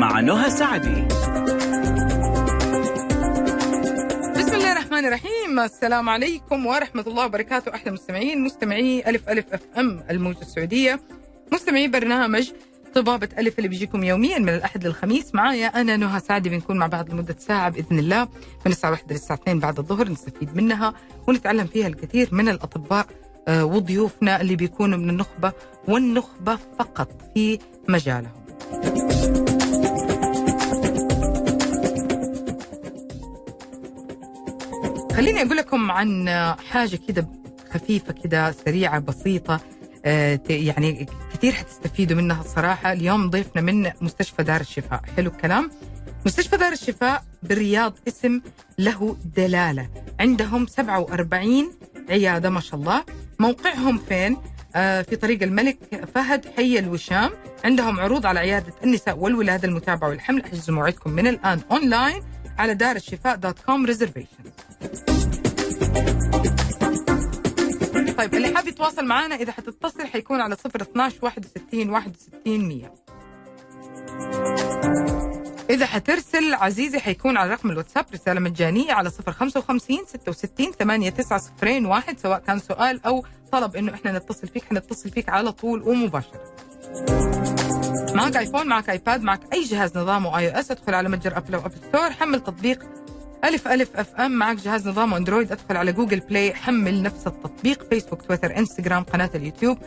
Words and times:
مع 0.00 0.20
نهى 0.20 0.50
سعدي. 0.50 1.04
بسم 4.36 4.54
الله 4.54 4.72
الرحمن 4.72 5.04
الرحيم. 5.06 5.60
السلام 5.60 6.08
عليكم 6.08 6.66
ورحمة 6.66 7.04
الله 7.06 7.24
وبركاته. 7.24 7.74
أحلى 7.74 7.92
مستمعين 7.92 8.44
مستمعي 8.44 9.02
ألف 9.06 9.28
ألف 9.28 9.44
أف 9.52 9.60
أم 9.78 10.04
الموجة 10.10 10.40
السعودية. 10.40 11.00
مستمعي 11.52 11.88
برنامج 11.88 12.50
طبابة 12.94 13.28
ألف 13.38 13.58
اللي 13.58 13.68
بيجيكم 13.68 14.04
يوميا 14.04 14.38
من 14.38 14.48
الأحد 14.48 14.86
للخميس. 14.86 15.34
معايا 15.34 15.66
أنا 15.66 15.96
نهى 15.96 16.20
سعدي. 16.20 16.48
بنكون 16.48 16.76
مع 16.78 16.86
بعض 16.86 17.10
لمدة 17.10 17.36
ساعة 17.38 17.68
بإذن 17.70 17.98
الله. 17.98 18.28
من 18.66 18.72
الساعة 18.72 18.90
واحدة 18.90 19.14
للساعة 19.14 19.36
2 19.36 19.58
بعد 19.58 19.78
الظهر 19.78 20.08
نستفيد 20.08 20.56
منها 20.56 20.94
ونتعلم 21.28 21.66
فيها 21.66 21.86
الكثير 21.86 22.28
من 22.32 22.48
الأطباء 22.48 23.06
آه، 23.48 23.64
وضيوفنا 23.64 24.40
اللي 24.40 24.56
بيكونوا 24.56 24.98
من 24.98 25.10
النخبة 25.10 25.52
والنخبة 25.88 26.58
فقط 26.78 27.08
في 27.34 27.58
مجالهم. 27.88 28.40
خليني 35.20 35.42
أقول 35.42 35.56
لكم 35.56 35.90
عن 35.90 36.28
حاجة 36.70 36.98
كده 37.08 37.28
خفيفة 37.72 38.14
كده 38.24 38.52
سريعة 38.52 38.98
بسيطة 38.98 39.60
آه، 40.04 40.40
يعني 40.48 41.06
كثير 41.34 41.52
حتستفيدوا 41.52 42.16
منها 42.16 42.40
الصراحة. 42.40 42.92
اليوم 42.92 43.30
ضيفنا 43.30 43.62
من 43.62 43.90
مستشفى 44.00 44.42
دار 44.42 44.60
الشفاء. 44.60 45.00
حلو 45.16 45.30
الكلام. 45.30 45.70
مستشفى 46.26 46.56
دار 46.56 46.72
الشفاء 46.72 47.24
بالرياض 47.42 47.94
اسم 48.08 48.40
له 48.78 49.16
دلالة. 49.36 49.88
عندهم 50.20 50.66
47 50.66 51.72
عيادة 52.10 52.50
ما 52.50 52.60
شاء 52.60 52.80
الله. 52.80 53.04
موقعهم 53.38 53.98
فين؟ 53.98 54.36
آه، 54.76 55.02
في 55.02 55.16
طريق 55.16 55.42
الملك 55.42 55.78
فهد 56.14 56.46
حي 56.56 56.78
الوشام. 56.78 57.30
عندهم 57.64 58.00
عروض 58.00 58.26
على 58.26 58.40
عيادة 58.40 58.72
النساء 58.84 59.18
والولادة 59.18 59.68
المتابعة 59.68 60.08
والحمل. 60.08 60.42
أحجزوا 60.42 60.74
موعدكم 60.74 61.10
من 61.10 61.26
الآن 61.26 61.60
أونلاين 61.70 62.22
على 62.58 62.74
دار 62.74 62.96
الشفاء 62.96 63.36
dot 63.36 63.58
com 63.58 63.86
reservation 63.86 64.44
طيب 68.18 68.34
اللي 68.34 68.54
حاب 68.54 68.68
يتواصل 68.68 69.04
معنا 69.04 69.34
إذا 69.34 69.52
حتتصل 69.52 70.06
حيكون 70.06 70.40
على 70.40 70.56
012 70.66 71.18
61 71.22 71.90
61 71.90 72.68
100 72.68 72.92
إذا 75.70 75.86
حترسل 75.86 76.54
عزيزي 76.54 76.98
حيكون 76.98 77.36
على 77.36 77.50
رقم 77.50 77.70
الواتساب 77.70 78.06
رسالة 78.12 78.40
مجانية 78.40 78.92
على 78.92 79.10
055 79.10 79.98
66 80.06 80.76
89 80.76 81.86
واحد 81.86 82.18
سواء 82.18 82.38
كان 82.38 82.58
سؤال 82.58 83.04
أو 83.06 83.24
طلب 83.52 83.76
إنه 83.76 83.94
إحنا 83.94 84.18
نتصل 84.18 84.48
فيك 84.48 84.64
حنتصل 84.64 85.10
فيك 85.10 85.28
على 85.28 85.52
طول 85.52 85.82
ومباشرة. 85.82 86.40
معك 88.14 88.36
iPhone 88.36 88.66
معك 88.66 88.90
iPad 88.90 89.22
معك 89.22 89.40
أي 89.52 89.64
جهاز 89.64 89.98
نظامه 89.98 90.38
iOS 90.38 90.70
ادخل 90.70 90.94
على 90.94 91.08
متجر 91.08 91.36
Apple 91.36 91.54
أو 91.54 91.60
Apple 91.60 91.76
Store 91.88 92.10
حمل 92.10 92.40
تطبيق 92.40 92.78
ألف 93.44 93.68
ألف 93.68 93.96
FM. 93.96 94.32
معك 94.32 94.56
جهاز 94.56 94.88
نظام 94.88 95.14
أندرويد. 95.14 95.52
أدخل 95.52 95.76
على 95.76 95.92
جوجل 95.92 96.20
بلاي. 96.20 96.54
حمل 96.54 97.02
نفس 97.02 97.26
التطبيق. 97.26 97.88
فيسبوك 97.90 98.22
تويتر 98.22 98.56
إنستغرام 98.58 99.02
قناة 99.02 99.30
اليوتيوب. 99.34 99.78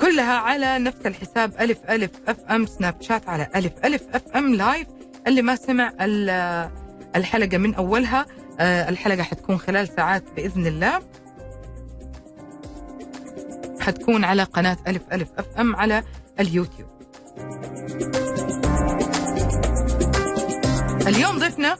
كلها 0.00 0.32
على 0.38 0.78
نفس 0.78 1.06
الحساب. 1.06 1.52
ألف 1.60 1.78
ألف 1.90 2.10
FM. 2.28 2.66
سناب 2.66 3.02
شات 3.02 3.28
على 3.28 3.48
ألف 3.56 3.72
ألف 3.84 4.02
FM. 4.14 4.54
live. 4.54 4.86
اللي 5.26 5.42
ما 5.42 5.56
سمع 5.56 5.92
ال- 6.00 6.70
الحلقة 7.16 7.58
من 7.58 7.74
أولها. 7.74 8.26
آه، 8.60 8.88
الحلقة 8.88 9.22
حتكون 9.22 9.58
خلال 9.58 9.88
ساعات 9.88 10.24
بإذن 10.36 10.66
الله. 10.66 11.02
حتكون 13.80 14.24
على 14.24 14.42
قناة 14.42 14.76
ألف 14.88 15.02
ألف 15.12 15.28
أف 15.38 15.46
أم 15.60 15.76
على 15.76 16.02
اليوتيوب. 16.40 16.88
اليوم 21.06 21.38
ضيفنا 21.38 21.76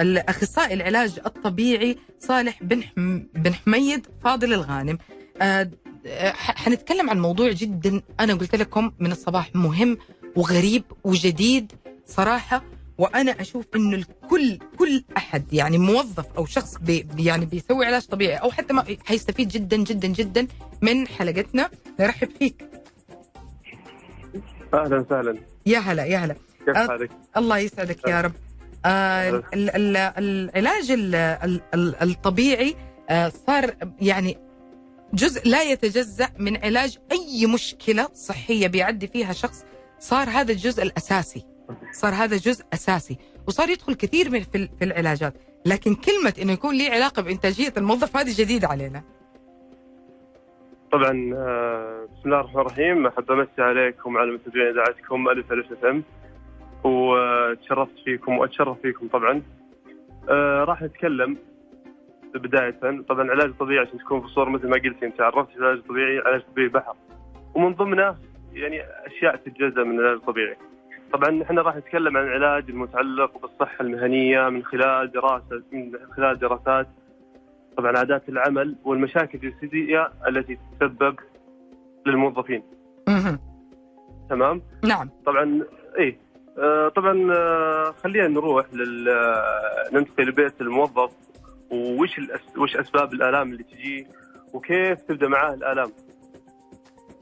الأخصائي 0.00 0.74
العلاج 0.74 1.20
الطبيعي 1.26 1.96
صالح 2.18 2.62
بن 2.62 2.82
بن 3.34 3.54
حميد 3.54 4.06
فاضل 4.24 4.52
الغانم. 4.52 4.98
آه 5.42 5.70
آه، 6.06 6.32
حنتكلم 6.32 7.10
عن 7.10 7.20
موضوع 7.20 7.52
جدا 7.52 8.02
أنا 8.20 8.34
قلت 8.34 8.54
لكم 8.54 8.92
من 8.98 9.12
الصباح 9.12 9.50
مهم 9.54 9.98
وغريب 10.36 10.84
وجديد 11.04 11.72
صراحة 12.06 12.64
وأنا 12.98 13.40
أشوف 13.40 13.66
إنه 13.76 13.96
الكل 13.96 14.58
كل 14.78 15.04
أحد 15.16 15.52
يعني 15.52 15.78
موظف 15.78 16.26
أو 16.38 16.46
شخص 16.46 16.78
بي 16.78 17.06
يعني 17.18 17.46
بيسوي 17.46 17.86
علاج 17.86 18.06
طبيعي 18.06 18.36
أو 18.36 18.50
حتى 18.50 18.72
ما 18.74 18.84
حيستفيد 19.04 19.48
جدا 19.48 19.76
جدا 19.76 20.08
جدا 20.08 20.46
من 20.82 21.08
حلقتنا. 21.08 21.70
نرحب 22.00 22.28
فيك. 22.38 22.64
أهلا 24.74 24.98
وسهلا. 25.00 25.38
يا 25.66 25.78
هلا 25.78 26.04
يا 26.04 26.18
هلا. 26.18 26.36
كيف. 26.66 26.76
حالك؟ 26.76 27.10
الله 27.36 27.58
يسعدك 27.58 28.08
يا 28.08 28.20
رب. 28.20 28.32
آه 28.86 29.30
ال- 29.54 29.70
ال- 29.76 29.96
العلاج 30.56 30.90
ال- 30.90 31.14
ال- 31.14 31.62
ال- 31.74 32.02
الطبيعي 32.02 32.74
آه 33.10 33.28
صار 33.28 33.74
يعني 34.00 34.38
جزء 35.14 35.48
لا 35.48 35.62
يتجزأ 35.62 36.28
من 36.38 36.56
علاج 36.56 36.98
أي 37.12 37.46
مشكلة 37.46 38.08
صحية 38.14 38.66
بيعدي 38.66 39.06
فيها 39.06 39.32
شخص. 39.32 39.64
صار 39.98 40.28
هذا 40.30 40.52
الجزء 40.52 40.82
الأساسي. 40.82 41.44
صار 41.92 42.14
هذا 42.14 42.36
جزء 42.36 42.64
أساسي. 42.72 43.16
وصار 43.46 43.68
يدخل 43.68 43.94
كثير 43.94 44.30
من 44.30 44.40
في 44.42 44.54
ال- 44.58 44.68
في 44.78 44.84
العلاجات. 44.84 45.34
لكن 45.66 45.94
كلمة 45.94 46.34
إنه 46.42 46.52
يكون 46.52 46.74
لي 46.74 46.88
علاقة 46.88 47.22
بإنتاجية 47.22 47.72
الموظف 47.76 48.16
هذه 48.16 48.34
جديدة 48.38 48.68
علينا. 48.68 49.02
طبعا 50.92 51.32
آه، 51.36 52.08
بسم 52.12 52.22
الله 52.24 52.40
الرحمن 52.40 52.60
الرحيم. 52.60 53.06
أحب 53.06 53.30
أمسي 53.30 53.50
عليكم 53.62 54.14
وعلى 54.14 54.32
متابعين 54.32 54.66
إذاعتكم 54.72 55.28
ألف 55.28 55.52
ألف 55.52 55.84
ام 55.84 56.04
وتشرفت 56.84 57.98
فيكم 58.04 58.38
وأتشرف 58.38 58.80
فيكم 58.80 59.08
طبعا. 59.08 59.42
آه، 60.30 60.64
راح 60.64 60.82
نتكلم 60.82 61.36
بداية. 62.34 62.70
طبعا 63.08 63.22
العلاج 63.22 63.48
الطبيعي 63.48 63.86
عشان 63.86 63.98
تكون 63.98 64.20
في 64.20 64.26
الصورة 64.26 64.50
مثل 64.50 64.68
ما 64.68 64.74
قلتي 64.76 65.06
أنت 65.06 65.20
عرفت 65.20 65.56
العلاج 65.56 65.78
الطبيعي 65.78 66.18
علاج 66.18 66.42
طبيعي 66.42 66.68
بحر. 66.68 66.94
ومن 67.54 67.74
ضمنه 67.74 68.16
يعني 68.52 68.82
أشياء 69.06 69.36
تتجزأ 69.36 69.84
من 69.84 69.98
العلاج 69.98 70.16
الطبيعي. 70.16 70.56
طبعا 71.12 71.42
إحنا 71.42 71.62
راح 71.62 71.76
نتكلم 71.76 72.16
عن 72.16 72.24
العلاج 72.24 72.70
المتعلق 72.70 73.42
بالصحة 73.42 73.82
المهنية 73.82 74.48
من 74.48 74.64
خلال 74.64 75.12
دراسة 75.12 75.62
من 75.72 75.92
خلال 76.16 76.38
دراسات. 76.38 76.88
طبعا 77.76 77.98
عادات 77.98 78.28
العمل 78.28 78.76
والمشاكل 78.84 79.38
الجسدية 79.44 80.10
التي 80.28 80.58
تتسبب 80.80 81.16
للموظفين. 82.06 82.62
تمام؟ 84.30 84.62
نعم. 84.84 85.10
طبعا 85.26 85.62
إيه 85.98 86.18
طبعا 86.96 87.32
آه 87.34 87.94
خلينا 88.04 88.28
نروح 88.28 88.66
لل 88.72 89.08
آه، 89.08 89.88
ننتقل 89.92 90.24
لبيت 90.28 90.60
الموظف 90.60 91.10
وش 91.70 92.18
الأس... 92.18 92.40
وش 92.56 92.76
أسباب 92.76 93.12
الآلام 93.12 93.52
اللي 93.52 93.62
تجيه 93.62 94.06
وكيف 94.52 94.98
تبدأ 95.08 95.28
معاه 95.28 95.54
الآلام 95.54 95.92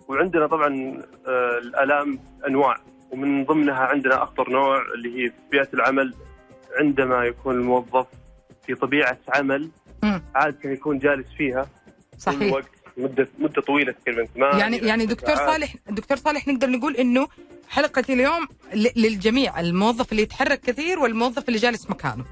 وعندنا 0.08 0.46
طبعا 0.46 1.02
آه 1.26 1.58
الآلام 1.58 2.18
أنواع 2.48 2.76
ومن 3.10 3.44
ضمنها 3.44 3.80
عندنا 3.84 4.22
أخطر 4.22 4.50
نوع 4.50 4.82
اللي 4.94 5.08
هي 5.08 5.30
في 5.30 5.36
بيئة 5.50 5.68
العمل 5.74 6.14
عندما 6.80 7.24
يكون 7.24 7.54
الموظف 7.54 8.06
في 8.66 8.74
طبيعة 8.74 9.18
عمل. 9.28 9.70
عاده 10.34 10.70
يكون 10.70 10.98
جالس 10.98 11.26
فيها 11.38 11.66
صحيح 12.18 12.42
الوقت 12.42 12.70
مدة 12.96 13.28
مدة 13.38 13.62
طويلة 13.62 13.92
تقريبا 13.92 14.28
يعني 14.36 14.76
يعني 14.76 15.06
دكتور. 15.06 15.34
صالح 15.34 15.74
دكتور 15.90 16.16
صالح 16.16 16.48
نقدر 16.48 16.70
نقول 16.70 16.96
إنه 16.96 17.28
حلقة 17.68 18.04
اليوم 18.10 18.48
للجميع 18.96 19.60
الموظف 19.60 20.12
اللي 20.12 20.22
يتحرك 20.22 20.60
كثير 20.60 20.98
والموظف 20.98 21.48
اللي 21.48 21.58
جالس 21.58 21.90
مكانه 21.90 22.24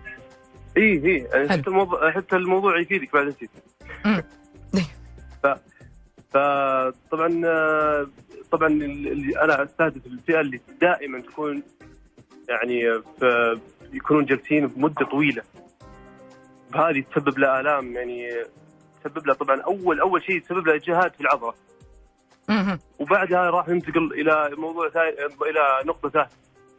إيه 0.77 1.05
إيه 1.05 1.27
يعني. 1.27 1.49
حتى 1.49 1.69
الموضوع 1.71 2.11
حتى 2.11 2.37
الموضوع 2.37 2.81
يفيدك 2.81 3.13
بعد 3.13 3.27
انت 3.27 3.51
مم. 4.05 4.23
فطبعا 6.35 7.29
طبعا 8.51 8.69
اللي 8.69 9.43
أنا 9.43 9.63
أستهدف 9.63 10.07
الفئة 10.07 10.41
اللي 10.41 10.61
دائما 10.81 11.21
تكون 11.21 11.63
يعني 12.49 13.03
في 13.21 13.59
يكونون 13.93 14.25
جالسين 14.25 14.67
بمدة 14.67 15.07
طويلة 15.07 15.43
هذه 16.75 17.05
تسبب 17.13 17.39
له 17.39 17.61
آلام 17.61 17.93
يعني 17.93 18.31
تسبب 19.05 19.27
له 19.27 19.35
طبعا 19.35 19.61
اول 19.61 20.01
أول 20.01 20.23
شيء 20.23 20.41
تسبب 20.41 20.67
له 20.67 20.75
إجهاد 20.75 21.15
في 21.15 21.21
العضلة. 21.21 21.55
وبعدها 22.99 23.51
راح 23.51 23.69
ننتقل 23.69 24.13
إلى 24.13 24.51
موضوع 24.57 24.91
ثاني 24.91 25.09
إلى 25.51 25.83
نقطة 25.87 26.09
ثانية 26.09 26.29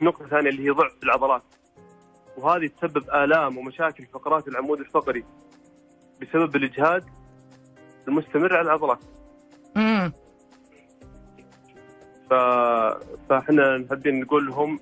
نقطة 0.01 0.27
ثانية 0.27 0.49
اللي 0.49 0.65
هي 0.65 0.69
ضعف 0.69 0.91
العضلات. 1.03 1.43
وهذه 2.37 2.67
تسبب 2.67 3.09
آلام 3.09 3.57
ومشاكل 3.57 4.05
في 4.05 4.11
فقرات 4.11 4.47
العمود 4.47 4.79
الفقري 4.79 5.23
بسبب 6.21 6.55
الإجهاد 6.55 7.03
المستمر 8.07 8.55
على 8.55 8.65
العضلات. 8.65 8.99
مم. 9.75 10.11
ف... 12.29 12.33
فاحنا 13.29 13.85
حابين 13.89 14.19
نقول 14.19 14.47
لهم 14.47 14.79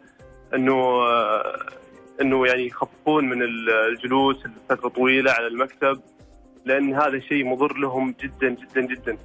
إنه 0.53 1.03
إنه 2.21 2.47
يعني 2.47 2.67
يخففون 2.67 3.29
من 3.29 3.41
الجلوس 3.89 4.37
لفترة 4.45 4.89
طويلة 4.89 5.31
على 5.31 5.47
المكتب 5.47 6.01
لأن 6.65 6.93
هذا 6.93 7.19
شيء 7.19 7.45
مضر 7.45 7.77
لهم 7.77 8.15
جدا 8.23 8.49
جدا 8.49 8.81
جدا. 8.81 9.17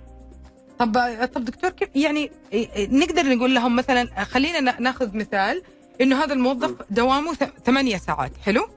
طب 0.79 0.93
طب 1.35 1.45
دكتور 1.45 1.71
كيف 1.71 1.89
يعني 1.97 2.31
نقدر 2.79 3.23
نقول 3.37 3.55
لهم 3.55 3.77
مثلا 3.77 4.05
خلينا 4.25 4.61
نا- 4.61 4.81
ناخذ 4.81 5.17
مثال 5.17 5.63
إنه 6.01 6.25
هذا 6.25 6.33
الموظف 6.35 6.75
دوامه 6.93 7.33
ثمانية 7.35 7.97
ساعات 7.97 8.37
حلو؟ 8.37 8.69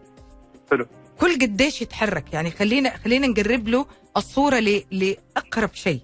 حلو. 0.71 0.85
كل 1.19 1.33
قديش 1.41 1.81
يتحرك 1.81 2.33
يعني 2.33 2.51
خلينا 2.51 2.89
خلينا 2.89 3.27
نقرب 3.27 3.67
له 3.67 3.85
الصورة 4.17 4.55
ل... 4.59 4.83
لأقرب 4.91 5.73
شيء. 5.73 5.99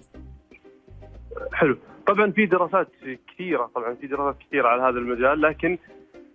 حلو. 1.52 1.78
طبعا 2.06 2.30
في 2.30 2.46
دراسات 2.46 2.88
كثيرة 3.34 3.70
طبعا 3.74 3.94
في 3.94 4.06
دراسات 4.06 4.38
كثيرة 4.48 4.68
على 4.68 4.82
هذا 4.82 4.98
المجال 4.98 5.40
لكن 5.40 5.78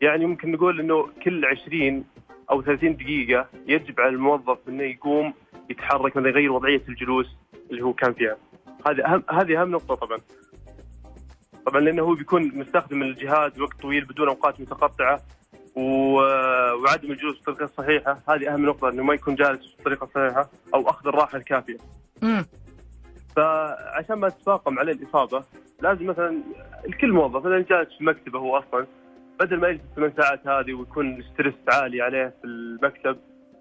يعني 0.01 0.25
ممكن 0.25 0.51
نقول 0.51 0.79
إنه 0.79 1.07
كل 1.23 1.45
20 1.45 2.03
أو 2.51 2.61
30 2.61 2.95
دقيقة 2.95 3.47
يجب 3.67 3.99
على 3.99 4.09
الموظف 4.09 4.57
إنه 4.67 4.83
يقوم 4.83 5.33
يتحرك 5.69 6.17
مثلا 6.17 6.29
يغير 6.29 6.51
وضعية 6.51 6.81
الجلوس 6.89 7.27
اللي 7.71 7.81
هو 7.83 7.93
كان 7.93 8.13
فيها. 8.13 8.37
هذه 8.87 9.05
اهم 9.05 9.23
هذه 9.29 9.61
أهم 9.61 9.71
نقطة 9.71 9.95
طبعا. 9.95 10.17
طبعا 11.65 11.81
لأنه 11.81 12.03
هو 12.03 12.13
بيكون 12.13 12.51
مستخدم 12.57 13.01
الجهاز 13.03 13.59
وقت 13.59 13.81
طويل 13.81 14.05
بدون 14.05 14.27
أوقات 14.27 14.61
متقطعة 14.61 15.21
وعدم 15.75 17.11
الجلوس 17.11 17.35
بالطريقة 17.35 17.63
الصحيحه 17.63 18.19
هذه 18.29 18.53
أهم 18.53 18.65
نقطة 18.65 18.89
إنه 18.89 19.03
ما 19.03 19.13
يكون 19.13 19.35
جالس 19.35 19.75
بالطريقة 19.75 20.03
الصحيحه 20.03 20.49
أو 20.73 20.89
أخذ 20.89 21.07
الراحة 21.07 21.37
الكافية. 21.37 21.77
امم 22.23 22.45
فعشان 23.35 24.15
ما 24.15 24.29
تتفاقم 24.29 24.79
عليه 24.79 24.93
الإصابة 24.93 25.43
لازم 25.81 26.07
مثلا 26.07 26.41
الكل 26.85 27.11
موظف 27.11 27.45
مثلا 27.45 27.65
جالس 27.69 27.97
في 27.97 28.03
مكتبه 28.03 28.39
هو 28.39 28.57
أصلا 28.57 28.87
بدل 29.39 29.59
ما 29.59 29.67
يجلس 29.67 29.81
الثمان 29.83 30.13
ساعات 30.17 30.47
هذه 30.47 30.73
ويكون 30.73 31.23
ستريس 31.33 31.53
عالي 31.67 32.01
عليه 32.01 32.33
في 32.41 32.47
المكتب 32.47 33.17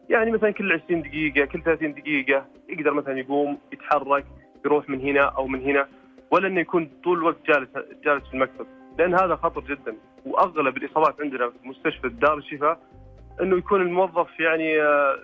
يعني 0.09 0.31
مثلا 0.31 0.51
كل 0.51 0.73
20 0.73 1.03
دقيقة 1.03 1.45
كل 1.45 1.63
30 1.63 1.95
دقيقة 1.95 2.47
يقدر 2.69 2.95
مثلا 2.95 3.19
يقوم 3.19 3.59
يتحرك 3.73 4.25
يروح 4.65 4.89
من 4.89 5.01
هنا 5.01 5.21
أو 5.21 5.47
من 5.47 5.63
هنا 5.63 5.89
ولا 6.31 6.49
إنه 6.49 6.61
يكون 6.61 6.91
طول 7.05 7.19
الوقت 7.19 7.37
جالس 7.47 7.69
جالس 8.05 8.29
في 8.29 8.35
المكتب. 8.35 8.67
لأن 8.99 9.15
هذا 9.15 9.37
خطر 9.37 9.61
جدا. 9.61 9.97
وأغلب 10.27 10.77
الإصابات 10.77 11.21
عندنا 11.21 11.51
في 11.51 11.69
مستشفى 11.69 12.09
دار 12.09 12.39
الشفاء 12.39 12.79
إنه 13.41 13.57
يكون 13.57 13.83
الموظف 13.83 14.41
يعني 14.41 14.83
آه، 14.83 15.19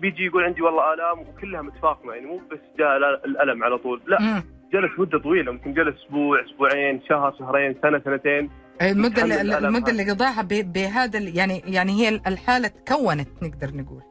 بيجي 0.00 0.24
يقول 0.24 0.44
عندي 0.44 0.62
والله 0.62 0.94
آلام 0.94 1.18
وكلها 1.20 1.62
متفاقمة 1.62 2.12
يعني 2.14 2.26
مو 2.26 2.36
بس 2.36 2.58
جاء 2.78 2.96
الألم 2.96 3.64
على 3.64 3.78
طول. 3.78 4.02
لا 4.06 4.42
جلس 4.72 4.98
مدة 4.98 5.18
طويلة 5.18 5.52
ممكن 5.52 5.72
جلس 5.74 5.96
أسبوع 6.04 6.44
أسبوعين 6.44 7.02
شهر 7.08 7.34
شهرين 7.38 7.76
سنة 7.82 7.98
سنتين. 8.04 8.50
المدة 8.82 9.22
اللي 9.22 9.58
المدة. 9.58 9.92
اللي 9.92 10.10
قضاها 10.10 10.42
بهذا 10.62 11.18
يعني 11.18 11.62
يعني 11.66 11.92
هي 11.92 12.08
الحالة 12.08 12.68
تكونت 12.68 13.28
نقدر 13.42 13.76
نقول. 13.76 14.02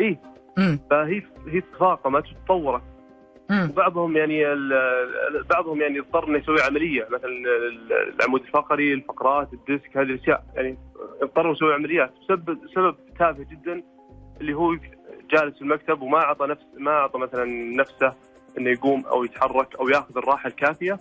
اي 0.00 0.18
فهي 0.90 1.22
هي 1.48 1.60
تفاقمت 1.60 2.24
وتطورت. 2.32 2.82
وبعضهم 3.70 4.16
يعني 4.16 4.44
بعضهم 5.50 5.80
يعني 5.80 6.00
اضطر 6.00 6.28
إنه 6.28 6.38
يسوي 6.38 6.62
عملية 6.62 7.06
مثلا 7.10 7.30
ال- 7.30 7.92
العمود 7.92 8.40
الفقري 8.40 8.92
الفقرات 8.94 9.52
الديسك 9.52 9.96
هذه 9.96 10.02
الأشياء. 10.02 10.44
يعني 10.54 10.78
اضطروا 11.22 11.52
يسوي 11.52 11.74
عمليات 11.74 12.12
بسبب 12.22 12.58
سبب 12.74 12.96
تافه 13.18 13.46
جدا 13.50 13.82
اللي 14.40 14.54
هو 14.54 14.74
جالس 15.30 15.54
في 15.56 15.62
المكتب 15.62 16.02
وما 16.02 16.18
أعطى 16.18 16.46
نفس 16.46 16.62
ما 16.78 16.90
أعطى 16.90 17.18
مثلا 17.18 17.44
نفسه 17.76 18.12
إنه 18.58 18.70
يقوم 18.70 19.06
أو 19.06 19.24
يتحرك 19.24 19.76
أو 19.76 19.88
يأخذ 19.88 20.18
الراحة 20.18 20.48
الكافية 20.48 20.92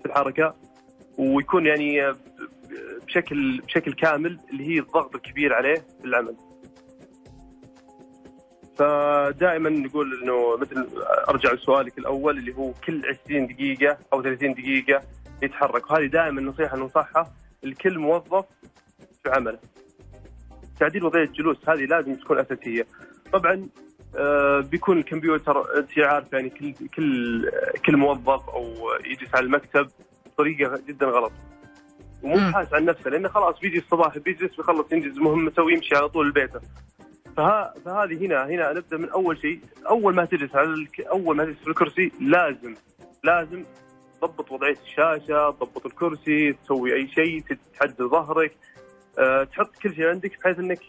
في 0.00 0.06
الحركة. 0.06 0.54
ويكون 1.18 1.66
يعني 1.66 2.12
بشكل 3.06 3.60
بشكل 3.60 3.92
كامل 3.92 4.38
اللي 4.52 4.68
هي 4.68 4.78
الضغط 4.78 5.14
الكبير 5.14 5.54
عليه 5.54 5.74
في 5.74 6.04
العمل. 6.04 6.36
فدائما 8.80 9.70
نقول 9.70 10.22
إنه 10.22 10.56
مثل 10.56 10.88
أرجع 11.28 11.52
لسؤالك 11.52 11.98
الأول 11.98 12.38
اللي 12.38 12.56
هو 12.56 12.72
كل 12.72 13.02
20 13.26 13.46
دقيقة 13.46 13.98
أو 14.12 14.22
30 14.22 14.54
دقيقة 14.54 15.02
يتحرك 15.42 15.90
وهذه 15.90 16.06
دائما 16.06 16.40
نصيحة 16.40 16.76
ننصحها 16.76 17.32
لكل 17.62 17.98
موظف 17.98 18.44
في 19.22 19.30
عمله. 19.30 19.58
تعديل 20.80 21.04
وضعية 21.04 21.24
الجلوس 21.24 21.68
هذه 21.68 21.84
لازم 21.84 22.14
تكون 22.14 22.38
أساسية. 22.38 22.86
طبعا 23.32 23.68
آه، 24.16 24.60
بيكون 24.60 24.98
الكمبيوتر 24.98 25.78
انت 25.78 25.98
عارف 25.98 26.32
يعني 26.32 26.50
كل 26.50 26.74
كل 26.96 27.50
كل 27.86 27.96
موظف 27.96 28.48
أو 28.48 28.74
يجلس 29.04 29.34
على 29.34 29.46
المكتب 29.46 29.88
بطريقة 30.26 30.80
جدا 30.88 31.06
غلط. 31.06 31.32
ومو. 32.22 32.52
حاس 32.52 32.74
عن 32.74 32.84
نفسه 32.84 33.10
لأنه 33.10 33.28
خلاص 33.28 33.60
بيجي 33.60 33.78
الصباح 33.78 34.18
بيجلس 34.18 34.56
بيخلص 34.56 34.92
ينجز 34.92 35.18
مهمته 35.18 35.62
ويمشي 35.62 35.96
على 35.96 36.08
طول 36.08 36.28
لبيته. 36.28 36.60
فها 37.36 37.74
فهذه 37.84 38.26
هنا 38.26 38.46
هنا 38.46 38.72
نبدأ 38.72 38.96
من 38.96 39.08
أول 39.10 39.38
شيء 39.38 39.60
أول 39.88 40.14
ما 40.14 40.24
تجلس 40.24 40.56
على 40.56 40.68
الك... 40.68 41.00
أول 41.00 41.36
ما 41.36 41.44
تجلس 41.44 41.58
في 41.58 41.68
الكرسي 41.68 42.12
لازم 42.20 42.74
لازم 43.24 43.64
تضبط 44.20 44.52
وضعية 44.52 44.78
الشاشة، 44.86 45.50
تضبط 45.50 45.86
الكرسي، 45.86 46.52
تسوي 46.52 46.94
أي 46.94 47.08
شيء، 47.08 47.44
تحدد 47.74 48.02
ظهرك، 48.02 48.56
أه 49.18 49.44
تحط 49.44 49.76
كل 49.82 49.94
شيء 49.94 50.06
عندك 50.06 50.38
بحيث 50.40 50.58
إنك 50.58 50.80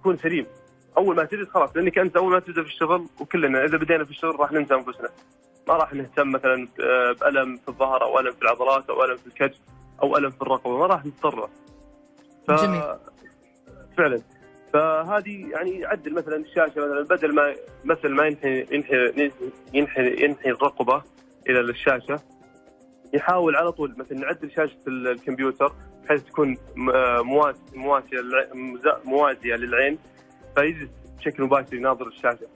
تكون 0.00 0.16
سليم. 0.16 0.46
أول 0.98 1.16
ما 1.16 1.24
تجلس 1.24 1.48
خلاص 1.48 1.76
لأنك 1.76 1.98
أنت 1.98 2.16
أول 2.16 2.32
ما 2.32 2.40
تبدأ 2.40 2.62
في 2.62 2.68
الشغل 2.68 3.06
وكلنا 3.20 3.64
إذا 3.64 3.76
بدينا 3.76 4.04
في 4.04 4.10
الشغل 4.10 4.40
راح 4.40 4.52
ننسى 4.52 4.74
أنفسنا. 4.74 5.08
ما 5.68 5.74
راح 5.74 5.94
نهتم 5.94 6.32
مثلا 6.32 6.68
آه، 6.80 7.12
بألم 7.12 7.56
في 7.56 7.68
الظهر 7.68 8.02
أو 8.02 8.18
ألم 8.20 8.32
في 8.32 8.42
العضلات 8.42 8.90
أو 8.90 9.04
ألم 9.04 9.16
في 9.16 9.26
الكتف 9.26 9.58
أو 10.02 10.16
ألم 10.16 10.30
في 10.30 10.42
الرقبه 10.42 10.78
ما 10.78 10.86
راح 10.86 11.06
نضطر. 11.06 11.48
ف... 12.48 12.50
جميل. 12.50 12.82
فعلا 13.98 14.22
فهذه 14.72 15.50
يعني 15.50 15.80
يعدل 15.80 16.14
مثلا 16.14 16.36
الشاشة 16.36 16.72
مثلا 16.80 17.02
بدل 17.02 17.34
ما 17.34 17.54
مثل 17.84 18.08
ما 18.08 18.26
ينحي 18.26 18.66
ينحي 18.70 19.30
ينحي 19.74 20.24
ينحي 20.24 20.50
الرقبة 20.50 21.02
إلى 21.48 21.60
الشاشة 21.60 22.20
يحاول 23.14 23.56
على 23.56 23.72
طول 23.72 23.94
مثلا 23.98 24.18
نعدل 24.18 24.50
شاشة 24.50 24.76
ال- 24.88 25.08
الكمبيوتر 25.08 25.72
بحيث 26.04 26.22
تكون 26.22 26.56
مواسيه 27.74 28.20
موازية 29.04 29.54
للعين 29.56 29.98
فيجلس 30.56 30.90
بشكل 31.18 31.42
مباشر 31.42 31.74
يناظر 31.74 32.06
الشاشة 32.06 32.46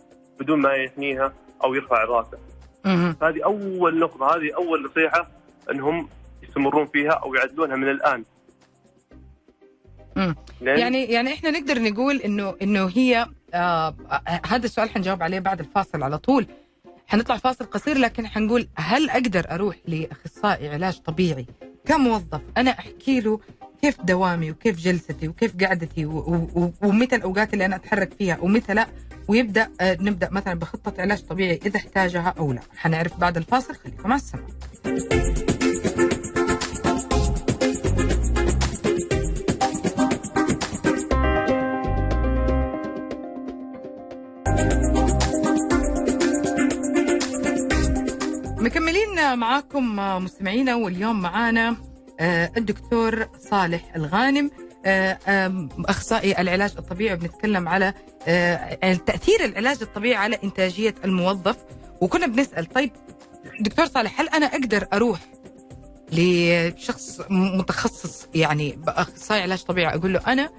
بدون 0.41 0.61
ما 0.61 0.73
يحنيها 0.73 1.33
أو 1.65 1.75
يرفع 1.75 2.05
راسه. 2.05 2.39
هذه 3.23 3.45
أول 3.45 3.99
نقطة 3.99 4.37
هذه 4.37 4.55
أول 4.57 4.85
نصيحة 4.87 5.29
إنهم 5.71 6.09
يستمرون 6.43 6.87
فيها 6.87 7.11
أو 7.11 7.35
يعدلونها 7.35 7.77
من 7.77 7.89
الآن 7.91 8.25
يعني 10.61 11.05
يعني 11.05 11.33
إحنا 11.35 11.51
نقدر 11.51 11.83
نقول 11.83 12.17
انه 12.17 12.55
إنه 12.63 12.87
هي 12.95 13.27
آه 13.55 13.97
آه، 14.11 14.41
هذا 14.47 14.65
السؤال 14.67 14.91
حنجاوب 14.91 15.23
عليه 15.23 15.39
بعد 15.39 15.61
الفاصل 15.61 16.03
على 16.03 16.19
طول. 16.19 16.47
حنطلع 17.09 17.37
فاصل 17.37 17.65
قصير 17.65 17.99
لكن 17.99 18.27
حنقول 18.27 18.69
هل 18.77 19.11
أقدر 19.11 19.47
أروح 19.51 19.77
لأخصائي 19.89 20.69
علاج 20.69 20.99
طبيعي 20.99 21.47
كموظف؟ 21.87 22.41
أنا 22.57 22.71
أحكي 22.71 23.21
له 23.21 23.41
كيف 23.83 24.01
دوامي 24.01 24.51
وكيف 24.51 24.79
جلستي 24.81 25.29
وكيف 25.29 25.65
قعدتي 25.65 26.07
ومتى 26.83 27.17
الأوقات 27.17 27.53
اللي 27.55 27.65
أنا 27.67 27.77
أتحرك 27.77 28.13
فيها 28.19 28.39
ومتى 28.41 28.75
لا؟ 28.75 28.87
ويبدأ 29.29 29.69
آه، 29.81 29.97
نبدأ 30.01 30.29
مثلا 30.31 30.55
بخطة 30.55 31.03
علاج 31.03 31.23
طبيعي 31.23 31.61
إذا 31.67 31.77
احتاجها 31.77 32.35
أو 32.39 32.53
لا. 32.53 32.61
حنعرف 32.77 33.21
بعد 33.21 33.37
الفاصل. 33.37 33.75
خليكم 33.75 34.09
مع 34.09 34.17
السماء 34.17 34.45
مكملين 49.17 49.39
معاكم 49.39 49.97
مستمعينا 50.25 50.75
واليوم 50.75 51.21
معانا 51.21 51.77
آه، 52.21 52.53
الدكتور 52.57 53.29
صالح 53.51 53.95
الغانم 53.97 54.51
آه، 54.87 55.19
أخصائي 55.79 56.41
العلاج 56.41 56.75
الطبيعي. 56.79 57.15
وبنتكلم 57.15 57.69
على 57.69 57.95
آه، 58.27 58.95
تأثير 58.95 59.45
العلاج 59.45 59.79
الطبيعي 59.83 60.15
على 60.15 60.39
إنتاجية 60.45 60.95
الموظف. 61.05 61.57
وكنا 62.01 62.27
بنسأل 62.27 62.67
طيب 62.67 62.91
دكتور 63.61 63.87
صالح 63.87 64.21
هل 64.21 64.29
أنا 64.29 64.47
أقدر 64.47 64.87
أروح 64.93 65.21
لشخص 66.13 67.21
متخصص 67.31 68.29
يعني 68.35 68.79
اخصائي 68.89 69.43
علاج 69.43 69.63
طبيعي 69.63 69.95
أقول 69.95 70.13
له 70.13 70.21
أنا 70.27 70.51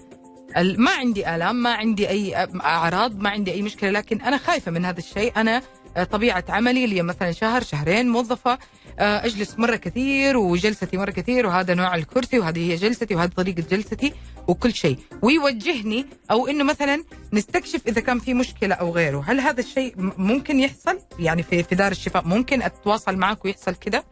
ما 0.58 0.92
عندي 0.92 1.36
آلام 1.36 1.56
ما 1.56 1.74
عندي 1.74 2.10
أي 2.10 2.48
أعراض 2.56 3.20
ما 3.20 3.30
عندي 3.30 3.52
أي 3.52 3.62
مشكلة 3.62 3.90
لكن 3.90 4.22
أنا 4.22 4.38
خايفة 4.38 4.72
من 4.72 4.86
هذا 4.86 5.00
الشيء 5.00 5.32
أنا 5.38 5.62
طبيعة 6.04 6.44
عملي 6.50 6.88
لي 6.88 7.01
مثلا 7.01 7.32
شهر 7.32 7.63
شهرين 7.63 8.10
موظفة 8.10 8.58
آه، 9.00 9.25
أجلس 9.25 9.60
مرة 9.60 9.75
كثير 9.75 10.38
وجلستي 10.38 10.98
مرة 10.98 11.12
كثير 11.12 11.46
وهذا 11.46 11.74
نوع 11.74 11.96
الكرسي 11.96 12.39
وهذه 12.39 12.72
هي 12.72 12.75
جلستي 12.75 13.16
وهذه 13.16 13.30
طريقة 13.30 13.63
جلستي 13.72 14.13
وكل 14.48 14.74
شيء. 14.74 14.98
ويوجهني 15.22 16.06
أو 16.32 16.48
إنه 16.48 16.63
مثلا 16.63 17.04
نستكشف 17.34 17.88
إذا 17.88 18.01
كان 18.01 18.20
في 18.20 18.34
مشكلة 18.34 18.75
أو 18.75 18.92
غيره. 18.92 19.24
هل 19.27 19.39
هذا 19.39 19.60
الشيء 19.60 19.94
ممكن 20.18 20.60
يحصل؟ 20.60 21.00
يعني 21.20 21.44
في 21.44 21.63
في 21.63 21.75
دار 21.75 21.92
الشفاء 21.92 22.27
ممكن 22.27 22.62
أتواصل 22.62 23.16
معك 23.18 23.46
ويحصل 23.46 23.75
كده؟ 23.75 24.04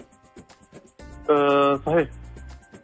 آه 1.30 1.82
صحيح. 1.86 2.08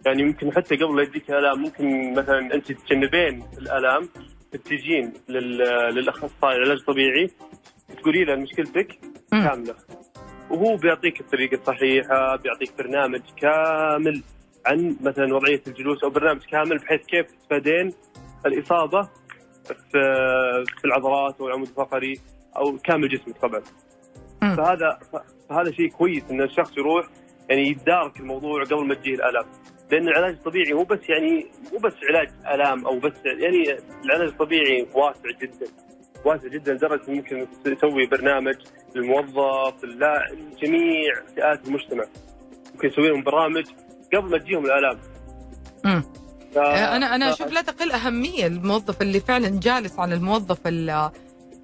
يعني 0.06 0.22
يمكن 0.22 0.52
حتى 0.52 0.76
قبل 0.76 0.96
لا 0.98 1.04
يجيك 1.04 1.30
آلام 1.32 1.62
ممكن 1.62 2.14
مثلا 2.14 2.54
أنت 2.56 2.72
تتجنبين 2.72 3.44
الآلام 3.58 4.10
تتجين 4.52 5.14
لل- 5.30 5.94
للأخصائي 5.96 6.56
العلاج 6.58 6.78
الطبيعي 6.78 7.30
تقولي 7.96 8.24
له 8.24 8.36
مشكلتك. 8.36 9.00
كاملة 9.32 9.76
وهو 10.50 10.76
بيعطيك 10.76 11.22
الطريقة 11.22 11.56
الصحيحة 11.56 12.36
بيعطيك 12.36 12.78
برنامج 12.78 13.22
كامل 13.42 14.24
عن 14.66 14.96
مثلا 15.02 15.36
وضعية 15.36 15.62
الجلوس 15.68 16.04
أو 16.04 16.10
برنامج 16.10 16.42
كامل 16.42 16.78
بحيث 16.78 17.02
كيف 17.02 17.26
تتفادين 17.26 17.94
الإصابة 18.46 19.02
في 19.66 20.02
في 20.80 20.86
العضلات 20.86 21.36
أو 21.40 21.48
العمود 21.48 21.68
الفقري 21.68 22.20
أو 22.58 22.78
كامل 22.78 23.10
جسمك 23.10 23.38
طبعا. 23.38 23.62
مم. 24.42 24.56
فهذا 24.56 25.00
فهذا 25.50 25.72
شيء 25.72 25.90
كويس 25.90 26.24
إن 26.32 26.42
الشخص 26.42 26.78
يروح 26.78 27.08
يعني 27.50 27.70
يتدارك 27.70 28.20
الموضوع 28.20 28.64
قبل 28.64 28.88
ما 28.88 28.96
تجيه 28.96 29.14
الالام. 29.16 29.46
لأن 29.92 30.08
العلاج 30.08 30.34
الطبيعي 30.34 30.74
مو 30.74 30.84
بس 30.84 31.00
يعني 31.10 31.46
مو 31.74 31.80
بس 31.80 31.94
علاج 32.10 32.30
ألام 32.54 32.86
أو 32.86 33.00
بس 33.00 33.14
يعني 33.26 33.78
العلاج 34.06 34.28
الطبيعي 34.28 34.88
واسع 34.94 35.30
جدا 35.42 35.68
واسع 36.26 36.48
جدا 36.48 36.74
لدرجة 36.74 37.12
ممكن 37.12 37.48
تسوي 37.64 38.08
برنامج 38.12 38.56
للموظف 38.96 39.84
لا 39.84 40.20
جميع 40.64 41.14
فئات 41.36 41.68
المجتمع. 41.68 42.04
ممكن 42.74 42.88
يسوي 42.88 43.08
لهم 43.10 43.24
برامج 43.24 43.64
قبل 44.14 44.32
ما 44.32 44.38
تجيهم 44.38 44.66
الالام 44.66 45.00
مم. 45.86 46.04
ف... 46.54 46.58
آه، 46.58 46.96
أنا 46.96 47.16
أنا 47.16 47.34
أشوف 47.34 47.52
لا 47.52 47.62
تقل 47.62 47.92
أهمية 47.92 48.48
الموظف 48.48 49.02
اللي 49.02 49.20
فعلا 49.20 49.60
جالس 49.60 50.00
عن 50.00 50.14
الموظف 50.14 50.68
اللي 50.68 51.12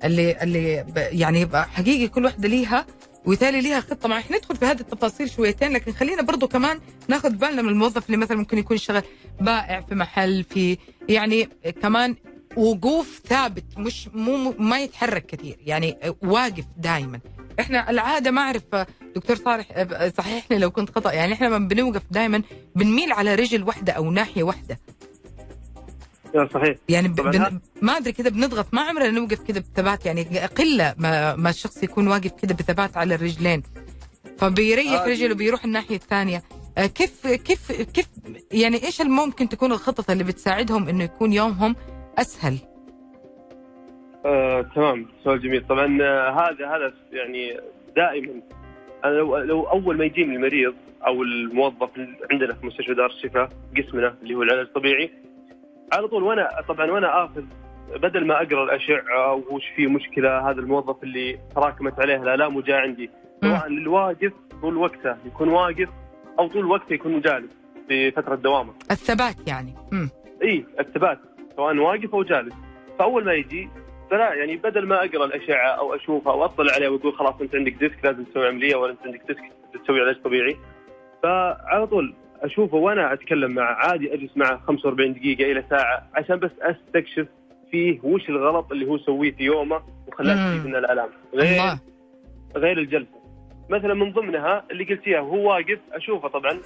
اللي, 0.04 0.42
اللي 0.44 0.86
يعني 0.96 1.48
حقيقي 1.54 2.08
كل 2.08 2.26
وحده 2.26 2.48
ليها 2.48 2.86
وبالتالي 3.26 3.62
ليها 3.62 3.80
خطة 3.80 4.10
معي 4.10 4.24
ندخل 4.32 4.56
في 4.56 4.66
هذه 4.66 4.80
التفاصيل 4.80 5.30
شويتين 5.30 5.74
لكن 5.74 5.92
خلينا 5.92 6.22
برضو 6.22 6.48
كمان 6.48 6.80
ناخذ 7.08 7.30
بالنا 7.30 7.62
من 7.62 7.70
الموظف 7.70 8.06
اللي 8.06 8.18
مثلا 8.18 8.38
ممكن 8.38 8.58
يكون 8.58 8.78
شغال 8.78 9.04
بائع 9.42 9.82
في 9.82 9.96
محل 9.96 10.44
في 10.44 10.78
يعني 11.10 11.50
كمان 11.82 12.16
وقوف 12.58 13.22
ثابت 13.28 13.64
مش 13.78 14.08
مو 14.14 14.54
ما 14.60 14.80
يتحرك 14.80 15.26
كثير 15.26 15.58
يعني 15.66 15.98
واقف 16.24 16.66
دائما 16.78 17.20
إحنا 17.60 17.90
العادة 17.90 18.32
ما 18.32 18.42
أعرف 18.42 18.64
دكتور 19.16 19.36
صالح 19.36 19.88
صححني 20.18 20.58
لو 20.60 20.72
كنت 20.72 20.90
خطأ 20.96 21.12
يعني 21.12 21.34
إحنا 21.34 21.46
لما 21.48 21.68
بنوقف 21.68 22.02
دائما 22.12 22.42
بنميل 22.76 23.12
على 23.12 23.36
رجل 23.36 23.64
واحدة 23.64 23.94
أو 23.94 24.12
ناحية 24.12 24.44
واحدة 24.44 24.80
آه، 26.36 26.50
صحيح. 26.54 26.78
يعني 26.90 27.08
بن... 27.08 27.60
ما 27.82 27.98
أدري 27.98 28.12
كذا 28.14 28.30
بنضغط 28.30 28.66
ما 28.74 28.82
عمرنا 28.82 29.12
نوقف 29.12 29.40
كذا 29.44 29.60
بثبات 29.60 30.06
يعني 30.06 30.24
قله 30.40 30.96
ما, 30.98 31.36
ما 31.36 31.50
الشخص 31.50 31.84
يكون 31.84 32.08
واقف 32.08 32.32
كذا 32.32 32.54
بثبات 32.56 32.98
على 32.98 33.16
الرجلين. 33.16 33.64
فبيريح 34.38 35.02
هذه- 35.02 35.10
رجله 35.10 35.36
بيروح 35.36 35.64
الناحية 35.66 35.96
الثانية. 35.96 36.44
آه، 36.78 36.86
كيف 36.86 37.28
كيف 37.28 37.72
كيف 37.72 38.08
يعني 38.52 38.84
إيش 38.84 39.02
ممكن 39.02 39.50
تكون 39.50 39.72
الخطط 39.72 40.10
اللي 40.10 40.24
بتساعدهم 40.24 40.88
إنه 40.90 41.04
يكون 41.04 41.34
يومهم 41.34 41.76
أسهل. 42.18 42.60
آه، 44.26 44.62
تمام 44.62 45.08
سؤال 45.24 45.42
جميل. 45.42 45.68
طبعا 45.68 45.98
آه، 46.02 46.30
هذا 46.30 46.68
هذا 46.68 46.94
يعني 47.12 47.60
دائما 47.96 48.42
أنا 49.06 49.14
لو, 49.14 49.38
لو 49.38 49.64
أول 49.64 49.98
ما 49.98 50.06
يجيني 50.06 50.36
المريض 50.36 50.76
أو 51.08 51.24
الموظف 51.24 51.90
عندنا 52.32 52.54
في 52.54 52.66
مستشفى 52.66 52.94
دار 52.94 53.06
الشفاء 53.06 53.50
قسمنا 53.78 54.16
اللي 54.22 54.36
هو 54.36 54.44
العلاج 54.44 54.66
الطبيعي. 54.66 55.10
على 55.94 56.08
طول 56.08 56.24
وأنا 56.24 56.50
طبعا 56.68 56.92
وأنا 56.92 57.26
آخذ 57.26 57.44
بدل 57.96 58.26
ما 58.28 58.42
أقرأ 58.42 58.64
الأشعة 58.64 59.34
وش 59.34 59.64
فيه 59.76 59.88
مشكلة 59.88 60.50
هذا 60.50 60.60
الموظف 60.60 61.04
اللي 61.04 61.40
تراكمت 61.56 62.00
عليه 62.00 62.16
الالام 62.24 62.56
وجاء 62.56 62.78
عندي. 62.78 63.10
سواء 63.42 63.68
الواقف 63.68 64.34
طول 64.62 64.78
وقته 64.78 65.16
يكون 65.26 65.50
واقف 65.50 65.90
أو 66.40 66.48
طول 66.48 66.66
وقته 66.66 66.94
يكون 66.94 67.22
جالس 67.22 67.52
في 67.88 68.12
فتره 68.12 68.36
دوامه. 68.36 68.74
الثبات 68.92 69.48
يعني. 69.48 69.74
مم. 69.92 70.10
إي 70.44 70.66
الثبات. 70.80 71.20
سواء 71.58 71.78
واقف 71.78 72.16
أو 72.16 72.24
جالس. 72.24 72.54
فأول 73.00 73.26
ما 73.26 73.34
يجي 73.34 73.70
فلا 74.12 74.34
يعني 74.34 74.58
بدل 74.58 74.88
ما 74.88 74.96
أقرأ 74.96 75.26
الأشعة 75.26 75.70
أو 75.70 75.96
أشوفها 75.96 76.34
أو 76.34 76.46
اطلع 76.46 76.74
عليه 76.74 76.88
واقول 76.88 77.14
خلاص 77.14 77.42
أنت 77.42 77.56
عندك 77.56 77.74
disc 77.74 78.06
لازم 78.06 78.24
تسوي 78.24 78.48
عملية 78.48 78.76
ولا 78.76 78.92
أنت 78.92 79.00
عندك 79.06 79.22
disc 79.28 79.44
تسوي 79.84 80.02
علاج 80.02 80.22
طبيعي. 80.22 80.58
فعلى 81.24 81.88
طول 81.88 82.16
أشوفه 82.42 82.78
وأنا 82.78 83.14
أتكلم 83.14 83.52
معه 83.52 83.74
عادي 83.74 84.14
أجلس 84.14 84.38
معه 84.38 84.58
45 84.68 85.14
دقيقة 85.14 85.52
إلى 85.52 85.64
ساعة 85.70 86.10
عشان 86.14 86.40
بس 86.40 86.52
أستكشف 86.62 87.28
فيه 87.72 88.00
وش 88.04 88.30
الغلط 88.30 88.72
اللي 88.72 88.86
هو 88.86 88.98
سويه 88.98 89.32
في 89.32 89.44
يومه 89.44 89.82
وخلاه. 90.08 90.54
يزيد 90.54 90.66
من 90.66 90.76
الألام. 90.76 91.10
غير 91.34 91.52
الله. 91.52 91.80
غير 92.56 92.78
الجلسة. 92.78 93.18
مثلا 93.70 93.94
من 93.94 94.14
ضمنها 94.14 94.64
اللي 94.72 94.84
قلتيها 94.84 95.20
وهو 95.20 95.50
واقف 95.50 95.80
أشوفه 95.94 96.28
طبعا 96.28 96.60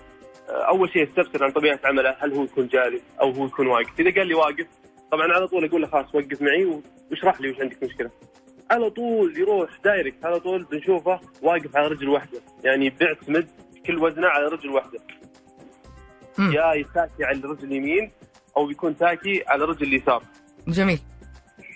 أول 0.50 0.90
شيء 0.90 1.04
استفسر 1.04 1.44
عن 1.44 1.52
طبيعة 1.52 1.80
عمله 1.86 2.16
هل 2.20 2.34
هو 2.34 2.44
يكون 2.44 2.68
جالس 2.68 3.04
أو 3.22 3.32
هو 3.32 3.46
يكون 3.46 3.68
واقف. 3.68 4.00
إذا 4.00 4.16
قال 4.16 4.28
لي 4.28 4.34
واقف 4.34 4.68
طبعا 5.12 5.34
على 5.34 5.48
طول 5.48 5.66
أقول 5.66 5.82
له 5.82 5.88
خلاص 5.88 6.16
وقف 6.16 6.42
معي 6.42 6.82
واشرح 7.12 7.42
لي 7.42 7.50
وش 7.52 7.62
عندك 7.62 7.84
مشكلة 7.84 8.12
على 8.72 8.90
طول 8.90 9.38
يروح 9.38 9.70
دايركت 9.84 10.26
على 10.26 10.40
طول 10.40 10.64
بنشوفه 10.64 11.20
واقف 11.42 11.76
على 11.76 11.88
رجل 11.88 12.10
واحدة 12.10 12.42
يعني 12.64 12.90
بيعتمد 12.90 13.48
كل 13.86 13.98
وزنه 14.04 14.28
على 14.28 14.46
رجل 14.46 14.70
واحدة 14.70 15.00
مم. 16.38 16.52
يا 16.52 16.74
يتاكي 16.74 17.24
على 17.24 17.38
الرجل 17.38 17.68
اليمين 17.68 18.12
أو 18.58 18.66
بيكون 18.68 18.98
تاكي 18.98 19.44
على 19.48 19.64
رجل 19.66 19.88
اليسار 19.88 20.24
جميل 20.68 21.00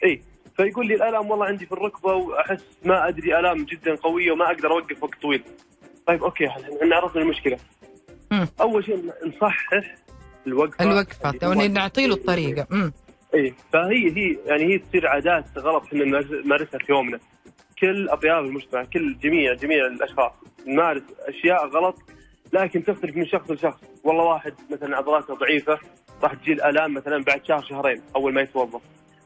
إي 0.06 0.22
فيقول 0.58 0.88
لي 0.88 0.96
الآلام 0.96 1.32
والله 1.32 1.46
عندي 1.46 1.66
في 1.66 1.72
الركبة 1.72 2.14
وأحس 2.14 2.64
ما 2.86 3.08
أدري 3.08 3.40
آلام 3.40 3.66
جدا 3.66 3.96
قوية 3.96 4.32
وما 4.32 4.46
أقدر 4.46 4.72
أوقف 4.72 5.04
وقت 5.04 5.22
طويل. 5.22 5.44
طيب 6.08 6.24
okay 6.24 6.48
إحنا 6.48 6.96
عرفنا 6.96 7.22
المشكلة. 7.22 7.58
مم. 8.32 8.48
أول 8.62 8.86
شيء 8.86 9.12
نصحح 9.26 9.70
الوقفة 10.48 10.84
الوقفة 10.86 11.48
هو- 11.48 11.54
نعطي 11.54 12.08
له 12.08 12.14
الطريقة 12.16 12.68
مم. 12.70 12.94
اي 13.36 13.54
فهي 13.74 14.12
هي 14.18 14.38
يعني 14.46 14.64
هي 14.74 14.78
تصير 14.78 15.08
عادات 15.08 15.46
غلط 15.58 15.84
إحنا 15.84 16.04
نمارسها 16.46 16.80
في 16.80 16.92
يومنا. 16.92 17.20
كل 17.80 18.10
أطياف 18.10 18.46
المجتمع 18.46 18.84
كل 18.84 19.18
جميع 19.18 19.54
جميع 19.54 19.86
الأشخاص 19.86 20.32
نمارس 20.68 21.04
أشياء 21.20 21.68
غلط 21.68 21.96
لكن 22.54 22.84
تختلف 22.84 23.16
من 23.16 23.26
شخص 23.26 23.52
لشخص، 23.52 23.82
والله 24.04 24.24
واحد 24.24 24.54
مثلا 24.72 24.98
عضلاته 24.98 25.36
ضعيفة 25.36 25.80
راح 26.24 26.34
تجي 26.34 26.54
الآلام 26.54 26.94
مثلا 26.94 27.24
بعد 27.24 27.46
شهر 27.46 27.64
شهرين 27.64 28.02
أول 28.16 28.34
ما 28.34 28.42
يتوظف. 28.42 28.82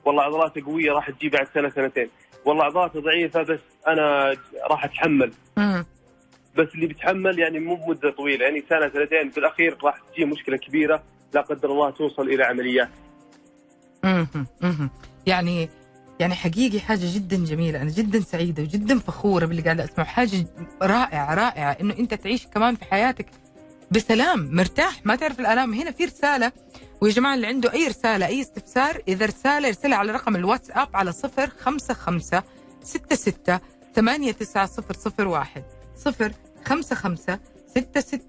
والله 0.06 0.24
عضلاته 0.24 0.66
قوية 0.66 0.92
راح 0.92 1.10
تجي 1.10 1.30
بعد 1.30 1.48
سنة 1.54 1.70
سنتين. 1.70 2.10
والله 2.46 2.64
عضلاته 2.64 3.00
ضعيفة 3.00 3.42
بس 3.42 3.60
أنا 3.88 4.36
راح 4.72 4.86
أتحمل. 4.86 5.32
بس 6.58 6.68
اللي 6.76 6.88
بيتحمل 6.88 7.40
يعني 7.40 7.60
مو 7.60 7.76
بمدة 7.76 8.12
طويلة 8.12 8.46
يعني 8.46 8.64
سنة 8.70 8.90
سنتين 8.90 9.30
في 9.30 9.38
الأخير 9.38 9.78
راح 9.84 9.98
تجي 10.14 10.26
مشكلة 10.26 10.58
كبيرة 10.58 11.04
لا 11.34 11.42
قدر 11.42 11.72
الله 11.72 11.90
توصل 11.90 12.30
إلى 12.30 12.44
عمليات. 12.44 12.90
يعني 15.26 15.70
يعني 16.20 16.36
حقيقي 16.36 16.80
حاجة 16.80 17.14
جدا 17.16 17.46
جميلة. 17.46 17.82
أنا 17.82 17.92
جدا 17.92 18.20
سعيدة 18.20 18.64
وجدا 18.64 19.00
فخورة 19.00 19.46
باللي 19.46 19.62
قاعدة 19.62 19.84
أسمعه. 19.84 20.08
حاجة 20.08 20.46
رائعة 20.82 21.34
رائعة. 21.34 21.72
إنه 21.72 21.94
أنت 22.00 22.14
تعيش 22.14 22.48
كمان 22.48 22.76
في 22.76 22.86
حياتك 22.86 23.26
بسلام 23.92 24.56
مرتاح. 24.56 25.06
ما 25.06 25.16
تعرف 25.16 25.40
الآلام. 25.40 25.74
هنا 25.74 25.92
في 25.92 26.06
رسالة 26.06 26.52
ويا 27.02 27.12
جماعة 27.14 27.36
اللي 27.36 27.48
عنده 27.48 27.74
أي 27.74 27.88
رسالة 27.88 28.26
أي 28.28 28.42
استفسار 28.42 29.02
إذا 29.08 29.26
رسالة 29.26 29.68
يرسلها 29.68 29.98
على 29.98 30.12
رقم 30.12 30.36
الواتساب 30.36 30.88
على 30.96 31.12
055 31.60 32.42
66 32.84 33.60
89001 33.96 35.64
055 36.66 37.40
66 37.76 38.20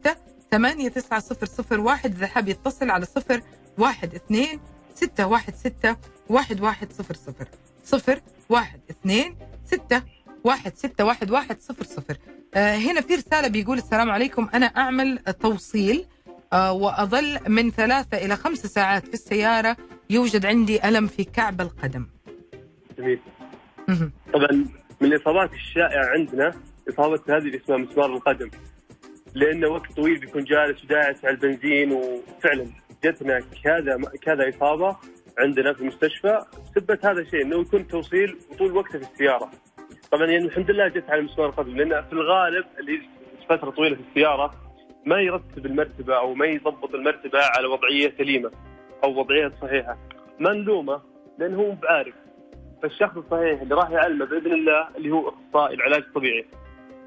89001 0.50 2.14
اذا 2.16 2.26
حاب 2.26 2.48
يتصل 2.48 2.90
على 2.90 3.06
0 3.06 3.42
1 3.78 4.14
2 4.14 4.46
ستة 4.94 5.26
واحد 5.26 5.54
ستة 5.54 5.96
واحد 6.28 6.60
واحد 6.60 6.92
صفر 6.92 7.14
صفر 7.14 7.48
صفر 7.84 8.20
واحد 8.48 8.80
اثنين 8.90 9.36
ستة 9.64 10.02
واحد 10.44 10.74
ستة 10.76 11.04
واحد 11.04 11.30
واحد 11.30 11.60
صفر 11.60 11.84
صفر 11.84 12.16
آه 12.54 12.76
هنا 12.76 13.00
في 13.00 13.14
رسالة 13.14 13.48
بيقول 13.48 13.78
السلام 13.78 14.10
عليكم 14.10 14.48
أنا 14.54 14.66
أعمل 14.66 15.18
توصيل 15.18 16.04
آه 16.52 16.72
وأظل 16.72 17.38
من 17.48 17.70
ثلاثة 17.70 18.16
إلى 18.18 18.36
خمسة 18.36 18.68
ساعات 18.68 19.06
في 19.06 19.14
السيارة 19.14 19.76
يوجد 20.10 20.46
عندي 20.46 20.88
ألم 20.88 21.06
في 21.06 21.24
كعب 21.24 21.60
القدم 21.60 22.06
جميل. 22.98 23.20
طبعا 24.34 24.52
من 25.00 25.12
الاصابات 25.12 25.52
الشائعه 25.52 26.06
عندنا 26.06 26.54
إصابة 26.88 27.20
هذه 27.28 27.38
اللي 27.38 27.56
اسمها 27.64 27.78
مسمار 27.78 28.06
القدم. 28.16 28.50
لأنه 29.34 29.68
وقت 29.68 29.92
طويل 29.92 30.18
بيكون 30.20 30.44
جالس 30.44 30.84
وداعس 30.84 31.24
على 31.24 31.34
البنزين 31.34 31.92
وفعلا 31.92 32.66
جتنا 33.04 33.40
كذا 33.64 34.00
كذا 34.22 34.48
إصابة 34.48 34.96
عندنا 35.38 35.72
في 35.72 35.80
المستشفى 35.80 36.38
بسبه 36.76 36.98
هذا 37.04 37.20
الشيء 37.20 37.42
إنه 37.42 37.60
يكون 37.60 37.88
توصيل 37.88 38.38
وطول 38.50 38.72
وقته 38.72 38.98
في 38.98 39.12
السيارة. 39.12 39.50
طبعا 40.10 40.26
يعني 40.26 40.44
الحمد 40.44 40.70
لله 40.70 40.88
جت 40.88 41.10
على 41.10 41.22
مسمار 41.22 41.48
القدم 41.48 41.76
لأن 41.76 42.02
في 42.02 42.12
الغالب 42.12 42.64
اللي 42.78 43.00
فترة 43.48 43.70
طويلة 43.70 43.96
في 43.96 44.02
السيارة 44.08 44.54
ما 45.06 45.20
يرتب 45.20 45.66
المرتبة 45.66 46.18
أو 46.18 46.34
ما 46.34 46.46
يضبط 46.46 46.94
المرتبة 46.94 47.38
على 47.56 47.66
وضعية 47.66 48.12
سليمة 48.18 48.50
أو 49.04 49.20
وضعية 49.20 49.52
صحيحة. 49.62 49.98
ما 50.38 50.52
نلومه 50.52 51.00
لأنه 51.38 51.58
هو 51.58 51.72
بعارف. 51.72 52.14
فالشخص 52.82 53.16
الصحيح 53.16 53.60
اللي 53.60 53.74
راح 53.74 53.90
يعلمه 53.90 54.24
بإذن 54.24 54.52
الله 54.52 54.88
اللي 54.96 55.10
هو 55.10 55.28
أخصائي 55.28 55.74
العلاج 55.74 56.02
الطبيعي. 56.02 56.46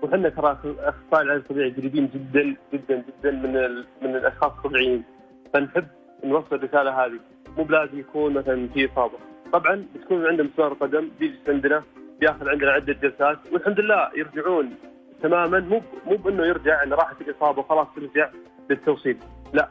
وحنا 0.01 0.29
ترى 0.29 0.57
أخصائي 0.79 1.23
العلاج 1.23 1.41
الطبيعي 1.41 1.69
قريبين 1.71 2.07
جدا 2.07 2.55
جدا 2.73 3.03
جدا 3.07 3.31
من. 3.31 3.53
من 4.01 4.15
الأشخاص 4.15 4.51
الطبيعيين. 4.51 5.03
فنحب 5.53 5.87
نوصل 6.23 6.55
الرسالة 6.55 7.05
هذه، 7.05 7.19
مو 7.57 7.63
بلازم 7.63 7.99
يكون 7.99 8.33
مثلا 8.33 8.67
في 8.67 8.85
إصابة. 8.85 9.17
طبعا 9.53 9.85
بتكون 9.95 10.25
عنده 10.25 10.43
مسمار 10.43 10.73
قدم 10.73 11.09
بيجلس 11.19 11.49
عندنا 11.49 11.83
بياخذ 12.19 12.49
عندنا 12.49 12.71
عدة 12.71 12.93
جلسات 12.93 13.37
والحمد 13.51 13.79
لله 13.79 14.09
يرجعون 14.15 14.75
تماما. 15.21 15.59
مو 15.59 15.81
مو 16.07 16.15
بإنه 16.15 16.45
يرجع 16.45 16.83
انه 16.83 16.95
راحت 16.95 17.21
الإصابة 17.21 17.59
وخلاص 17.59 17.87
يرجع 17.97 18.29
للتوصيل، 18.69 19.17
لا 19.53 19.69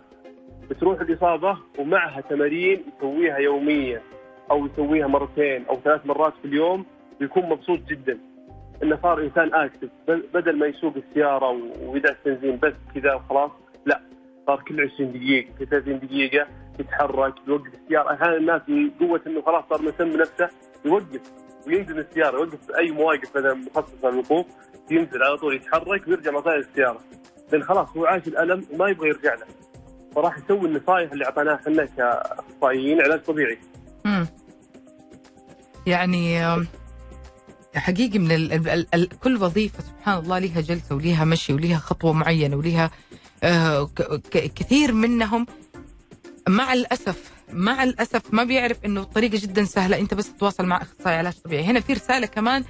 بتروح 0.71 1.01
الإصابة 1.01 1.59
ومعها 1.79 2.21
تمارين 2.21 2.85
يسويها 2.97 3.39
يوميا 3.39 4.03
أو 4.51 4.67
يسويها 4.67 5.07
مرتين 5.07 5.67
أو 5.67 5.81
ثلاث 5.85 6.07
مرات 6.07 6.33
في 6.43 6.45
اليوم 6.45 6.87
بيكون 7.21 7.43
مبسوط 7.43 7.79
جدا. 7.79 8.19
إنه 8.83 8.99
صار 9.03 9.23
إنسان 9.23 9.55
اكتف 9.55 9.89
بدل 10.09 10.59
ما 10.59 10.67
يسوق 10.67 10.95
السيارة 10.97 11.59
ويدعس 11.83 12.17
بنزين 12.27 12.59
بس 12.63 12.73
كذا 12.95 13.15
وخلاص 13.15 13.51
لا. 13.87 14.01
صار 14.47 14.63
كل 14.69 14.91
20 14.95 15.13
دقيقة 15.13 15.53
كل 15.59 15.67
30 15.67 15.99
دقيقة 15.99 16.47
يتحرك 16.81 17.35
يوقف 17.49 17.67
السيارة. 17.75 18.15
أحيانا 18.15 18.37
الناس 18.37 18.63
من 18.69 18.91
قوة 18.91 19.21
إنه 19.27 19.43
خلاص 19.43 19.65
صار 19.71 19.83
مسم 19.83 20.13
بنفسه 20.13 20.49
يوقف 20.85 21.21
وينزل 21.67 21.99
السيارة 21.99 22.37
يوقف 22.37 22.59
أي 22.79 22.91
مواقف 22.91 23.37
مثلا 23.37 23.55
مخصصه 23.55 24.11
للوقوف 24.11 24.47
ينزل 24.91 25.23
على 25.23 25.37
طول 25.37 25.57
يتحرك 25.57 26.09
ويرجع 26.09 26.31
مطار 26.31 26.57
السياره 26.59 26.99
لأن 27.53 27.63
خلاص 27.63 27.89
هو 27.97 28.05
عاش 28.07 28.27
الألم 28.27 28.67
وما 28.73 28.89
يبغى 28.89 29.09
يرجع 29.09 29.35
له. 29.35 29.47
فراح 30.15 30.39
يسوي 30.39 30.69
النصائح 30.69 31.13
اللي 31.13 31.25
أعطيناها 31.25 31.55
إحنا 31.55 31.85
كأخصائيين 31.85 33.01
علاج 33.03 33.21
طبيعي. 33.21 33.59
امم 34.07 34.27
يعني 35.87 36.43
حقيقي 37.77 38.19
من 38.19 38.33
ال 38.33 38.53
ال 38.69 38.87
ال 38.95 39.09
كل 39.09 39.37
وظيفة 39.37 39.81
سبحان 39.83 40.19
الله 40.19 40.39
لها 40.39 40.61
جلسة 40.61 40.97
وليها 40.97 41.25
مشي 41.25 41.53
وليها 41.53 41.79
خطوة 41.79 42.13
معينة 42.13 42.57
وليها 42.57 42.91
كثير 44.33 44.93
منهم 44.93 45.47
مع 46.49 46.73
الأسف 46.73 47.33
مع 47.53 47.85
الأسف 47.85 48.35
ما 48.35 48.45
بيعرف 48.45 48.85
إنه 48.85 49.01
الطريقة 49.01 49.39
جدا 49.43 49.65
سهلة. 49.65 49.99
أنت 49.99 50.15
بس 50.15 50.33
تتواصل 50.33 50.67
مع 50.67 50.83
أخصائي 50.83 51.17
علاج 51.17 51.33
طبيعي. 51.33 51.65
هنا 51.65 51.81
في 51.81 51.93
رسالة 51.93 52.27
كمان. 52.27 52.65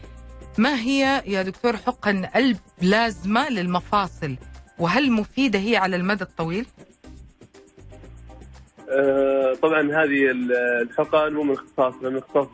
ما 0.58 0.80
هي 0.80 1.22
يا 1.26 1.42
دكتور 1.42 1.76
حقن 1.76 2.26
قلب 2.26 2.58
لازمة 2.82 3.48
للمفاصل؟ 3.48 4.36
وهل 4.78 5.12
مفيدة 5.12 5.58
هي 5.58 5.76
على 5.76 5.96
المدى 5.96 6.24
الطويل؟ 6.24 6.66
آه 8.88 9.54
طبعا 9.62 9.80
هذه 9.80 10.30
الحقن 10.82 11.32
مو 11.32 11.42
من 11.42 11.54
اختصاص 11.54 11.94
من 12.02 12.16
اختصاص 12.16 12.46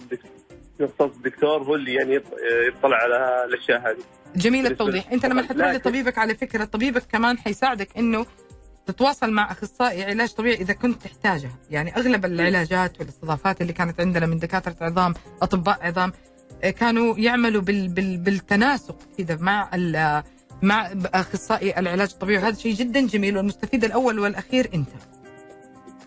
اختصاص 0.84 1.16
الدكتور 1.16 1.62
هو 1.62 1.74
اللي 1.74 1.94
يعني 1.94 2.14
يطلع 2.68 2.96
على 2.96 3.44
الأشياء 3.44 3.80
هذه. 3.80 4.04
جميل 4.36 4.66
التوضيح. 4.66 5.12
أنت 5.12 5.26
لما 5.26 5.42
حتروح 5.42 5.70
لطبيبك 5.70 6.18
على 6.18 6.34
فكرة 6.34 6.64
طبيبك 6.64 7.02
كمان 7.12 7.38
حيساعدك 7.38 7.88
إنه 7.98 8.26
تتواصل 8.86 9.30
مع 9.30 9.52
أخصائي 9.52 10.04
علاج 10.04 10.32
طبيعي 10.32 10.54
إذا 10.54 10.72
كنت 10.72 11.02
تحتاجها، 11.02 11.58
يعني 11.70 11.96
أغلب 11.96 12.24
العلاجات 12.24 13.00
والاستضافات 13.00 13.60
اللي 13.60 13.72
كانت 13.72 14.00
عندنا 14.00 14.26
من 14.26 14.38
دكاترة 14.38 14.76
عظام، 14.80 15.14
أطباء 15.42 15.78
عظام 15.82 16.12
آه، 16.64 16.70
كانوا 16.70 17.18
يعملوا 17.18 17.62
بال 17.62 17.88
بال 17.88 18.16
بالتناسق 18.16 18.96
كذا 19.18 19.36
مع 19.36 19.70
مع 20.62 20.90
أخصائي 21.14 21.78
العلاج 21.78 22.10
الطبيعي. 22.12 22.42
وهذا 22.42 22.56
شيء 22.56 22.74
جدا 22.74 23.06
جميل 23.06 23.36
والمستفيد 23.36 23.84
الأول 23.84 24.18
والأخير 24.18 24.70
أنت. 24.74 24.88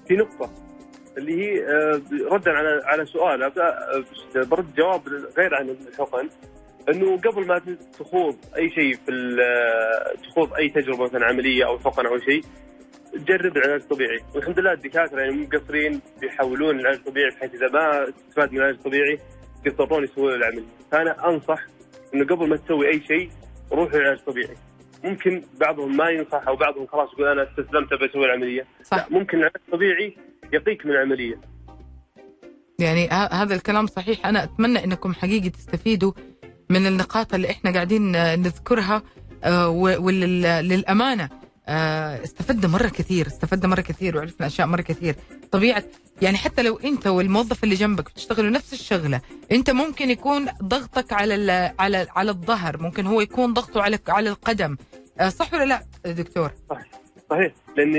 في 0.07 0.13
نقطة. 0.13 0.70
اللي 1.17 1.43
هي 1.43 1.65
آه، 1.65 2.01
ردا 2.31 2.51
على 2.51 2.81
على 2.83 3.05
سؤال 3.05 3.43
آه، 3.43 4.03
برد 4.35 4.75
جواب 4.75 5.01
غير 5.37 5.55
عن 5.55 5.69
الحقن. 5.69 6.29
إنه 6.89 7.17
قبل 7.17 7.47
ما 7.47 7.61
تخوض 7.99 8.35
أي 8.57 8.69
شيء 8.69 8.93
في 8.93 9.11
تخوض 10.23 10.53
أي 10.53 10.69
تجربة 10.69 11.03
مثلا 11.03 11.25
عملية 11.25 11.67
أو 11.67 11.79
حقن 11.79 12.05
أو 12.05 12.17
شيء 12.17 12.41
تجرب 13.13 13.57
العلاج 13.57 13.81
الطبيعي. 13.81 14.19
والحمد 14.35 14.59
لله 14.59 14.71
الدكاترة 14.71 15.19
يعني 15.19 15.31
مو 15.31 15.43
مقصرين 15.43 16.01
بيحولون 16.21 16.79
العلاج 16.79 16.99
الطبيعي 16.99 17.29
بحيث 17.29 17.53
إذا 17.55 17.67
ما 17.67 18.05
تستفاد 18.05 18.51
من 18.51 18.57
العلاج 18.57 18.75
الطبيعي 18.75 19.19
يضطرون 19.65 20.03
يسوون 20.03 20.33
العملية 20.33 20.67
فأنا 20.91 21.29
أنصح 21.29 21.65
إنه 22.13 22.25
قبل 22.25 22.49
ما 22.49 22.55
تسوي 22.55 22.87
أي 22.87 23.01
شيء 23.01 23.29
روح 23.71 23.93
العلاج 23.93 24.17
الطبيعي. 24.17 24.55
ممكن 25.03 25.43
بعضهم 25.59 25.97
ما 25.97 26.09
ينصح 26.09 26.47
أو 26.47 26.55
بعضهم 26.55 26.87
خلاص 26.87 27.09
يقول 27.13 27.27
أنا 27.27 27.43
استسلمت 27.43 27.93
بسوي 27.93 28.25
العملية. 28.25 28.65
صح. 28.83 28.97
لا 28.97 29.05
ممكن 29.09 29.37
العلاج 29.37 29.61
الطبيعي 29.67 30.17
يقيك 30.53 30.85
من 30.85 30.91
العملية. 30.91 31.41
يعني 32.79 33.09
هذا 33.09 33.55
الكلام 33.55 33.87
صحيح. 33.87 34.25
أنا 34.25 34.43
أتمنى 34.43 34.83
إنكم 34.83 35.13
حقيقي 35.13 35.49
تستفيدوا 35.49 36.11
من 36.69 36.87
النقاط 36.87 37.33
اللي 37.33 37.49
إحنا 37.49 37.71
قاعدين 37.71 38.11
نذكرها 38.41 39.03
آه، 39.43 39.69
وللامانه 39.69 41.29
آه، 41.67 42.23
استفدنا 42.23 42.67
مرة 42.67 42.87
كثير 42.87 43.27
استفدنا 43.27 43.67
مرة 43.67 43.81
كثير 43.81 44.17
وعرفنا 44.17 44.47
أشياء 44.47 44.67
مرة 44.67 44.81
كثير. 44.81 45.15
طبيعة 45.51 45.83
يعني 46.21 46.37
حتى 46.37 46.61
لو 46.61 46.77
أنت 46.77 47.07
والموظف 47.07 47.63
اللي 47.63 47.75
جنبك 47.75 48.11
بتشتغلوا 48.11 48.49
نفس 48.49 48.73
الشغلة 48.73 49.21
أنت 49.51 49.69
ممكن 49.69 50.09
يكون 50.09 50.45
ضغطك 50.63 51.13
على 51.13 51.73
على 51.79 52.07
على 52.15 52.31
الظهر 52.31 52.81
ممكن 52.81 53.05
هو 53.05 53.21
يكون 53.21 53.53
ضغطه 53.53 53.81
على 53.81 53.99
على 54.07 54.29
القدم. 54.29 54.77
آه، 55.19 55.29
صح 55.29 55.53
ولا 55.53 55.65
لا 55.65 55.83
دكتور؟ 56.11 56.51
صحيح 56.69 57.00
صحيح. 57.31 57.51
لأن 57.77 57.93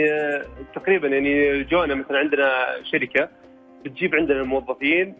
تقريبا 0.74 1.08
يعني 1.08 1.64
جونا 1.64 1.94
مثلا 1.94 2.18
عندنا 2.18 2.66
شركة 2.92 3.28
بتجيب 3.84 4.14
عندنا 4.14 4.40
الموظفين 4.40 5.14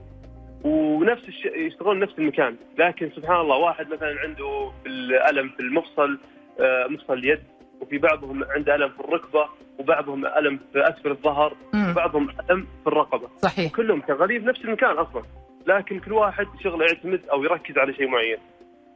ونفس 0.65 1.29
الش... 1.29 1.45
يشتغلون 1.45 1.99
نفس 2.01 2.19
المكان. 2.19 2.57
لكن 2.79 3.11
سبحان 3.17 3.41
الله 3.41 3.57
واحد 3.57 3.87
مثلا 3.89 4.21
عنده 4.21 4.71
في 4.83 4.89
الألم 4.89 5.49
في 5.49 5.61
المفصل 5.61 6.19
آه، 6.61 6.87
مفصل 6.87 7.13
اليد 7.13 7.41
وفي 7.81 7.99
بعضهم 7.99 8.45
عنده 8.45 8.75
ألم 8.75 8.89
في 8.89 9.01
الركبة 9.01 9.49
وبعضهم 9.79 10.27
ألم 10.27 10.61
في 10.73 10.89
أسفل 10.89 11.11
الظهر 11.11 11.57
وبعضهم 11.91 12.29
ألم 12.51 12.67
في 12.85 12.87
الرقبة. 12.87 13.29
صحيح. 13.39 13.73
كلهم 13.73 14.01
في 14.01 14.39
نفس 14.39 14.61
المكان 14.65 14.91
أصلا. 14.91 15.23
لكن 15.67 16.01
كل 16.01 16.13
واحد 16.13 16.47
شغله 16.65 16.87
يعتمد 16.87 17.21
أو 17.33 17.45
يركز 17.45 17.79
على 17.79 17.95
شيء 17.95 18.09
معين. 18.09 18.39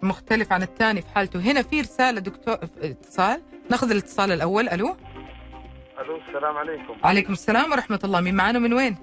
مختلف 0.03 0.53
عن 0.53 0.63
الثاني 0.63 1.03
في 1.03 1.09
حالته. 1.15 1.41
هنا 1.41 1.63
في 1.63 1.81
رسالة 1.81 2.21
دكتور 2.21 2.55
اتصال. 2.83 3.43
ناخذ 3.71 3.91
الاتصال 3.91 4.33
الأول. 4.33 4.69
ألو؟ 4.69 4.97
ألو 5.99 6.17
السلام 6.29 6.57
عليكم. 6.57 6.95
عليكم 7.05 7.33
السلام 7.33 7.73
ورحمة 7.73 8.01
الله. 8.05 8.21
مين 8.21 8.35
معنا 8.35 8.59
من 8.59 8.73
وين؟ 8.73 8.97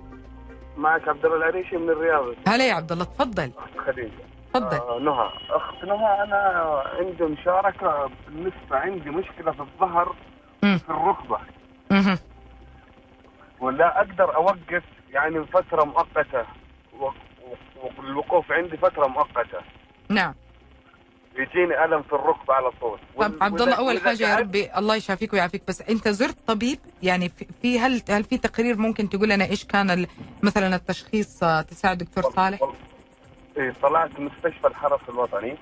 معك 0.78 1.08
عبد 1.08 1.26
الله 1.26 1.38
العريشي 1.38 1.78
من 1.78 1.90
الرياض. 1.90 2.26
هلا 2.48 2.68
يا 2.68 2.74
عبد 2.74 2.92
الله 2.92 3.06
تفضل. 3.06 3.52
خديجة. 3.88 4.24
تفضل. 4.54 4.78
آه 4.78 5.00
نهى. 5.00 5.30
أخت 5.50 5.84
نهى 5.84 6.24
أنا 6.24 6.84
عندي 7.00 7.24
مشاركة 7.24 8.12
بالنسبة 8.28 8.78
عندي 8.78 9.10
مشكلة 9.10 9.52
في 9.52 9.60
الظهر 9.60 10.16
م. 10.64 10.78
في 10.78 10.90
الركبة. 10.90 11.40
م. 11.92 12.16
ولا 13.60 13.98
أقدر 13.98 14.36
أوقف 14.36 14.84
يعني 15.10 15.46
فترة 15.46 15.84
مؤقتة. 15.84 16.46
والوقوف 17.98 18.52
عندي 18.52 18.78
فترة 18.78 19.08
مؤقتة. 19.08 19.60
نعم. 20.10 20.34
يجيني 21.36 21.86
ألم 21.86 22.02
في 22.02 22.14
الركبه 22.14 22.54
على 22.54 22.72
طول. 22.82 23.00
طب 23.20 23.34
عبد 23.42 23.62
الله 23.62 23.76
أول 23.76 24.00
حاجة 24.02 24.30
يا 24.30 24.36
ربي 24.36 24.70
الله 24.78 24.96
يشافيك 24.96 25.34
ويعافيك 25.34 25.62
بس 25.68 25.82
أنت 25.82 26.08
زرت 26.08 26.36
طبيب؟ 26.48 26.80
يعني 27.04 27.32
في 27.62 27.80
هل 27.80 28.02
هل 28.10 28.24
في 28.24 28.38
تقرير 28.38 28.78
ممكن 28.78 29.10
تقول 29.10 29.30
لنا 29.30 29.46
إيش 29.46 29.66
كان 29.66 30.06
مثلا 30.44 30.76
التشخيص 30.76 31.44
آه، 31.44 31.62
تساعد 31.62 31.98
دكتور 31.98 32.32
صالح؟ 32.32 32.60
إيه 33.58 33.74
طلعت 33.82 34.20
مستشفى 34.20 34.68
الحرس 34.68 35.02
الوطني 35.10 35.56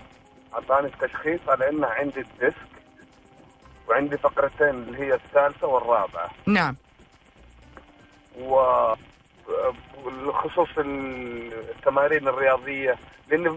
أعطاني 0.53 0.87
التشخيص 0.87 1.39
على 1.47 1.69
انه 1.69 1.87
عندي 1.87 2.19
الديسك 2.19 2.71
وعندي 3.89 4.17
فقرتين 4.17 4.69
اللي 4.69 4.99
هي 4.99 5.13
الثالثة 5.13 5.67
والرابعة. 5.67 6.29
نعم. 6.45 6.75
و 8.39 8.61
بخصوص 10.25 10.69
التمارين 10.77 12.27
الرياضية 12.27 12.97
لأن 13.29 13.47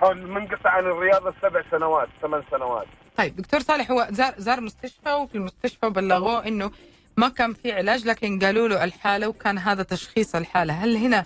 حول 0.00 0.26
منقطع 0.26 0.70
عن 0.70 0.84
الرياضه 0.84 1.34
سبع 1.42 1.62
سنوات 1.70 2.08
ثمان 2.22 2.42
سنوات. 2.50 2.86
طيب 3.16 3.36
دكتور 3.36 3.60
صالح 3.60 3.90
هو 3.90 4.08
زار 4.10 4.34
زار 4.38 4.60
مستشفى 4.60 5.12
وفي 5.12 5.34
المستشفى 5.34 5.90
بلغوه 5.90 6.46
إنه 6.46 6.70
ما 7.16 7.28
كان 7.28 7.52
في 7.54 7.72
علاج 7.72 8.06
لكن 8.06 8.38
قالوا 8.38 8.68
له 8.68 8.84
الحالة 8.84 9.28
وكان 9.28 9.58
هذا 9.58 9.82
تشخيص 9.82 10.34
الحالة. 10.34 10.74
هل 10.74 10.96
هنا 10.96 11.24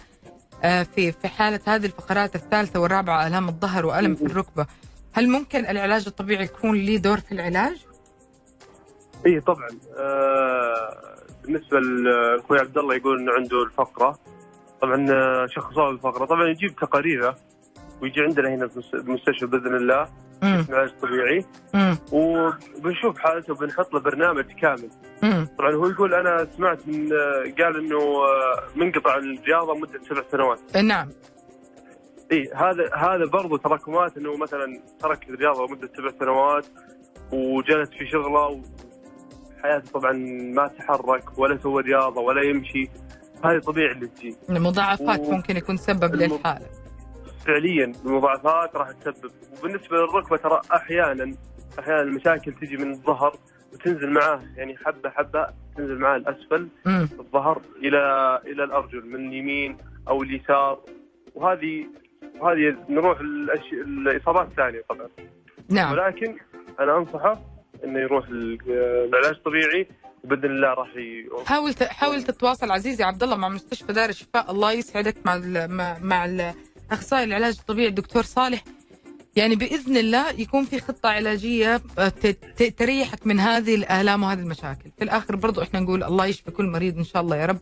آه، 0.65 0.83
في 0.83 1.13
في 1.13 1.29
حالة 1.29 1.61
هذه 1.67 1.87
الفقرات 1.87 2.35
الثالثة 2.35 2.81
والرابعة 2.81 3.27
ألام 3.27 3.49
الظهر 3.49 3.87
وألم 3.87 4.15
في 4.15 4.23
الركبة 4.27 4.67
هل 5.13 5.29
ممكن 5.29 5.67
العلاج 5.67 6.05
الطبيعي 6.07 6.45
يكون 6.45 6.77
له 6.79 6.97
دور 6.97 7.21
في 7.21 7.33
العلاج؟ 7.33 7.77
اي 9.27 9.41
طبعا. 9.41 9.69
آه 9.99 11.17
بالنسبة 11.45 11.79
لأخوي 11.81 12.59
عبد 12.59 12.79
الله 12.79 12.95
يقول 12.95 13.19
إنه 13.21 13.33
عنده 13.33 13.63
الفقرة. 13.63 14.19
طبعا 14.83 15.07
آه، 15.11 15.47
شخصوه 15.47 15.91
الفقرة. 15.91 16.25
طبعا 16.25 16.49
يجيب 16.49 16.77
تقاريره. 16.77 17.37
ويجي 18.03 18.21
عندنا 18.21 18.49
هنا 18.55 18.69
في 18.69 18.95
المستشفى 18.95 19.47
بإذن 19.47 19.75
الله 19.75 20.09
علاج 20.45 20.91
طبيعي. 21.03 21.45
وبنشوف 22.12 23.19
حالته 23.19 23.53
وبنحط 23.53 23.95
له 23.95 24.01
برنامج 24.01 24.45
كامل. 24.45 24.91
مم. 25.23 25.49
طبعا 25.59 25.75
هو 25.75 25.87
يقول 25.87 26.15
أنا 26.15 26.47
سمعت 26.57 26.88
من 26.88 27.09
قال 27.59 27.77
إنه 27.77 27.99
آه، 27.99 28.62
منقطع 28.77 29.17
الرياضه 29.17 29.75
مدة 29.75 30.01
سبع 30.09 30.23
سنوات. 30.33 30.77
نعم. 30.77 31.09
إي 32.33 32.51
هذا 32.55 32.95
هذا 32.97 33.25
برضه 33.33 33.59
تراكمات 33.59 34.17
إنه 34.17 34.37
مثلا 34.37 34.81
ترك 35.01 35.29
الرياضه 35.31 35.67
مدة 35.67 35.91
سبع 35.97 36.11
سنوات 36.21 36.67
وجلس 37.33 37.91
في 37.91 38.07
شغله 38.07 38.62
وحياته 39.59 39.91
طبعا 39.93 40.12
ما 40.55 40.67
تحرك 40.67 41.38
ولا 41.38 41.59
سوى 41.62 41.83
رياضه 41.83 42.21
ولا 42.21 42.43
يمشي. 42.43 42.91
هذه 43.45 43.59
طبيعي 43.59 43.93
اللي 43.93 44.07
تجي. 44.07 44.37
المضاعفات 44.51 45.21
و... 45.21 45.31
ممكن 45.31 45.57
يكون 45.57 45.77
سبب 45.77 46.15
الم... 46.15 46.33
للحالة. 46.33 46.67
فعليا 47.46 47.92
المضاعفات 48.05 48.76
راح 48.76 48.90
تسبب. 48.90 49.31
وبالنسبة 49.59 49.96
للركبة 49.96 50.37
ترى 50.37 50.61
أحيانا 50.74 51.35
أحيانا 51.78 52.02
المشاكل 52.02 52.52
تجي 52.52 52.76
من 52.76 52.90
الظهر 52.90 53.37
وتنزل 53.72 54.11
معاه 54.11 54.42
يعني 54.57 54.76
حبة 54.76 55.11
حبة 55.11 55.46
تنزل 55.76 55.98
معاه 55.98 56.16
الأسفل 56.16 56.68
مم. 56.87 57.09
الظهر 57.20 57.62
إلى 57.76 57.98
إلى 58.46 58.64
الأرجل 58.64 59.07
من 59.07 59.28
اليمين 59.28 59.76
أو 60.09 60.22
اليسار. 60.22 60.81
وهذه 61.35 61.87
وهذه 62.40 62.76
نروح 62.88 63.20
الأش... 63.20 63.72
الاصابات 63.72 64.48
الثانية 64.48 64.83
طبعا. 64.88 65.09
نعم. 65.70 65.92
ولكن 65.92 66.37
أنا 66.81 66.96
أنصحه 66.98 67.40
إنه 67.85 67.98
يروح 68.00 68.28
ال- 68.28 68.59
العلاج 69.09 69.35
الطبيعي 69.35 69.88
وبإذن 70.24 70.44
الله 70.44 70.68
راح 70.74 70.96
ي... 70.96 71.26
حاول 71.46 71.74
ت- 71.74 71.83
حاول 71.83 72.22
تتواصل 72.22 72.70
عزيزي 72.70 73.05
عبد 73.05 73.22
الله 73.22 73.37
مع 73.37 73.48
مستشفى 73.48 73.92
دار 73.92 74.09
الشفاء. 74.09 74.50
الله 74.50 74.72
يسعدك 74.72 75.14
مع 75.26 75.35
ال 75.35 75.70
مع, 75.76 75.98
مع 76.02 76.24
ال- 76.24 76.55
أخصائي 76.92 77.24
العلاج 77.24 77.57
الطبيعي 77.59 77.88
الدكتور 77.88 78.22
صالح. 78.22 78.64
يعني 79.37 79.57
بإذن 79.57 79.96
الله 79.96 80.31
يكون 80.31 80.64
في 80.64 80.81
خطة 80.81 81.09
علاجية 81.09 81.83
آه، 81.98 82.12
تريحك 82.78 83.26
من 83.26 83.40
هذه 83.40 83.74
الآلام 83.74 84.22
وهذه 84.22 84.38
المشاكل. 84.38 84.90
في 84.98 85.05
الآخر 85.05 85.37
برضو 85.37 85.62
إحنا 85.62 85.81
نقول 85.81 86.05
الله 86.05 86.26
يشفي 86.26 86.50
كل 86.50 86.66
مريض 86.66 86.98
إن 86.98 87.05
شاء 87.05 87.22
الله 87.22 87.37
يا 87.37 87.46
رب. 87.46 87.59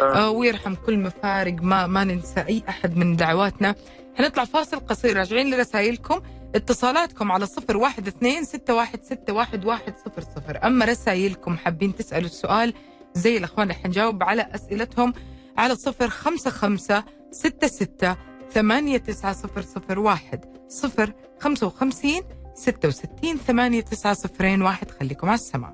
آه، 0.00 0.30
ويرحم 0.30 0.74
كل 0.74 0.98
مفارق 0.98 1.54
ما 1.62 1.86
ما 1.86 2.04
ننسى 2.04 2.40
أي 2.40 2.62
أحد 2.68 2.96
من 2.96 3.16
دعواتنا. 3.16 3.74
حنطلع 4.14 4.44
فاصل 4.44 4.80
قصير 4.80 5.16
راجعين 5.16 5.54
لرسائلكم. 5.54 6.20
اتصالاتكم 6.54 7.32
على 7.32 7.46
صفر 7.46 7.76
واحد 7.76 8.06
اثنين 8.06 8.44
ستة 8.44 8.74
واحد 8.74 9.02
ستة 9.02 9.32
واحد 9.32 9.64
واحد 9.64 9.94
صفر 10.06 10.22
صفر. 10.22 10.66
أما 10.66 10.84
رسائلكم 10.84 11.56
حابين 11.56 11.94
تسألوا 11.94 12.28
السؤال 12.28 12.74
زي 13.14 13.36
الأخوان 13.36 13.72
حنجاوب 13.72 14.22
على 14.22 14.48
أسئلتهم 14.54 15.14
على 15.58 15.74
صفر 15.74 16.08
خمسة 16.08 16.50
خمسة 16.50 17.04
ستة 17.32 17.66
ستة 17.66 18.16
ثمانية 18.52 18.98
تسعة 18.98 19.32
صفر 19.32 19.62
صفر 19.62 19.98
واحد. 19.98 20.44
صفر 20.68 21.12
خمسة 21.40 21.66
وخمسين 21.66 22.22
ستة 22.54 22.88
وستين 22.88 23.36
ثمانية 23.36 23.80
تسعة 23.80 24.14
صفرين 24.14 24.62
واحد. 24.62 24.90
خليكم 24.90 25.28
على 25.28 25.34
السماء 25.34 25.72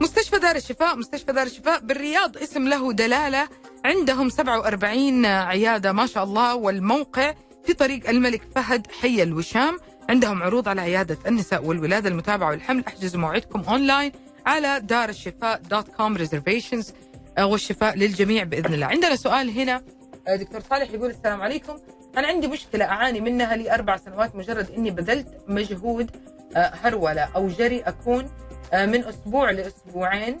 مستشفى 0.00 0.38
دار 0.38 0.56
الشفاء 0.56 0.96
مستشفى 0.96 1.32
دار 1.32 1.46
الشفاء 1.46 1.80
بالرياض 1.80 2.36
اسم 2.36 2.68
له 2.68 2.92
دلالة. 2.92 3.48
عندهم 3.84 4.28
47 4.28 5.26
عيادة 5.26 5.92
ما 5.92 6.06
شاء 6.06 6.24
الله 6.24 6.54
والموقع 6.54 7.34
في 7.68 7.74
طريق 7.74 8.08
الملك 8.08 8.42
فهد 8.54 8.86
حي 8.90 9.22
الوشام. 9.22 9.78
عندهم 10.08 10.42
عروض 10.42 10.68
على 10.68 10.80
عيادة 10.80 11.18
النساء 11.26 11.64
والولادة 11.64 12.08
المتابعة 12.08 12.50
والحمل. 12.50 12.84
أحجزوا 12.86 13.20
موعدكم 13.20 13.60
أونلاين 13.60 14.12
على 14.46 14.80
دار 14.80 15.08
الشفاء 15.08 15.60
dot 15.70 15.88
com 15.88 16.16
reservations 16.16 16.92
والشفاء 17.40 17.96
للجميع 17.96 18.44
بإذن 18.44 18.74
الله. 18.74 18.86
عندنا 18.86 19.16
سؤال 19.16 19.50
هنا. 19.50 19.82
آه، 20.28 20.36
دكتور 20.36 20.60
صالح 20.60 20.90
يقول 20.90 21.10
السلام 21.10 21.42
عليكم. 21.42 21.78
أنا 22.16 22.28
عندي 22.28 22.46
مشكلة 22.46 22.84
أعاني 22.84 23.20
منها 23.20 23.56
لي 23.56 23.74
أربع 23.74 23.96
سنوات 23.96 24.36
مجرد 24.36 24.70
إني 24.70 24.90
بذلت 24.90 25.28
مجهود 25.48 26.10
آه، 26.56 26.72
هرولة 26.82 27.22
أو 27.22 27.48
جري 27.48 27.80
أكون 27.80 28.30
آه، 28.72 28.86
من 28.86 29.04
أسبوع 29.04 29.50
لأسبوعين. 29.50 30.40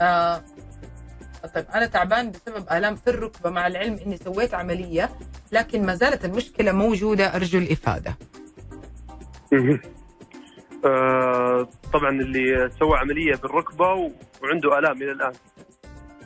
آه 0.00 0.42
طيب 1.54 1.64
أنا 1.74 1.86
تعبان 1.86 2.30
بسبب 2.30 2.64
آلام 2.72 2.96
في 2.96 3.10
الركبة. 3.10 3.50
مع 3.50 3.66
العلم 3.66 3.98
إني 4.06 4.16
سويت 4.16 4.54
عملية 4.54 5.10
لكن 5.52 5.86
ما 5.86 5.94
زالت 5.94 6.24
المشكلة 6.24 6.72
موجودة. 6.72 7.36
أرجو 7.36 7.58
الإفادة. 7.58 8.16
آه 10.84 11.68
طبعا 11.92 12.10
اللي 12.10 12.70
سوى 12.78 12.98
عملية 12.98 13.36
بالركبة 13.36 13.86
وعنده 14.42 14.78
آلام 14.78 15.02
إلى 15.02 15.12
الآن. 15.12 15.32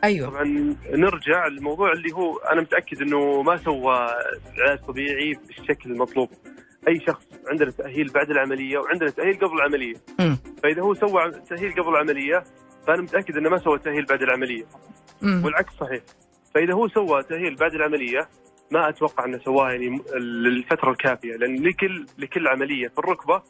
أيوه. 0.04 0.30
طبعا 0.30 0.44
نرجع 0.90 1.46
للموضوع 1.46 1.92
اللي 1.92 2.12
هو 2.12 2.36
أنا 2.36 2.60
متأكد 2.60 3.02
إنه 3.02 3.42
ما 3.42 3.56
سوى 3.56 3.94
علاج 4.58 4.78
طبيعي 4.88 5.32
بالشكل 5.46 5.90
المطلوب. 5.90 6.28
أي 6.88 7.00
شخص 7.06 7.26
عندنا 7.50 7.70
تأهيل 7.70 8.08
بعد 8.08 8.30
العملية 8.30 8.78
وعندنا 8.78 9.10
تأهيل 9.10 9.34
قبل 9.34 9.56
العملية. 9.56 9.94
مم. 10.20 10.38
فإذا 10.62 10.82
هو 10.82 10.94
سوى 10.94 11.30
تأهيل 11.48 11.72
قبل 11.72 11.88
العملية 11.88 12.44
فأنا 12.86 13.02
متأكد 13.02 13.36
إنه 13.36 13.50
ما 13.50 13.58
سوى 13.58 13.78
تأهيل 13.78 14.04
بعد 14.06 14.22
العملية 14.22 14.64
مم. 15.22 15.44
والعكس 15.44 15.72
صحيح 15.80 16.02
فإذا 16.54 16.74
هو 16.74 16.88
سوى 16.88 17.22
تأهيل 17.22 17.54
بعد 17.56 17.74
العملية 17.74 18.28
ما 18.70 18.88
أتوقع 18.88 19.24
إنه 19.24 19.38
سواه 19.38 19.70
يعني 19.70 20.00
للفترة 20.14 20.90
الكافية 20.90 21.36
لأن 21.36 21.62
لكل 21.62 22.06
لكل 22.18 22.48
عملية 22.48 22.88
في 22.88 22.98
الركبة 22.98 23.42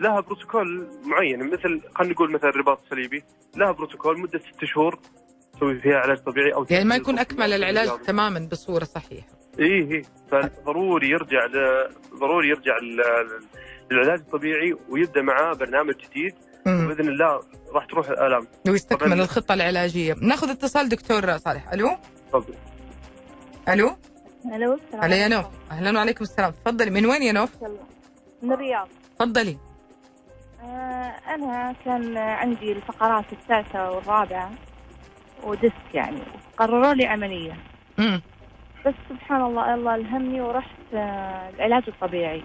لها 0.00 0.20
بروتوكول 0.20 0.86
معين 1.06 1.38
مثل 1.50 1.80
خلينا 1.94 2.12
نقول 2.14 2.32
مثلا 2.32 2.50
الرباط 2.50 2.80
الصليبي 2.84 3.22
لها 3.56 3.72
بروتوكول 3.72 4.20
مدة 4.20 4.38
ست 4.38 4.64
شهور 4.64 4.98
تسوي 5.56 5.78
فيها 5.80 5.96
علاج 5.96 6.16
طبيعي 6.18 6.54
أو 6.54 6.66
يعني 6.70 6.84
ما 6.84 6.96
يكون 6.96 7.18
أكمل 7.18 7.52
العلاج. 7.52 7.88
تماما 8.06 8.48
بصورة 8.52 8.84
صحيحة 8.84 9.26
إيه 9.58 9.90
إيه 9.92 10.02
فضروري 10.30 11.08
يرجع 11.10 11.44
ل... 11.46 11.88
ضروري 12.20 12.48
يرجع. 12.48 12.76
للعلاج 13.90 14.18
الطبيعي 14.20 14.74
ويبدأ 14.88 15.22
معاه 15.22 15.52
برنامج 15.54 15.94
جديد 16.10 16.34
مم. 16.68 16.84
وبإذن 16.84 17.08
الله 17.08 17.42
راح 17.74 17.84
تروح 17.84 18.08
الالام 18.08 18.46
ويستكمل. 18.68 19.20
الخطة 19.20 19.54
العلاجية. 19.54 20.14
ناخذ 20.22 20.50
اتصال 20.50 20.88
دكتور 20.88 21.36
صالح. 21.36 21.72
ألو؟ 21.72 21.96
تفضل. 22.32 22.54
ألو؟ 23.68 23.96
ألو 24.54 24.74
السلام 24.74 25.04
هلا 25.04 25.16
يا. 25.16 25.28
نوف. 25.28 25.46
أهلا 25.70 25.98
وعليكم 25.98 26.24
السلام. 26.24 26.50
تفضلي. 26.50 26.90
من 26.90 27.06
وين 27.06 27.22
يا 27.22 27.32
نوف. 27.32 27.50
من 28.42 28.52
الرياض. 28.52 28.88
تفضلي. 29.18 29.58
آه 30.62 31.14
أنا 31.34 31.74
كان 31.84 32.16
عندي 32.16 32.72
الفقرات 32.72 33.24
الثالثة 33.32 33.90
والرابعة 33.90 34.50
وديسك 35.44 35.94
يعني. 35.94 36.20
قرروا 36.56 36.94
لي 36.94 37.06
عملية. 37.06 37.56
مم. 37.98 38.22
بس 38.86 38.94
سبحان 39.08 39.42
الله 39.42 39.74
الله 39.74 39.94
ألهمني 39.94 40.40
ورحت 40.40 40.94
آه 40.94 41.50
العلاج 41.50 41.82
الطبيعي. 41.88 42.42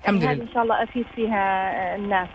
الحمد 0.00 0.22
يعني 0.22 0.36
لله. 0.36 0.44
إن 0.44 0.52
شاء 0.54 0.62
الله 0.62 0.82
أفيد 0.82 1.06
فيها 1.16 1.70
آه 1.92 1.96
الناس. 1.96 2.28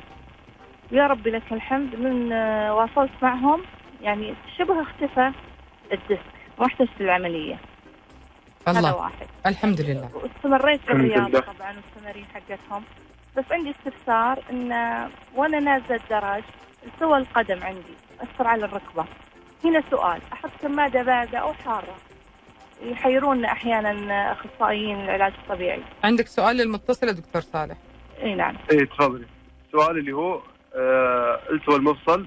يا 0.92 1.08
ربي 1.08 1.30
لك 1.30 1.44
الحمد 1.52 1.96
من 1.96 2.32
آه 2.32 2.76
واصلت 2.76 3.12
معهم. 3.22 3.62
يعني 4.02 4.34
شبه 4.58 4.82
اختفى 4.82 5.32
الديسك 5.92 6.22
ما 6.60 6.66
احتجت 6.66 7.02
العملية. 7.02 7.60
هذا 8.68 8.80
الله. 8.80 8.96
واحد. 8.96 9.28
الحمد 9.46 9.82
لله. 9.82 10.10
واستمريت 10.14 10.88
بالرياضة. 10.88 11.40
طبعا 11.40 11.76
والتمارين 11.76 12.26
حقتهم. 12.34 12.84
بس 13.38 13.46
عندي 13.52 13.72
استفسار 13.72 14.40
إن 14.52 14.72
وأنا 15.36 15.60
نازلة 15.60 15.96
الدرج 15.96 16.44
سوى 17.00 17.18
القدم 17.18 17.64
عندي 17.64 17.94
أثر 18.22 18.48
على 18.48 18.66
الركبة. 18.66 19.06
هنا 19.66 19.84
سؤال 19.92 20.22
أحط 20.34 20.50
كماده 20.62 21.04
باردة 21.04 21.38
أو 21.38 21.54
حارة؟ 21.54 21.96
يحيرون 22.84 23.46
أحيانا 23.46 24.32
أخصائيين 24.32 25.02
العلاج 25.02 25.34
الطبيعي. 25.44 25.82
عندك 26.04 26.28
سؤال 26.28 26.58
للمتصل 26.58 27.08
يا 27.08 27.12
دكتور 27.12 27.42
صالح؟ 27.42 27.78
إي 28.22 28.36
نعم. 28.36 28.56
إيه 28.72 28.86
تفضلي. 28.86 29.26
السؤال 29.68 29.98
اللي 29.98 30.12
هو 30.12 30.34
آه 30.34 30.42
التوى 30.76 31.76
المفصل 31.76 32.26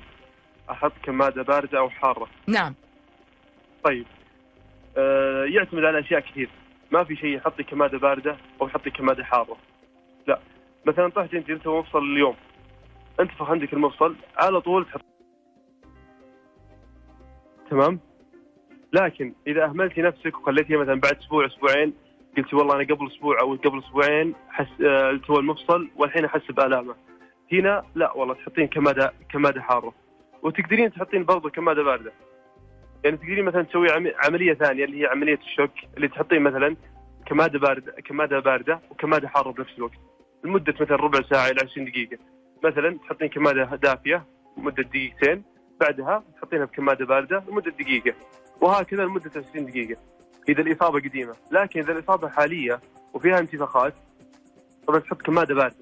أحط 0.71 0.93
كمادة 1.03 1.43
باردة 1.43 1.79
أو 1.79 1.91
حارة. 1.91 2.29
نعم. 2.47 2.75
طيب. 3.85 4.07
آه 4.97 5.45
يعتمد 5.45 5.85
على 5.85 5.99
أشياء 5.99 6.21
كثير. 6.21 6.49
ما 6.91 7.05
في 7.05 7.17
شيء 7.17 7.37
يحطي 7.37 7.63
كمادة 7.63 7.99
باردة 7.99 8.37
أو 8.63 8.67
يحطي 8.67 8.91
كمادة 8.91 9.25
حارة. 9.25 9.57
لا. 10.27 10.39
مثلا 10.87 11.09
طحت 11.09 11.35
أنت 11.35 11.51
التوى 11.51 11.79
مفصل 11.79 11.99
اليوم. 11.99 12.37
انتفخ 13.21 13.51
عندك 13.51 13.73
المفصل 13.73 14.17
على 14.37 14.61
طول 14.61 14.85
تحط. 14.85 15.01
تمام؟ 17.71 18.01
لكن 18.93 19.35
إذا 19.47 19.65
أهملتي 19.65 20.03
نفسك 20.03 20.39
وخليتيها 20.39 20.79
مثلا 20.79 21.01
بعد 21.01 21.17
أسبوع 21.17 21.47
أسبوعين 21.47 21.95
قلتي 22.37 22.57
والله 22.57 22.75
أنا 22.75 22.95
قبل 22.95 23.07
أسبوع 23.07 23.41
أو 23.41 23.55
قبل 23.55 23.79
أسبوعين 23.79 24.35
حس 24.51 24.81
آه، 24.81 25.11
التوى 25.11 25.39
المفصل 25.39 25.89
والحين 25.97 26.25
أحس 26.25 26.51
بآلامة. 26.51 26.95
هنا 27.53 27.85
لا 27.95 28.13
والله 28.13 28.35
تحطين 28.35 28.67
كمادة 28.67 29.13
كمادة 29.33 29.61
حارة. 29.63 29.95
وتقدرين 30.43 30.93
تحطين 30.93 31.25
برضه 31.25 31.51
كمادة 31.51 31.83
باردة. 31.83 32.13
يعني 33.05 33.17
تقدرين 33.17 33.45
مثلا 33.45 33.63
تسوي 33.63 33.91
عم- 33.91 34.13
عملية 34.25 34.55
ثانية 34.55 34.85
اللي 34.85 35.03
هي 35.03 35.07
عملية 35.07 35.39
الشوك 35.39 35.71
اللي 35.97 36.09
تحطين 36.09 36.43
مثلا 36.43 36.77
كمادة 37.27 37.59
باردة 37.59 37.93
كمادة 37.93 38.39
باردة 38.41 38.81
وكمادة 38.91 39.29
حارة 39.29 39.51
بنفس 39.51 39.79
الوقت. 39.79 39.93
لمدة 40.45 40.75
مثلا 40.81 40.97
ربع 40.97 41.23
ساعة 41.23 41.49
إلى 41.51 41.61
20 41.61 41.87
دقيقة. 41.87 42.19
مثلا 42.65 42.99
تحطين 42.99 43.29
كمادة 43.29 43.65
دافية 43.77 44.25
لمدة 44.59 44.83
دقيقتين. 44.83 45.43
بعدها 45.81 46.25
تحطينها 46.37 46.65
بكمادة 46.65 47.07
باردة 47.07 47.43
لمدة 47.49 47.71
دقيقة. 47.71 48.15
وهكذا 48.61 49.05
لمدة 49.05 49.31
20 49.37 49.67
دقيقة. 49.67 50.01
إذا 50.49 50.61
الإصابة 50.63 51.01
قديمة. 51.01 51.35
لكن 51.53 51.81
إذا 51.81 51.93
الإصابة 51.93 52.29
حالية 52.29 52.81
وفيها 53.15 53.39
انتفاخات 53.39 53.95
طبعا 54.87 55.01
تحط 55.01 55.23
كمادة 55.23 55.55
باردة. 55.55 55.77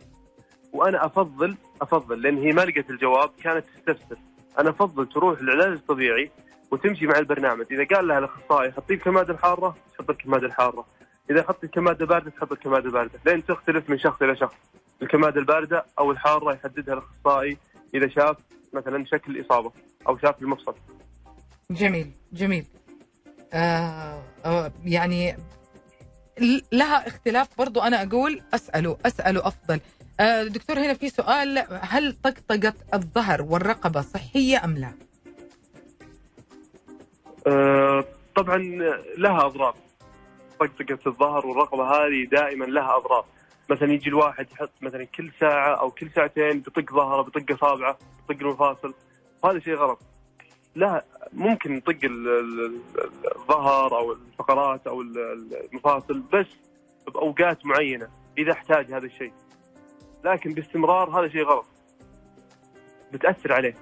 وأنا 0.76 1.06
افضل 1.06 1.56
أفضل 1.82 2.22
لأن 2.22 2.38
هي 2.38 2.52
ما 2.52 2.62
لقت 2.62 2.90
الجواب 2.90 3.30
كانت 3.42 3.64
تستفسر. 3.66 4.16
أنا 4.58 4.70
أفضل 4.70 5.08
تروح 5.08 5.42
للعلاج 5.42 5.72
الطبيعي 5.72 6.30
وتمشي 6.70 7.06
مع 7.06 7.18
البرنامج. 7.18 7.66
إذا 7.70 7.96
قال 7.96 8.08
لها 8.08 8.18
الأخصائي 8.18 8.72
حطي 8.72 8.94
الكماده 8.94 9.32
الحارة. 9.34 9.76
تحط 9.94 10.10
الكماده 10.10 10.46
الحارة. 10.46 10.86
إذا 11.30 11.42
حطي 11.42 11.66
الكماده 11.66 12.06
باردة 12.06 12.30
تحط 12.30 12.52
الكماده 12.52 12.90
باردة. 12.90 13.20
لين 13.26 13.46
تختلف 13.46 13.90
من 13.90 13.98
شخص 13.98 14.22
إلى 14.22 14.36
شخص. 14.36 14.54
الكمادة 15.02 15.40
الباردة 15.40 15.84
أو 15.98 16.10
الحارة 16.10 16.54
يحددها 16.54 16.94
الأخصائي 16.94 17.58
إذا 17.94 18.08
شاف 18.08 18.36
مثلا 18.72 19.04
شكل 19.04 19.36
الإصابة 19.36 19.72
أو 20.08 20.18
شاف 20.18 20.42
المفصل. 20.42 20.74
جميل 21.70 22.10
جميل. 22.32 22.66
آه 23.52 24.22
آه 24.44 24.72
يعني 24.84 25.36
لها 26.72 27.08
اختلاف 27.08 27.48
برضو 27.58 27.80
أنا 27.80 28.02
أقول 28.02 28.40
أسأله 28.54 28.98
أسأله 29.06 29.46
أفضل. 29.46 29.80
دكتور 30.48 30.78
هنا 30.78 30.94
في 30.94 31.08
سؤال. 31.08 31.58
هل 31.80 32.12
طقطقة 32.22 32.74
الظهر 32.94 33.42
والرقبة 33.42 34.00
صحية 34.00 34.64
أم 34.64 34.78
لا؟ 34.78 34.92
آه، 37.46 38.04
طبعا 38.36 38.56
لها 39.18 39.46
أضرار. 39.46 39.74
طقطقة 40.60 40.98
الظهر 41.06 41.46
والرقبة 41.46 41.84
هذه 41.84 42.24
دائما 42.30 42.64
لها 42.64 42.96
أضرار. 42.96 43.24
مثلا 43.70 43.92
يجي 43.92 44.08
الواحد 44.08 44.46
يحط 44.52 44.70
مثلا 44.82 45.04
كل 45.04 45.30
ساعة 45.40 45.74
أو 45.80 45.90
كل 45.90 46.10
ساعتين 46.14 46.60
بيطق 46.60 46.92
ظهره 46.94 47.22
بيطق 47.22 47.52
إصابعه 47.52 47.98
بيطق 48.28 48.42
المفاصل 48.42 48.94
وهذا 49.42 49.58
شيء 49.58 49.74
غلط. 49.74 49.98
لا 50.74 51.04
ممكن 51.32 51.76
نطق 51.76 51.98
ال- 52.04 52.28
ال- 52.28 52.64
ال- 52.66 53.36
الظهر 53.36 53.98
أو 53.98 54.12
الفقرات 54.12 54.86
ال- 54.86 55.68
المفاصل 55.72 56.20
بس 56.32 56.46
بأوقات 57.06 57.66
معينة 57.66 58.08
إذا 58.38 58.52
احتاج 58.52 58.92
هذا 58.92 59.06
الشيء. 59.06 59.32
لكن 60.26 60.54
باستمرار 60.54 61.20
هذا 61.20 61.28
شيء 61.28 61.44
غلط. 61.44 61.66
بتأثر 63.12 63.52
عليه. 63.52 63.74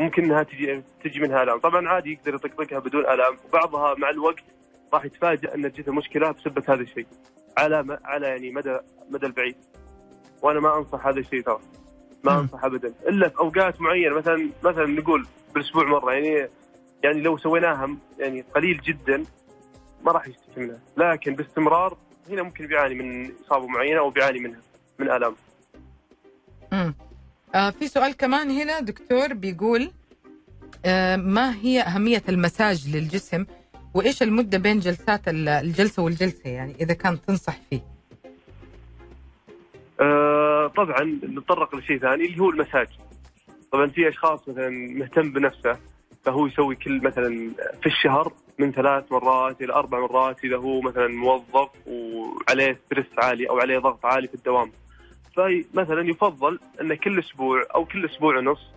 ممكن 0.00 0.24
إنها 0.24 0.42
تجي 0.42 0.82
تجي 1.04 1.20
منها 1.20 1.42
آلام. 1.42 1.58
طبعا 1.58 1.88
عادي 1.88 2.12
يقدر 2.12 2.34
يطقطقها 2.34 2.78
بدون 2.78 3.06
آلام. 3.06 3.36
وبعضها 3.48 3.94
مع 3.94 4.10
الوقت 4.10 4.44
راح 4.94 5.04
يتفاجئ 5.04 5.54
إن 5.54 5.68
جته 5.68 5.92
مشكلة 5.92 6.30
بسبب 6.30 6.70
هذا 6.70 6.80
الشيء. 6.82 7.06
على 7.58 7.82
م- 7.82 7.98
على 8.04 8.26
يعني 8.26 8.50
مدى 8.50 8.78
مدى 9.10 9.26
البعيد. 9.26 9.56
وأنا 10.42 10.60
ما 10.60 10.78
أنصح 10.78 11.06
هذا 11.06 11.18
الشيء 11.20 11.42
ترى. 11.42 11.60
ما. 12.24 12.40
أنصح 12.40 12.64
ابدا. 12.64 12.94
إلا 13.08 13.28
في 13.28 13.38
أوقات 13.38 13.80
معينة. 13.80 14.16
مثلا 14.16 14.50
مثلا 14.64 14.86
نقول 14.86 15.26
بالأسبوع 15.54 15.84
مرة. 15.84 16.12
يعني 16.12 16.48
يعني 17.04 17.20
لو 17.20 17.36
سويناها 17.38 17.96
يعني 18.18 18.44
قليل 18.54 18.80
جدا 18.80 19.24
ما 20.04 20.12
راح 20.12 20.28
يشتكي 20.28 20.60
منها. 20.60 20.80
لكن 20.96 21.34
باستمرار 21.34 21.96
هنا 22.30 22.42
ممكن 22.42 22.66
بيعاني 22.66 22.94
من 22.94 23.32
إصابة 23.46 23.66
معينة 23.66 24.00
أو 24.00 24.10
بيعاني 24.10 24.38
منها. 24.38 24.60
من 24.98 25.10
آلام. 25.10 25.34
آه 26.72 27.70
في 27.70 27.88
سؤال 27.88 28.16
كمان 28.16 28.50
هنا 28.50 28.80
دكتور 28.80 29.34
بيقول 29.34 29.90
آه 30.84 31.16
ما 31.16 31.54
هي 31.56 31.80
أهمية 31.82 32.22
المساج 32.28 32.96
للجسم؟ 32.96 33.46
وإيش 33.94 34.22
المدة 34.22 34.58
بين 34.58 34.78
جلسات 34.80 35.28
ال- 35.28 35.48
الجلسة 35.48 36.02
والجلسة؟ 36.02 36.50
يعني 36.50 36.74
إذا 36.80 36.94
كان 36.94 37.20
تنصح 37.22 37.56
فيه. 37.70 37.80
آه، 40.00 40.72
طبعا 40.76 41.02
نتطرق 41.24 41.74
لشيء 41.74 41.98
ثاني 41.98 42.26
اللي 42.26 42.38
هو 42.40 42.50
المساج. 42.50 42.86
طبعا 43.72 43.86
في 43.86 44.08
أشخاص 44.08 44.48
مثلا 44.48 44.68
مهتم 44.70 45.32
بنفسه 45.32 45.76
فهو 46.24 46.46
يسوي 46.46 46.74
كل 46.74 47.02
مثلا 47.04 47.50
في 47.82 47.86
الشهر 47.86 48.32
من 48.58 48.72
ثلاث 48.72 49.12
مرات 49.12 49.62
إلى 49.62 49.72
أربع 49.72 50.00
مرات 50.00 50.44
إذا 50.44 50.56
هو 50.56 50.80
مثلا 50.80 51.08
موظف 51.08 51.68
وعليه 51.86 52.78
ستريس 52.86 53.06
عالي 53.18 53.48
أو 53.50 53.58
عليه 53.58 53.78
ضغط 53.78 54.06
عالي 54.06 54.28
في 54.28 54.34
الدوام. 54.34 54.72
فمثلا 55.36 56.10
يفضل 56.10 56.58
إنه 56.80 56.94
كل 56.94 57.18
أسبوع 57.18 57.64
أو 57.74 57.84
كل 57.84 58.04
أسبوع 58.04 58.38
ونص 58.38 58.70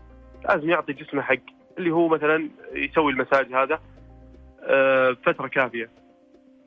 لازم 0.50 0.70
يعطي 0.70 0.94
جسمه 0.94 1.22
حق 1.22 1.36
اللي 1.78 1.92
هو 1.92 2.08
مثلا 2.08 2.50
يسوي 2.74 3.12
المساج 3.12 3.54
هذا 3.54 3.80
آه، 4.64 5.18
فترة 5.26 5.48
كافية 5.48 5.90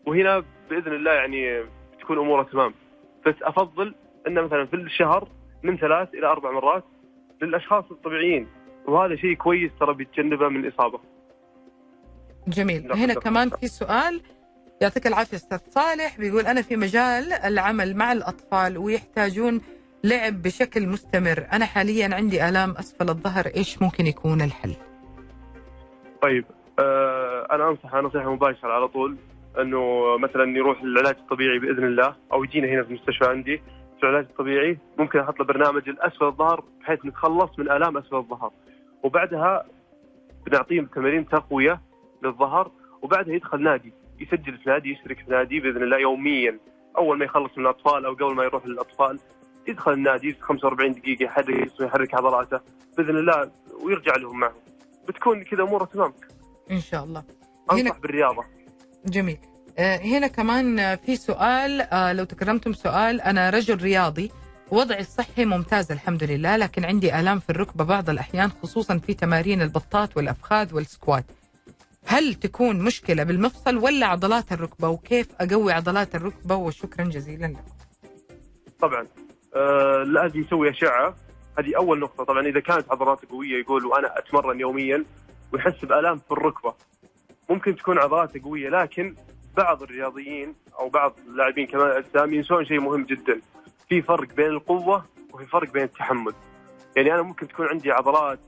وهنا 0.06 0.44
بإذن 0.70 0.92
الله 0.92 1.12
يعني 1.12 1.62
تكون 2.00 2.18
أموره 2.18 2.42
تمام 2.42 2.74
بس 3.26 3.34
أفضل 3.42 3.94
إنه 4.26 4.42
مثلا 4.42 4.66
في 4.66 4.76
الشهر 4.76 5.28
من 5.62 5.76
ثلاث 5.76 6.14
إلى 6.14 6.26
أربع 6.26 6.50
مرات 6.50 6.84
للأشخاص 7.42 7.84
الطبيعيين 7.90 8.48
وهذا 8.86 9.16
شيء 9.16 9.34
كويس 9.34 9.70
ترى 9.80 9.94
بيتجنبه 9.94 10.48
من 10.48 10.64
الإصابة. 10.64 11.00
جميل 12.48 12.92
هنا 12.92 13.14
كمان. 13.14 13.50
في 13.50 13.68
سؤال 13.68 14.20
يعطيك 14.80 15.06
العافية 15.06 15.36
أستاذ 15.36 15.58
صالح 15.70 16.18
بيقول 16.18 16.46
أنا 16.46 16.62
في 16.62 16.76
مجال 16.76 17.32
العمل 17.32 17.96
مع 17.96 18.12
الأطفال 18.12 18.78
ويحتاجون 18.78 19.60
لعب 20.06 20.42
بشكل 20.42 20.88
مستمر. 20.88 21.46
أنا 21.52 21.64
حاليا 21.64 22.14
عندي 22.14 22.48
آلام 22.48 22.70
أسفل 22.70 23.08
الظهر. 23.08 23.46
إيش 23.56 23.82
ممكن 23.82 24.06
يكون 24.06 24.40
الحل؟ 24.40 24.74
طيب 26.22 26.44
آه 26.78 27.46
أنا 27.50 27.68
أنصح 27.68 27.94
نصيحة 27.94 28.32
مباشرة 28.34 28.72
على 28.72 28.88
طول 28.88 29.16
إنه 29.60 29.80
مثلا 30.18 30.56
يروح 30.56 30.84
للعلاج 30.84 31.16
الطبيعي 31.18 31.58
بإذن 31.58 31.84
الله 31.84 32.16
أو 32.32 32.44
يجينا 32.44 32.68
هنا 32.68 32.82
في 32.82 32.88
المستشفى 32.88 33.24
عندي. 33.24 33.56
في 33.96 34.02
العلاج 34.02 34.26
الطبيعي 34.30 34.78
ممكن 34.98 35.18
أحط 35.18 35.40
له 35.40 35.46
برنامج 35.46 35.88
الأسفل 35.88 36.24
الظهر 36.24 36.64
بحيث 36.80 37.04
نتخلص 37.04 37.58
من 37.58 37.70
آلام 37.70 37.96
أسفل 37.96 38.16
الظهر. 38.16 38.50
وبعدها 39.02 39.66
بنعطيه 40.46 40.80
تمارين 40.94 41.28
تقوية 41.28 41.80
للظهر 42.22 42.70
وبعدها 43.02 43.34
يدخل 43.34 43.62
نادي 43.62 43.92
يسجل 44.20 44.58
في 44.58 44.70
نادي 44.70 44.92
يشترك 44.92 45.18
في 45.18 45.30
نادي 45.30 45.60
بإذن 45.60 45.82
الله 45.82 45.98
يوميا. 45.98 46.58
أول 46.98 47.18
ما 47.18 47.24
يخلص 47.24 47.58
من 47.58 47.64
الأطفال 47.64 48.06
أو 48.06 48.14
قبل 48.14 48.34
ما 48.34 48.44
يروح 48.44 48.66
للأطفال 48.66 49.18
يدخل 49.68 49.92
النادي 49.92 50.36
45 50.40 50.92
دقيقة 50.92 51.24
يحرك 51.24 51.50
جسمه 51.50 51.86
يحرك 51.86 52.14
عضلاته. 52.14 52.60
بإذن 52.98 53.16
الله 53.16 53.50
ويرجع 53.84 54.16
لهم 54.16 54.40
معه. 54.40 54.54
بتكون 55.08 55.44
كذا 55.44 55.62
اموره 55.62 55.84
تمام 55.84 56.12
إن 56.70 56.80
شاء 56.80 57.04
الله. 57.04 57.24
هنا 57.70 57.80
انصح 57.80 57.98
بالرياضة. 57.98 58.44
جميل. 59.06 59.38
آه، 59.78 59.96
هنا 59.96 60.26
كمان 60.26 60.96
في 60.96 61.16
سؤال 61.16 61.80
آه، 61.80 62.12
لو 62.12 62.24
تكرمتم 62.24 62.72
سؤال 62.72 63.20
أنا 63.20 63.50
رجل 63.50 63.82
رياضي 63.82 64.30
وضعي 64.70 65.00
الصحي 65.00 65.44
ممتاز 65.44 65.92
الحمد 65.92 66.24
لله 66.24 66.56
لكن 66.56 66.84
عندي 66.84 67.20
آلام 67.20 67.38
في 67.40 67.50
الركبة 67.50 67.84
بعض 67.84 68.10
الأحيان 68.10 68.50
خصوصا 68.50 68.98
في 68.98 69.14
تمارين 69.14 69.62
البطات 69.62 70.16
والأفخاذ 70.16 70.74
والسكوات. 70.74 71.24
هل 72.06 72.34
تكون 72.34 72.80
مشكلة 72.80 73.22
بالمفصل 73.22 73.76
ولا 73.76 74.06
عضلات 74.06 74.52
الركبة؟ 74.52 74.88
وكيف 74.88 75.28
أقوي 75.40 75.72
عضلات 75.72 76.14
الركبة؟ 76.14 76.56
وشكرا 76.56 77.04
جزيلا 77.04 77.46
لكم. 77.46 77.60
طبعا. 78.80 79.06
آه 79.54 80.02
لازم 80.02 80.40
يسوي 80.40 80.70
اشعه 80.70 81.14
هذه 81.58 81.76
أول 81.76 81.98
نقطة. 82.00 82.24
طبعا 82.24 82.46
إذا 82.46 82.60
كانت 82.60 82.90
عضلاته 82.92 83.28
قوية 83.30 83.60
يقول 83.60 83.86
وأنا 83.86 84.18
أتمرن 84.18 84.60
يوميا 84.60 85.04
ويحس 85.52 85.84
بآلام 85.84 86.18
في 86.18 86.32
الركبة. 86.32 86.74
ممكن 87.50 87.76
تكون 87.76 87.98
عضلاته 87.98 88.40
قوية 88.44 88.68
لكن 88.68 89.14
بعض 89.56 89.82
الرياضيين 89.82 90.54
أو 90.78 90.88
بعض 90.88 91.16
اللاعبين 91.28 91.66
كمال 91.66 91.86
الأجسام 91.86 92.34
ينسون 92.34 92.64
شيء 92.64 92.80
مهم 92.80 93.02
جدا. 93.04 93.40
في 93.88 94.02
فرق 94.02 94.34
بين 94.34 94.46
القوة 94.46 95.04
وفي 95.34 95.46
فرق 95.46 95.72
بين 95.72 95.82
التحمل. 95.82 96.32
يعني 96.96 97.14
أنا 97.14 97.22
ممكن 97.22 97.48
تكون 97.48 97.66
عندي 97.66 97.90
عضلات 97.92 98.38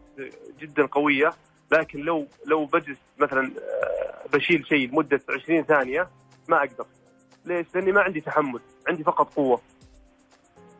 جدا 0.61 0.87
قوية 0.87 1.31
لكن 1.73 1.99
لو 2.01 2.27
لو 2.47 2.65
بجلس 2.65 2.99
مثلا 3.19 3.47
آه، 3.47 4.29
بشيل 4.37 4.67
شيء 4.67 4.89
لمدة 4.91 5.21
20 5.43 5.63
ثانية 5.63 6.09
ما 6.49 6.57
أقدر. 6.57 6.87
ليش؟ 7.45 7.67
لأني 7.75 7.93
ما 7.93 8.01
عندي 8.01 8.21
تحمل. 8.21 8.61
عندي 8.89 9.05
فقط 9.05 9.35
قوة. 9.35 9.61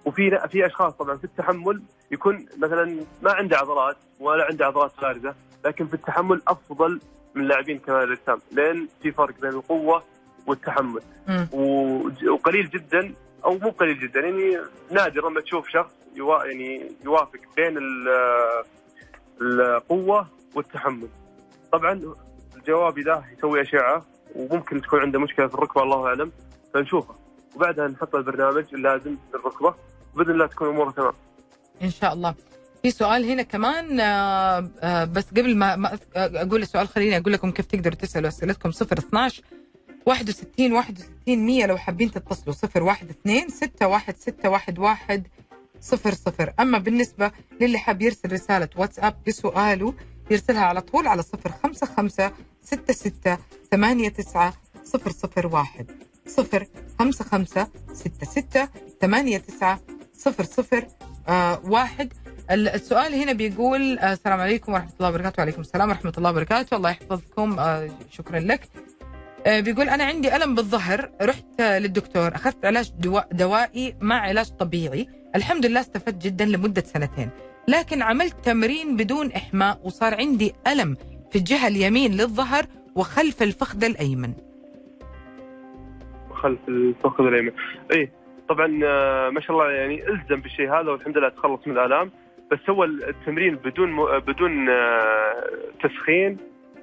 وفي 0.09 0.39
في 0.51 0.67
أشخاص 0.67 0.93
طبعا 0.95 1.17
في 1.17 1.25
التحمل 1.25 1.83
يكون 2.11 2.47
مثلا 2.59 3.01
ما 3.23 3.33
عنده 3.33 3.57
عضلات 3.59 3.97
ولا 4.21 4.45
عنده 4.45 4.67
عضلات 4.67 4.93
بارزه 5.03 5.35
لكن 5.65 5.87
في 5.87 5.95
التحمل 5.95 6.43
أفضل 6.49 7.01
من 7.35 7.45
لاعبين 7.49 7.79
كمال 7.79 8.03
الأجسام 8.03 8.39
لأن 8.53 8.89
في 9.03 9.13
فرق 9.13 9.41
بين 9.41 9.51
القوة 9.51 10.03
والتحمل. 10.47 11.01
وقليل 12.29 12.69
جدا 12.71 13.15
أو 13.45 13.59
مو 13.59 13.71
قليل 13.71 14.01
جدا 14.01 14.21
يعني 14.21 14.59
نادر 14.91 15.29
لما 15.29 15.41
تشوف 15.41 15.69
شخص 15.69 15.93
يوا 16.15 16.45
يعني 16.45 16.93
يوافق 17.05 17.41
بين 17.57 17.79
ال- 17.79 18.09
القوة 19.43 20.27
والتحمل. 20.55 21.09
طبعا 21.73 22.01
الجواب 22.57 22.99
له 22.99 23.25
يسوي 23.39 23.61
أشعة 23.63 24.05
وممكن 24.35 24.81
تكون 24.83 25.01
عنده 25.01 25.19
مشكلة 25.21 25.47
في 25.47 25.55
الركبة 25.55 25.83
الله 25.83 26.07
أعلم. 26.07 26.33
فنشوفه 26.75 27.15
وبعدها 27.57 27.89
نحط 27.89 28.15
البرنامج 28.15 28.65
اللازم 28.75 29.17
للركبة. 29.35 29.75
باذن 30.19 30.31
الله 30.31 30.47
تكون 30.47 30.69
اموره 30.69 30.91
تمام. 30.91 31.13
إن 31.83 31.91
شاء 31.91 32.13
الله. 32.13 32.35
في 32.83 32.91
سؤال 32.91 33.25
هنا 33.31 33.43
كمان 33.43 34.01
آه، 34.01 34.71
آه، 34.81 35.05
بس 35.05 35.25
قبل 35.31 35.57
ما 35.57 35.89
أذ- 35.91 36.01
أقول 36.17 36.63
السؤال 36.63 36.89
خليني 36.89 37.17
أقول 37.17 37.33
لكم 37.33 37.51
كيف 37.51 37.67
تقدروا 37.67 37.95
تسألوا 37.97 38.29
أسئلتكم. 38.29 38.69
012 38.69 39.43
61 40.07 40.73
61 40.73 41.47
100 41.47 41.67
لو 41.67 41.77
حابين 41.77 42.11
تتصلوا. 42.11 42.55
012 42.55 43.07
61611 43.49 45.23
00 45.81 46.53
أما 46.61 46.79
بالنسبة 46.79 47.31
للي 47.61 47.79
حاب 47.79 48.03
يرسل 48.03 48.33
رسالة 48.33 48.69
واتساب 48.77 49.17
بسؤاله 49.27 49.95
يرسلها 50.31 50.61
على 50.65 50.81
طول 50.81 51.07
على 51.07 51.23
055 51.23 52.31
66 52.63 53.39
89 53.71 54.53
001 55.45 55.91
055 56.99 57.67
66 57.95 58.69
89 60.19 60.65
00 60.65 60.87
آه 61.29 61.61
واحد. 61.65 62.13
ال- 62.51 62.69
السؤال 62.69 63.15
هنا 63.15 63.33
بيقول 63.33 63.99
آه 63.99 64.13
السلام 64.13 64.41
عليكم 64.41 64.73
ورحمة 64.73 64.93
الله 64.99 65.09
وبركاته. 65.09 65.41
وعليكم 65.41 65.61
السلام 65.61 65.89
ورحمة 65.89 66.13
الله 66.19 66.31
وبركاته. 66.31 66.77
الله 66.77 66.91
يحفظكم. 66.91 67.59
آه 67.59 67.89
شكرا 68.11 68.39
لك. 68.39 68.69
آه 69.47 69.61
بيقول 69.61 69.89
أنا 69.89 70.05
عندي 70.05 70.37
ألم 70.37 70.55
بالظهر. 70.55 71.11
رحت 71.23 71.61
للدكتور. 71.61 72.35
أخذت 72.35 72.65
علاج 72.65 72.93
دوائي 73.33 73.97
مع 74.01 74.21
علاج 74.21 74.47
طبيعي. 74.47 75.09
الحمد 75.37 75.67
لله 75.67 75.81
استفدت 75.81 76.23
جدا 76.23 76.45
لمدة 76.45 76.83
سنتين. 76.83 77.31
لكن 77.69 78.03
عملت 78.03 78.37
تمرين 78.45 78.97
بدون 78.97 79.33
إحماء 79.33 79.81
وصار 79.85 80.15
عندي 80.15 80.53
ألم 80.67 80.97
في 81.31 81.39
الجهة 81.39 81.69
اليمين 81.69 82.13
للظهر 82.13 82.67
وخلف 82.95 83.43
الفخذ 83.43 83.85
الأيمن. 83.85 84.33
خلف 86.43 86.59
الفخذ 86.69 87.25
الأيمن. 87.25 87.53
اي 87.93 88.11
طبعا 88.49 88.81
آه، 88.85 89.31
ما 89.31 89.41
شاء 89.41 89.57
الله 89.57 89.71
يعني 89.71 90.09
إلزم 90.09 90.41
بالشيء 90.41 90.71
هذا 90.71 90.91
والحمد 90.91 91.19
لله 91.19 91.29
تخلص 91.29 91.67
من 91.67 91.79
الالام 91.79 92.11
بس 92.51 92.59
سوى 92.67 92.87
التمرين 92.87 93.57
بدون. 93.57 94.19
بدون 94.19 94.69
آه، 94.69 95.45
تسخين 95.83 96.39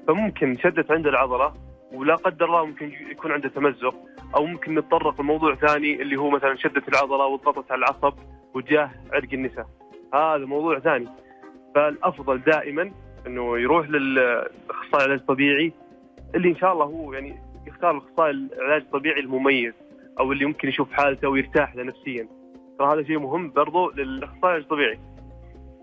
فممكن 0.07 0.57
شدت 0.57 0.91
عنده 0.91 1.09
العضلة 1.09 1.53
ولا 1.93 2.15
قدر 2.15 2.45
الله 2.45 2.65
ممكن 2.65 2.91
يكون 3.11 3.31
عنده 3.31 3.49
تمزق. 3.49 3.95
أو 4.35 4.45
ممكن 4.45 4.75
نتطرق 4.75 5.21
لموضوع 5.21 5.55
ثاني 5.55 6.01
اللي 6.01 6.15
هو 6.15 6.29
مثلا 6.29 6.55
شدت 6.55 6.87
العضلة 6.89 7.25
وضغطت 7.25 7.71
على 7.71 7.79
العصب 7.79 8.13
وجاه 8.53 8.91
عرق 9.13 9.33
النساء. 9.33 9.67
هذا 10.13 10.45
موضوع 10.45 10.79
ثاني. 10.79 11.07
فالأفضل 11.75 12.41
دائما 12.41 12.91
إنه 13.27 13.59
يروح 13.59 13.89
للأخصائي 13.89 15.05
العلاج 15.05 15.19
الطبيعي 15.19 15.73
اللي 16.35 16.49
إن 16.49 16.55
شاء 16.55 16.73
الله 16.73 16.85
هو 16.85 17.13
يعني 17.13 17.35
يختار 17.67 17.91
الأخصائي 17.91 18.31
العلاج 18.31 18.81
الطبيعي 18.81 19.19
المميز. 19.19 19.73
أو 20.19 20.31
اللي 20.31 20.45
ممكن 20.45 20.67
يشوف 20.67 20.91
حالته 20.91 21.29
ويرتاح 21.29 21.75
له 21.75 21.83
نفسيا. 21.83 22.27
ترى 22.79 22.93
هذا 22.93 23.03
شيء 23.03 23.19
مهم 23.19 23.51
برضو 23.51 23.89
للإخصائي 23.89 24.57
الطبيعي. 24.57 24.99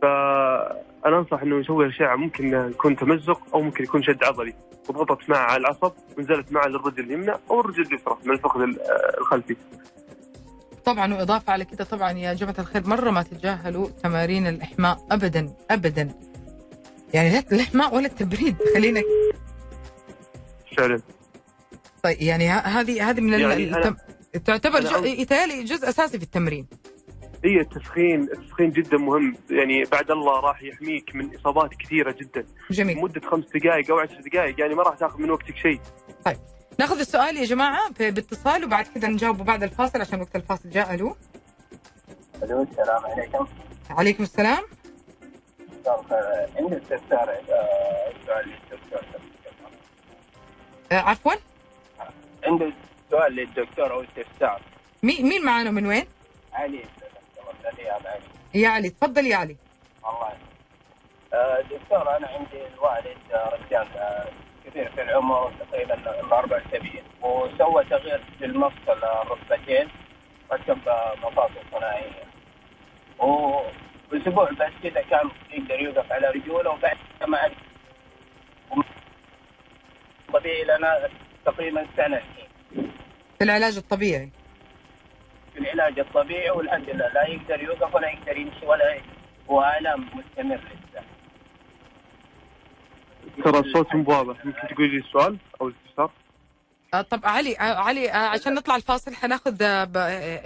فأنا 0.03 1.19
أنصح 1.19 1.43
إنه 1.43 1.61
يسوي 1.61 1.89
اشعه 1.89 2.17
ممكن 2.17 2.71
يكون 2.71 2.97
تمزق 2.97 3.55
أو 3.55 3.63
ممكن 3.63 3.85
يكون 3.85 4.03
شد 4.03 4.25
عضلي. 4.25 4.55
وضغطت 4.89 5.31
معه 5.31 5.39
على 5.39 5.61
العصب 5.61 5.93
ونزلت 6.19 6.53
معه 6.53 6.67
للرجل 6.67 7.05
اليمنى 7.05 7.33
أو 7.51 7.61
الرجل 7.61 7.83
اليسرى 7.83 8.17
من 8.25 8.33
الفخذ 8.33 8.61
الخلفي. 9.19 9.57
طبعا 10.85 11.15
وإضافة 11.15 11.53
على 11.53 11.65
كده 11.65 11.85
طبعا 11.85 12.11
يا 12.11 12.35
جماعة 12.35 12.57
الخير 12.59 12.87
مرة 12.87 13.11
ما 13.11 13.23
تتجاهلوا 13.23 13.89
تمارين 14.03 14.47
الإحماء 14.47 15.07
أبدا 15.11 15.55
أبدا. 15.71 16.15
يعني 17.15 17.31
لا 17.31 17.43
الإحماء 17.53 17.95
ولا 17.95 18.07
التبريد 18.07 18.57
خلينا 18.75 19.03
فعلا. 20.77 21.01
طيب 22.03 22.23
يعني 22.23 22.49
هذه 22.49 23.11
هذه 23.11 23.21
من 23.21 23.41
يعني 23.41 23.77
التم... 23.77 23.97
تعتبر 24.39 24.81
جو... 24.81 25.05
يتهيألي 25.05 25.65
جزء 25.65 25.89
أساسي 25.89 26.19
في 26.19 26.25
التمرين. 26.25 26.67
هي 27.45 27.61
التسخين 27.61 28.23
التسخين 28.23 28.71
جدا 28.71 28.97
مهم. 28.97 29.37
يعني 29.51 29.85
بعد 29.85 30.11
الله 30.11 30.41
راح 30.41 30.63
يحميك 30.63 31.15
من 31.15 31.37
إصابات 31.37 31.71
كثيرة 31.75 32.13
جدا. 32.21 32.47
جميل. 32.71 32.97
لمده 32.99 33.21
خمس 33.31 33.45
دقائق 33.55 33.91
أو 33.91 33.99
عشر 33.99 34.21
دقائق 34.21 34.61
يعني 34.61 34.75
ما 34.75 34.83
راح 34.83 34.95
تاخذ 34.97 35.19
من 35.19 35.31
وقتك 35.31 35.57
شيء. 35.57 35.81
ناخذ 36.79 36.99
السؤال 36.99 37.37
يا 37.37 37.45
جماعة 37.45 37.91
ب- 37.91 38.15
باتصال 38.15 38.65
وبعد 38.65 38.87
كده 38.95 39.09
نجاوبه 39.09 39.45
بعد 39.45 39.63
الفاصل 39.63 40.01
عشان 40.01 40.21
وقت 40.21 40.37
الفاصل 40.37 40.71
جاء. 40.71 40.95
ألو. 40.95 41.17
ألو 42.43 42.63
السلام 42.63 43.05
عليكم. 43.05 43.47
عليكم 43.91 44.23
السلام. 44.23 44.63
مساء 45.81 46.01
الخير 46.01 46.49
عندي 46.57 46.77
استفسار 46.77 47.31
آه، 47.31 48.13
سؤال 48.27 48.53
آه 50.93 50.95
عفوا. 50.95 51.33
عندي 52.45 52.73
سؤال 53.13 53.33
للدكتور 53.37 53.93
أو 53.93 54.03
استفسار. 54.03 54.61
مين 55.03 55.29
مين 55.29 55.45
معانا 55.45 55.71
من 55.71 55.87
وين؟ 55.87 56.05
علي. 56.53 56.85
يا 58.55 58.69
علي 58.69 58.91
تفضل 58.91 59.27
يا 59.27 59.37
علي. 59.37 59.57
الله 60.09 60.33
آه، 61.35 61.61
دكتور 61.61 62.17
أنا 62.17 62.29
عندي 62.29 62.67
الوالد 62.75 63.17
آه، 63.33 63.49
رجال 63.55 63.87
آه، 63.97 64.27
كبير 64.65 64.91
في 64.95 65.03
العمر 65.03 65.53
تقريبا 65.61 65.95
ال 65.95 66.33
74 66.33 67.03
وسوى 67.23 67.85
تغيير 67.85 68.21
في 68.39 68.45
المفصل 68.45 69.05
الركبتين 69.05 69.89
ركب 70.53 70.79
مفاصل 71.25 71.63
صناعية. 71.73 72.25
واسبوع 73.19 74.51
بس 74.51 74.73
كذا 74.83 75.03
كان 75.03 75.31
يقدر 75.53 75.81
يوقف 75.81 76.13
على 76.13 76.27
رجوله 76.31 76.71
وبعد 76.71 76.97
ما 77.29 77.39
عاد. 77.39 77.53
طبيعي 80.33 80.65
لنا 80.65 81.09
تقريبا 81.47 81.87
سنة. 81.97 82.17
الحين 82.17 82.52
في 83.43 83.47
العلاج 83.47 83.77
الطبيعي. 83.77 84.31
في 85.53 85.59
العلاج 85.59 85.99
الطبيعي 85.99 86.51
والحمد 86.51 86.89
لله 86.91 87.09
لا 87.09 87.29
يقدر 87.29 87.63
يوقف 87.63 87.95
ولا 87.95 88.09
يقدر 88.11 88.37
يمشي 88.37 88.67
ولا 88.67 89.01
والام 89.49 90.01
مستمر 90.15 90.57
لسه 90.57 91.03
ترى 93.45 93.59
الصوت 93.59 93.95
مو 93.95 94.05
واضح. 94.11 94.45
ممكن 94.47 94.75
تقول 94.75 94.91
لي 94.91 94.97
السؤال 94.99 95.39
أو 95.61 95.69
الاستفسار 95.69 96.11
آه 96.95 97.03
طب 97.03 97.21
علي 97.25 97.57
آه 97.57 97.63
علي 97.63 98.11
آه 98.13 98.17
عشان 98.29 98.55
نطلع 98.55 98.77
الفاصل 98.77 99.15
حناخذ 99.15 99.63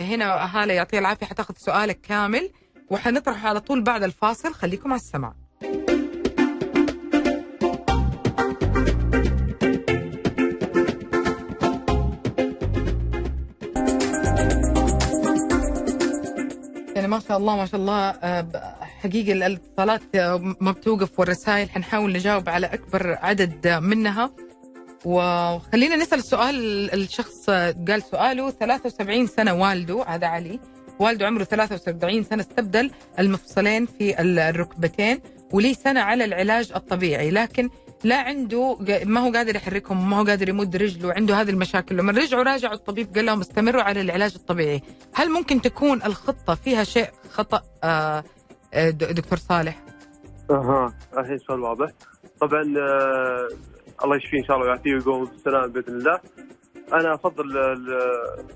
هنا 0.01 0.57
هالة 0.57 0.73
يعطيها 0.75 1.01
العافية 1.01 1.27
حتاخذ 1.27 1.55
سؤالك 1.57 2.01
كامل 2.01 2.51
وحنطرحه 2.91 3.49
على 3.49 3.61
طول 3.61 3.85
بعد 3.85 4.03
الفاصل. 4.03 4.55
خليكم 4.55 4.93
على 4.93 5.01
السمع 5.01 5.33
يعني 17.07 17.19
ما 17.19 17.29
شاء 17.29 17.39
الله 17.39 17.57
ما 17.57 17.67
شاء 17.67 17.81
الله 17.81 18.09
آه، 18.11 18.47
حقيقة 18.81 19.33
الاتصالات 19.33 20.03
آه، 20.15 20.55
ما 20.61 20.73
بتوقف 20.73 21.21
والرسائل 21.21 21.71
حنحاول 21.71 22.13
نجاوب 22.13 22.49
على 22.49 22.67
أكبر 22.67 23.19
عدد 23.23 23.69
منها. 23.69 24.31
وخلينا 25.05 25.97
نسأل 25.97 26.19
السؤال 26.19 26.55
الشخص 26.95 27.51
قال 27.89 28.03
سؤاله 28.11 28.51
73 28.51 29.27
سنة 29.27 29.55
والده 29.55 30.05
هذا 30.07 30.27
علي. 30.27 30.61
والده 30.99 31.27
عمره 31.27 31.45
73 31.45 32.25
سنة 32.25 32.43
استبدل 32.43 32.91
المفصلين 33.19 33.87
في 33.87 34.21
الركبتين 34.21 35.21
وليه 35.53 35.75
سنة 35.75 36.01
على 36.01 36.25
العلاج 36.25 36.73
الطبيعي. 36.77 37.31
لكن 37.31 37.71
لا 38.07 38.17
عنده 38.23 38.79
ما 39.05 39.21
هو 39.21 39.33
قادر 39.33 39.57
يحركهم 39.57 39.99
وما 40.01 40.17
هو 40.21 40.25
قادر 40.25 40.49
يمد 40.49 40.77
رجله 40.77 41.13
عنده 41.13 41.35
هذه 41.41 41.51
المشاكل. 41.51 41.97
لما 41.97 42.13
رجعوا 42.13 42.43
راجعوا 42.43 42.75
الطبيب 42.75 43.15
قال 43.15 43.27
لهم 43.27 43.41
استمروا 43.41 43.83
على 43.83 44.01
العلاج 44.01 44.35
الطبيعي. 44.37 44.83
هل 45.15 45.31
ممكن 45.31 45.61
تكون 45.61 46.03
الخطة 46.03 46.55
فيها 46.55 46.85
شيء 46.85 47.09
خطأ 47.31 47.63
آه، 47.85 48.25
آه، 48.75 48.91
دكتور 48.91 49.39
صالح؟ 49.39 49.83
أها 50.51 50.95
الحين 51.19 51.39
سؤال 51.39 51.61
واضح. 51.61 51.89
طبعا 52.41 52.63
آه 52.63 53.49
الله 54.05 54.17
يشفيه 54.17 54.39
إن 54.39 54.45
شاء 54.45 54.57
الله 54.57 54.67
ويعافيه 54.69 54.93
ويقوم 54.95 55.25
بالسلامة 55.25 55.67
بإذن 55.67 55.97
الله. 55.97 56.21
أنا 56.93 57.15
أفضل 57.15 57.59
ال- 57.59 58.47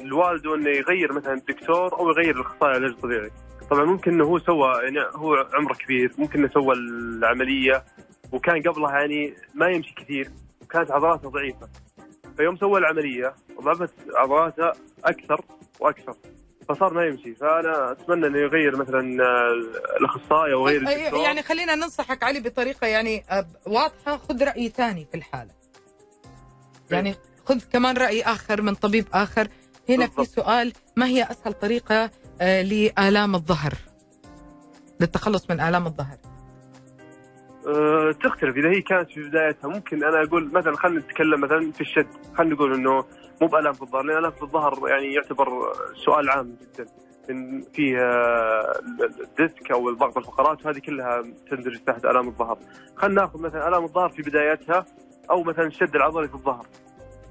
الوالد 0.00 0.46
إنه 0.46 0.70
يغير 0.70 1.12
مثلا 1.12 1.32
الدكتور 1.34 1.98
أو 2.00 2.08
يغير 2.10 2.36
الأخصائي 2.36 2.76
العلاج 2.76 2.90
الطبيعي 2.90 3.30
طبعا 3.70 3.84
ممكن 3.84 4.12
إنه 4.12 4.24
هو 4.24 4.38
سوى 4.38 4.72
يعني 4.84 4.98
هو 5.16 5.34
عمره 5.54 5.74
كبير 5.74 6.12
ممكن 6.18 6.38
إنه 6.38 6.48
سوى 6.48 6.74
العملية 6.74 7.84
وكان 8.32 8.62
قبلها 8.62 8.90
يعني 9.00 9.34
ما 9.54 9.66
يمشي 9.68 9.94
كثير 9.94 10.30
وكانت 10.62 10.90
عضلاته 10.90 11.30
ضعيفة. 11.30 11.68
فيوم 12.36 12.56
سوى 12.56 12.78
العملية 12.78 13.34
ضعفت 13.62 13.94
عضلاته 14.16 14.72
أكثر 15.04 15.44
وأكثر. 15.80 16.14
فصار 16.68 16.94
ما 16.94 17.04
يمشي. 17.06 17.34
فأنا 17.34 17.92
أتمنى 17.92 18.26
إنه 18.26 18.38
يغير 18.38 18.76
مثلا 18.76 19.24
آه، 19.24 19.96
الأخصائي 20.00 20.52
أو 20.52 20.68
الدكتور. 20.68 21.20
يعني 21.20 21.42
خلينا 21.42 21.74
ننصحك 21.74 22.22
علي 22.22 22.40
بطريقة 22.40 22.86
يعني 22.86 23.24
آه، 23.30 23.46
واضحة. 23.66 24.16
خذ 24.16 24.44
رأي 24.44 24.68
ثاني 24.68 25.06
في 25.10 25.16
الحالة. 25.16 25.50
يعني 26.90 27.14
خذ 27.46 27.60
كمان 27.72 27.96
رأي 27.96 28.22
آخر 28.22 28.62
من 28.62 28.74
طبيب 28.74 29.06
آخر. 29.12 29.48
هنا 29.88 30.06
في 30.06 30.16
بالضبط. 30.16 30.36
سؤال 30.36 30.72
ما 30.96 31.06
هي 31.06 31.22
أسهل 31.22 31.52
طريقة 31.52 32.10
آه، 32.40 32.62
لآلام 32.62 33.34
الظهر؟ 33.34 33.74
للتخلص 35.00 35.50
من 35.50 35.60
آلام 35.60 35.86
الظهر. 35.86 36.16
أه، 37.66 38.12
تختلف. 38.12 38.56
إذا 38.56 38.70
هي 38.70 38.80
كانت 38.80 39.10
في 39.10 39.22
بدايتها 39.22 39.68
ممكن 39.68 40.04
أنا 40.04 40.22
أقول 40.22 40.50
مثلا 40.52 40.76
خلينا 40.76 41.00
نتكلم 41.00 41.40
مثلا 41.40 41.72
في 41.72 41.80
الشد. 41.80 42.06
خلينا 42.34 42.54
نقول 42.54 42.74
إنه 42.74 43.04
مو 43.42 43.48
بالام 43.48 43.72
في 43.72 43.82
الظهر 43.82 44.02
لأن 44.02 44.18
الام 44.18 44.30
في 44.30 44.42
الظهر 44.42 44.88
يعني 44.88 45.14
يعتبر 45.14 45.72
سؤال 46.04 46.30
عام 46.30 46.46
جدا. 46.46 46.86
إن 47.30 47.62
فيه 47.74 47.98
آه، 47.98 48.80
ال 49.20 49.30
disc 49.30 49.70
أو 49.70 49.88
الضغط 49.88 50.18
الفقرات 50.18 50.66
وهذه 50.66 50.78
كلها 50.78 51.22
تندرج 51.50 51.78
تحت 51.78 52.04
ألام 52.04 52.28
الظهر 52.28 52.58
خلينا 52.96 53.20
ناخذ 53.20 53.42
مثلا 53.42 53.68
ألام 53.68 53.84
الظهر 53.84 54.08
في 54.08 54.22
بدايتها 54.22 54.84
أو 55.30 55.42
مثلا 55.42 55.66
الشد 55.66 55.96
العضلي 55.96 56.28
في 56.28 56.34
الظهر 56.34 56.66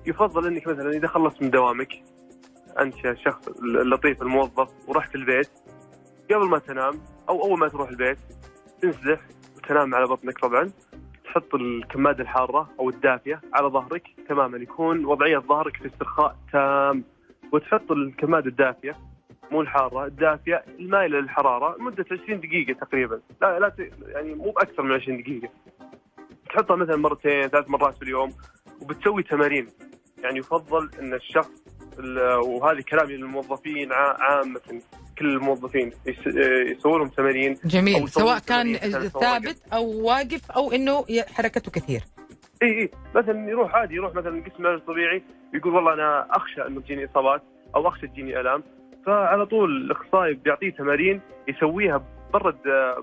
يفضل 0.06 0.48
إنك 0.48 0.68
مثلا 0.68 0.90
إذا 0.90 1.08
خلصت 1.08 1.42
من 1.42 1.50
دوامك 1.50 1.90
أنت 2.80 3.06
الشخص 3.06 3.48
اللطيف 3.64 4.22
الموظف 4.22 4.70
ورحت 4.88 5.16
البيت 5.16 5.50
قبل 6.32 6.50
ما 6.50 6.60
تنام 6.60 7.02
أو 7.30 7.44
أول 7.44 7.60
ما 7.60 7.68
تروح 7.68 7.90
البيت 7.90 8.18
تنسدح 8.82 9.20
وتنام 9.70 9.96
على 9.96 10.06
بطنك 10.06 10.40
طبعا. 10.40 10.72
تحط 11.26 11.56
الكمادة 11.56 12.24
الحارة 12.24 12.70
أو 12.80 12.90
الدافية 12.90 13.42
على 13.54 13.68
ظهرك 13.68 14.04
تماما 14.30 14.58
يكون 14.58 15.06
وضعية 15.06 15.38
ظهرك 15.38 15.78
في 15.78 15.86
استرخاء 15.88 16.36
تام. 16.54 17.04
وتحط 17.54 17.92
الكمادة 17.92 18.48
الدافية 18.48 18.96
مو 19.52 19.62
الحارة 19.62 20.06
الدافية 20.06 20.64
المائلة 20.80 21.20
للحرارة 21.20 21.78
لمدة 21.80 22.06
20 22.12 22.40
دقيقة 22.40 22.74
تقريبا. 22.74 23.20
لا 23.42 23.60
لا 23.60 23.70
ت- 23.70 23.92
يعني 24.08 24.34
مو 24.34 24.52
بأكثر 24.52 24.84
من 24.84 24.92
20 24.92 25.22
دقيقة. 25.22 25.50
تحطها 26.50 26.76
مثلا 26.76 26.96
مرتين 26.96 27.48
ثلاث 27.48 27.70
مرات 27.70 27.96
في 27.96 28.02
اليوم 28.02 28.32
وبتسوي 28.82 29.24
تمارين. 29.24 29.68
يعني 30.24 30.40
يفضل 30.40 30.90
أن 31.00 31.14
الشخص 31.14 31.52
ال- 32.00 32.40
وهذه 32.40 32.82
كلامي 32.92 33.14
للموظفين 33.18 33.92
ع- 33.94 34.18
عامة. 34.20 34.82
كل 35.20 35.26
الموظفين 35.36 35.92
يس- 36.06 36.28
يسووا 36.78 36.98
لهم 36.98 37.08
تمارين 37.08 37.58
جميل. 37.66 38.10
سواء 38.10 38.40
كان 38.40 38.74
ثابت 39.10 39.58
أو 39.74 40.02
واقف 40.08 40.52
أو 40.52 40.72
إنه 40.72 41.06
حركته 41.34 41.72
كثير. 41.72 42.02
إي 42.64 42.68
إي. 42.82 42.90
مثلا 43.16 43.50
يروح 43.50 43.76
عادي 43.76 43.96
يروح 43.96 44.16
مثلا 44.16 44.44
قسم 44.44 44.62
العلاج 44.64 44.80
الطبيعي 44.80 45.24
يقول 45.54 45.76
والله 45.76 45.94
أنا 45.94 46.28
أخشى 46.32 46.68
إنه 46.68 46.82
تجيني 46.82 47.06
إصابات 47.06 47.42
أو 47.76 47.88
أخشى 47.88 48.08
تجيني 48.08 48.40
الام 48.42 48.64
فعلى 49.06 49.46
طول 49.46 49.70
الاخصائي 49.86 50.34
بيعطيه 50.34 50.70
تمارين 50.70 51.22
يسويها 51.48 52.04
برا 52.34 52.52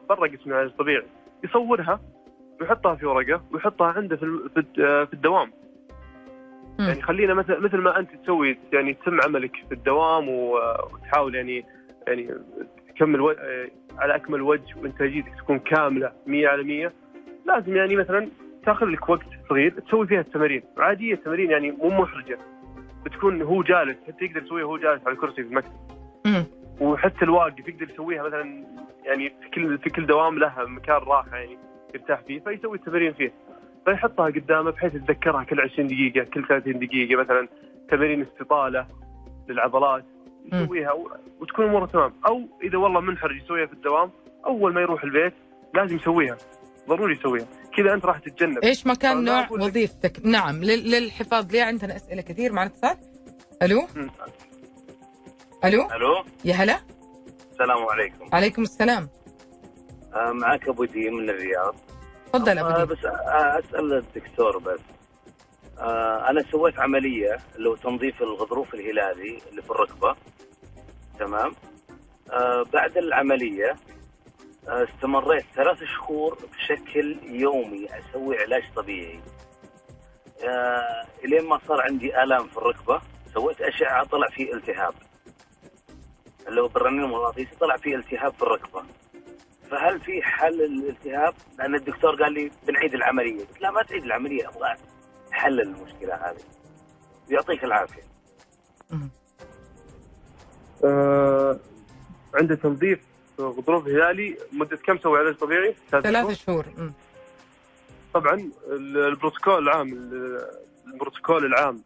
برا 0.08 0.26
قسم 0.28 0.50
العلاج 0.50 0.66
الطبيعي 0.70 1.02
يصورها 1.44 2.00
ويحطها 2.60 2.94
في 2.94 3.06
ورقة 3.06 3.42
ويحطها 3.52 3.86
عنده 3.86 4.16
في 4.16 4.22
ال- 4.22 4.50
في 4.54 4.60
الد- 4.60 5.06
في 5.08 5.12
الدوام. 5.12 5.52
يعني 6.78 7.02
خلينا 7.02 7.34
مثل 7.34 7.56
مثل 7.60 7.76
ما 7.76 7.98
أنت 7.98 8.08
تسوي 8.22 8.58
يعني 8.72 8.94
تتم 8.94 9.20
عملك 9.24 9.52
في 9.68 9.74
الدوام 9.74 10.28
وتحاول 10.28 11.34
يعني 11.34 11.64
يعني 12.06 12.34
تكمل 12.88 13.20
و... 13.20 13.34
على 13.98 14.16
أكمل 14.16 14.42
وجه 14.42 14.78
وإنتاجيتك 14.82 15.34
تكون 15.38 15.58
كاملة 15.58 16.12
100 16.26 16.48
على 16.48 16.62
100 16.62 16.92
لازم 17.46 17.76
يعني 17.76 17.96
مثلا 17.96 18.28
تأخذ 18.64 18.86
لك 18.86 19.08
وقت 19.08 19.26
صغير 19.48 19.70
تسوي 19.70 20.06
فيها 20.06 20.20
التمارين. 20.20 20.62
عادية 20.78 21.14
التمارين 21.14 21.50
يعني 21.50 21.70
مو 21.70 21.88
محرجة. 21.88 22.38
بتكون 23.04 23.42
هو 23.42 23.62
جالس 23.62 23.96
حتى 24.06 24.24
يقدر 24.24 24.42
يسويها 24.42 24.64
وهو 24.64 24.78
جالس 24.78 25.06
على 25.06 25.14
الكرسي 25.14 25.42
في 25.42 25.48
المكتب. 25.48 25.72
وحتى 26.80 27.24
الواقف 27.24 27.68
يقدر 27.68 27.90
يسويها 27.90 28.22
مثلا 28.22 28.64
يعني 29.04 29.28
في 29.28 29.50
كل 29.54 29.78
في 29.78 29.90
كل 29.90 30.06
دوام 30.06 30.38
له 30.38 30.52
مكان 30.66 30.96
راحة 30.96 31.36
يعني 31.36 31.58
يرتاح 31.94 32.20
فيه 32.20 32.40
فيسوي 32.40 32.76
التمارين 32.76 33.12
فيه. 33.12 33.32
فيحطها 33.84 34.26
قدامه 34.26 34.70
بحيث 34.70 34.94
يتذكرها 34.94 35.44
كل 35.44 35.60
20 35.60 35.88
دقيقة 35.88 36.24
كل 36.24 36.46
30 36.46 36.78
دقيقة 36.78 37.20
مثلا. 37.20 37.48
تمارين 37.90 38.22
استطالة 38.22 38.86
للعضلات. 39.48 40.04
يسويها 40.52 40.92
وتكون 41.40 41.64
اموره 41.64 41.86
تمام. 41.86 42.12
أو 42.28 42.40
إذا 42.62 42.78
والله 42.78 43.00
منحرج 43.00 43.36
يسويها 43.44 43.66
في 43.66 43.72
الدوام 43.72 44.10
أول 44.46 44.74
ما 44.74 44.80
يروح 44.80 45.04
البيت 45.04 45.34
لازم 45.74 45.96
يسويها. 45.96 46.36
ضروري 46.88 47.14
يسويها. 47.16 47.46
كذا 47.76 47.94
أنت 47.94 48.04
راح 48.06 48.18
تتجنب. 48.18 48.58
إيش 48.64 48.86
ما 48.86 48.94
كان 48.94 49.28
أنا 49.28 49.46
نوع 49.48 49.66
وظيفتك؟ 49.66 50.20
نعم 50.26 50.56
لل- 50.64 50.90
للحفاظ 50.90 51.52
ليه 51.52 51.62
عندنا 51.62 51.96
أسئلة 51.96 52.22
كثير 52.22 52.52
معنا 52.52 52.70
اتصال 52.70 52.96
ألو. 53.62 53.80
ألو؟ 55.64 55.82
ألو؟ 55.90 56.24
يا 56.44 56.54
هلا. 56.54 56.80
السلام 57.52 57.88
عليكم. 57.90 58.24
عليكم 58.32 58.62
السلام. 58.62 59.08
آه، 60.14 60.32
معك 60.32 60.68
أبو 60.68 60.84
دي 60.84 61.10
من 61.10 61.30
الرياض. 61.30 61.74
تفضل 62.32 62.58
آه، 62.58 62.70
ابو 62.70 62.78
ديب. 62.80 62.88
بس 62.98 63.04
آه، 63.04 63.58
أسأل 63.58 63.92
الدكتور 63.92 64.58
بس. 64.58 64.80
آه، 65.80 66.30
أنا 66.30 66.42
سويت 66.50 66.78
عملية 66.78 67.38
اللي 67.56 67.68
هو 67.68 67.76
تنظيف 67.76 68.22
الغضروف 68.22 68.74
الهلالي 68.74 69.38
اللي 69.50 69.62
في 69.62 69.70
الركبة. 69.70 70.16
تمام؟ 71.18 71.54
آه، 72.32 72.64
بعد 72.72 72.96
العملية 72.96 73.76
آه، 74.68 74.84
استمريت 74.84 75.44
ثلاث 75.54 75.78
شهور 75.84 76.38
بشكل 76.52 77.16
يومي 77.22 77.88
أسوي 77.98 78.38
علاج 78.38 78.62
طبيعي. 78.76 79.20
آه، 80.48 81.06
إلين 81.24 81.48
ما 81.48 81.60
صار 81.68 81.80
عندي 81.80 82.22
آلام 82.22 82.48
في 82.48 82.56
الركبة 82.56 83.00
سويت 83.34 83.60
أشعة 83.60 84.04
طلع 84.04 84.28
فيه 84.28 84.54
التهاب. 84.54 84.94
اللي 86.48 86.60
هو 86.60 86.68
بالرنين 86.68 87.04
المغناطيسي 87.04 87.56
طلع 87.60 87.76
فيه 87.76 87.96
التهاب 87.96 88.34
في 88.34 88.42
الركبة. 88.42 88.82
فهل 89.70 90.00
في 90.00 90.22
حل 90.22 90.62
الالتهاب؟ 90.62 91.34
لأن 91.58 91.74
الدكتور 91.74 92.22
قال 92.22 92.32
لي 92.32 92.50
بنعيد 92.66 92.94
العملية، 92.94 93.38
قلت 93.44 93.60
لا 93.60 93.70
ما 93.70 93.82
تعيد 93.82 94.04
العملية 94.04 94.48
أبغى 94.48 94.74
حل 95.36 95.60
المشكلة 95.60 96.14
هذه. 96.14 96.40
يعطيك 97.30 97.64
العافية. 97.64 98.02
آه 100.84 101.58
عنده 102.34 102.54
تنظيف 102.54 103.00
غضروف 103.40 103.86
هلالي 103.88 104.36
مدة 104.52 104.76
كم 104.76 104.98
سوي 104.98 105.18
علاج 105.18 105.34
طبيعي؟ 105.34 105.74
ثلاث 105.90 106.30
شهور. 106.30 106.64
طبعا 108.14 108.34
ال- 108.68 108.98
البروتوكول 108.98 109.58
العام 109.68 109.92
ال- 109.92 110.48
البروتوكول 110.86 111.44
العام 111.44 111.82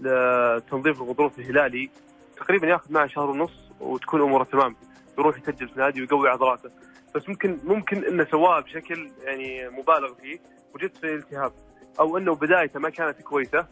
لتنظيف 0.00 1.02
الغضروف 1.02 1.38
الهلالي 1.38 1.90
تقريبا 2.36 2.66
ياخذ 2.66 2.92
معه 2.92 3.06
شهر 3.06 3.30
ونص 3.30 3.52
وتكون 3.80 4.20
أموره 4.22 4.44
تمام 4.44 4.76
يروح 5.18 5.38
يسجل 5.38 5.68
في 5.68 5.80
نادي 5.80 6.00
ويقوي 6.00 6.28
عضلاته 6.28 6.70
بس 7.14 7.28
ممكن 7.28 7.58
ممكن 7.64 8.04
إنه 8.04 8.24
سواه 8.30 8.60
بشكل 8.60 9.10
يعني 9.22 9.68
مبالغ 9.68 10.14
فيه 10.14 10.38
وجد 10.74 10.94
في 11.00 11.14
التهاب 11.14 11.52
أو 12.00 12.18
إنه 12.18 12.34
بدايته 12.34 12.80
ما 12.80 12.90
كانت 12.90 13.22
كويسة 13.22 13.66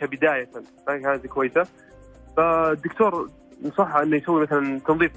كبداية 0.00 0.48
ما 0.88 0.98
كانت 0.98 1.26
كويسة. 1.26 1.66
فالدكتور 2.36 3.30
نصحه 3.62 4.02
إنه 4.02 4.16
يسوي 4.16 4.42
مثلا 4.42 4.80
تنظيف 4.86 5.12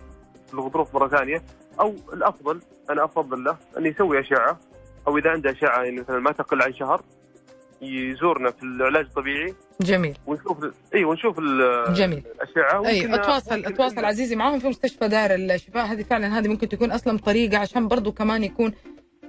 الغضروف 0.53 0.95
مرة 0.95 1.07
ثانية 1.07 1.43
أو 1.79 1.95
الأفضل 2.13 2.61
أنا 2.89 3.03
أفضل 3.05 3.43
له 3.43 3.57
إنه 3.77 3.87
يسوي 3.87 4.19
أشعة 4.19 4.59
أو 5.07 5.17
إذا 5.17 5.29
عنده 5.29 5.51
أشعة 5.51 5.83
يعني 5.83 6.01
مثلا 6.01 6.19
ما 6.19 6.31
تقل 6.31 6.61
عن 6.61 6.73
شهر 6.73 7.01
يزورنا 7.81 8.51
في 8.51 8.63
العلاج 8.63 9.05
الطبيعي. 9.05 9.53
جميل. 9.81 10.17
ونشوف 10.27 10.57
إي 10.95 11.03
ونشوف 11.03 11.39
جميل. 11.89 12.23
الأشعة. 12.35 12.87
إي 12.87 13.15
اتواصل 13.15 13.65
أتواصل 13.65 14.05
عزيزي 14.05 14.35
معاهم 14.35 14.59
في 14.59 14.67
مستشفى 14.67 15.07
دار 15.07 15.35
الشفاء. 15.35 15.85
هذه 15.85 16.03
فعلا 16.03 16.39
هذه 16.39 16.47
ممكن 16.47 16.69
تكون 16.69 16.91
أصلا 16.91 17.17
طريقة 17.17 17.57
عشان 17.57 17.87
برضو 17.87 18.11
كمان 18.11 18.43
يكون 18.43 18.73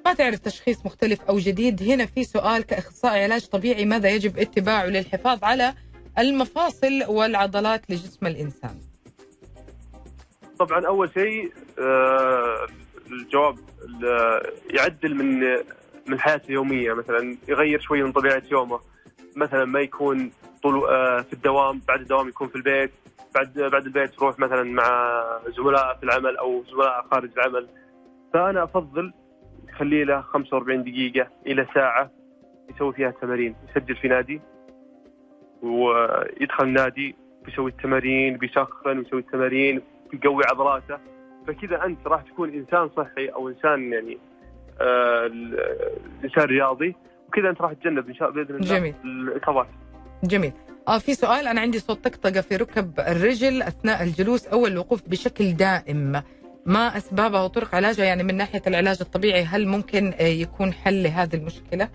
ما 0.07 0.12
تعرف 0.14 0.38
تشخيص 0.38 0.86
مختلف 0.86 1.20
أو 1.28 1.38
جديد؟ 1.38 1.82
هنا 1.82 2.07
في 2.07 2.24
سؤال 2.24 2.62
كإخصائي 2.62 3.22
علاج 3.24 3.46
طبيعي 3.46 3.84
ماذا 3.84 4.09
يجب 4.11 4.38
اتباعه 4.38 4.86
للحفاظ 4.86 5.44
على 5.44 5.74
المفاصل 6.18 7.02
والعضلات 7.09 7.90
لجسم 7.90 8.26
الإنسان؟ 8.26 8.74
طبعا 10.59 10.86
أول 10.86 11.11
شيء 11.14 11.52
آه، 11.78 12.66
الجواب 13.11 13.57
ال- 13.84 14.52
يعدل 14.76 15.14
من 15.14 15.40
من 16.09 16.20
حياته 16.20 16.46
اليومية 16.46 16.92
مثلا 16.92 17.36
يغير 17.48 17.80
شوي 17.80 18.02
من 18.02 18.12
طبيعة 18.12 18.42
يومه. 18.52 18.80
مثلا 19.36 19.64
ما 19.64 19.80
يكون 19.80 20.30
طول 20.62 20.84
آه، 20.88 21.20
في 21.22 21.32
الدوام 21.32 21.80
بعد 21.88 22.00
الدوام 22.00 22.28
يكون 22.28 22.48
في 22.48 22.57
البيت 22.57 22.90
بعد 23.34 23.52
بعد 23.72 23.86
البيت 23.86 24.12
يروح 24.14 24.38
مثلا 24.38 24.62
مع 24.62 25.22
زملاء 25.57 25.96
في 25.96 26.02
العمل 26.02 26.36
أو 26.36 26.64
زملاء 26.70 27.07
خارج 27.11 27.30
العمل. 27.38 27.68
فأنا 28.34 28.64
أفضل 28.64 29.12
يخلي 29.77 30.05
له 30.05 30.20
45 30.20 30.83
دقيقة 30.83 31.29
إلى 31.47 31.66
ساعة 31.74 32.11
يسوي 32.74 32.93
فيها 32.93 33.11
تمارين 33.11 33.55
يسجل 33.70 33.97
في 33.97 34.09
نادي 34.09 34.41
ويدخل 35.62 36.64
النادي 36.64 37.14
بيسوي 37.45 37.70
التمارين 37.70 38.37
بيسخن 38.37 38.99
ويسوي 38.99 39.20
التمارين 39.20 39.83
بيقوي 40.12 40.43
عضلاته. 40.51 40.99
فكذا 41.47 41.85
أنت 41.85 42.07
راح 42.07 42.22
تكون 42.22 42.51
إنسان 42.55 42.89
صحي 42.97 43.27
أو 43.27 43.49
إنسان 43.49 43.93
يعني 43.93 44.18
آه 44.81 45.27
إنسان 46.24 46.45
رياضي. 46.45 46.97
وكذا 47.29 47.51
أنت 47.51 47.61
راح 47.61 47.72
تتجنب 47.72 48.09
إن 48.09 48.14
شاء 48.14 48.31
الله 48.31 48.45
بإذن 48.45 48.57
الله 48.57 48.79
جميل. 48.79 48.95
الإصابات. 49.05 49.66
جميل. 50.24 50.53
آه 50.89 50.99
في 50.99 51.14
سؤال 51.14 51.49
أنا 51.49 51.61
عندي 51.61 51.79
صوت 51.79 52.05
طقطقة 52.05 52.41
في 52.41 52.57
ركب 52.57 53.01
الرجل 53.01 53.62
أثناء 53.62 54.03
الجلوس 54.03 54.47
أو 54.47 54.66
الوقوف 54.66 55.09
بشكل 55.09 55.53
دائم. 55.53 56.22
ما 56.66 56.96
اسبابها 56.96 57.42
وطرق 57.42 57.74
علاجها؟ 57.74 58.04
يعني 58.04 58.22
من 58.22 58.36
ناحية 58.36 58.62
العلاج 58.66 58.98
الطبيعي 59.00 59.44
هل 59.44 59.66
ممكن 59.68 60.12
آه، 60.20 60.22
يكون 60.22 60.72
حل 60.72 61.02
لهذه 61.02 61.34
المشكلة؟ 61.34 61.88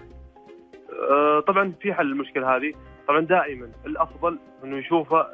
آه 1.12 1.40
طبعا 1.48 1.74
في 1.82 1.94
حل 1.94 2.12
المشكلة 2.12 2.56
هذه. 2.56 2.74
طبعا 3.08 3.22
دائما 3.22 3.70
الأفضل 3.86 4.40
إنه 4.64 4.78
يشوفه 4.78 5.26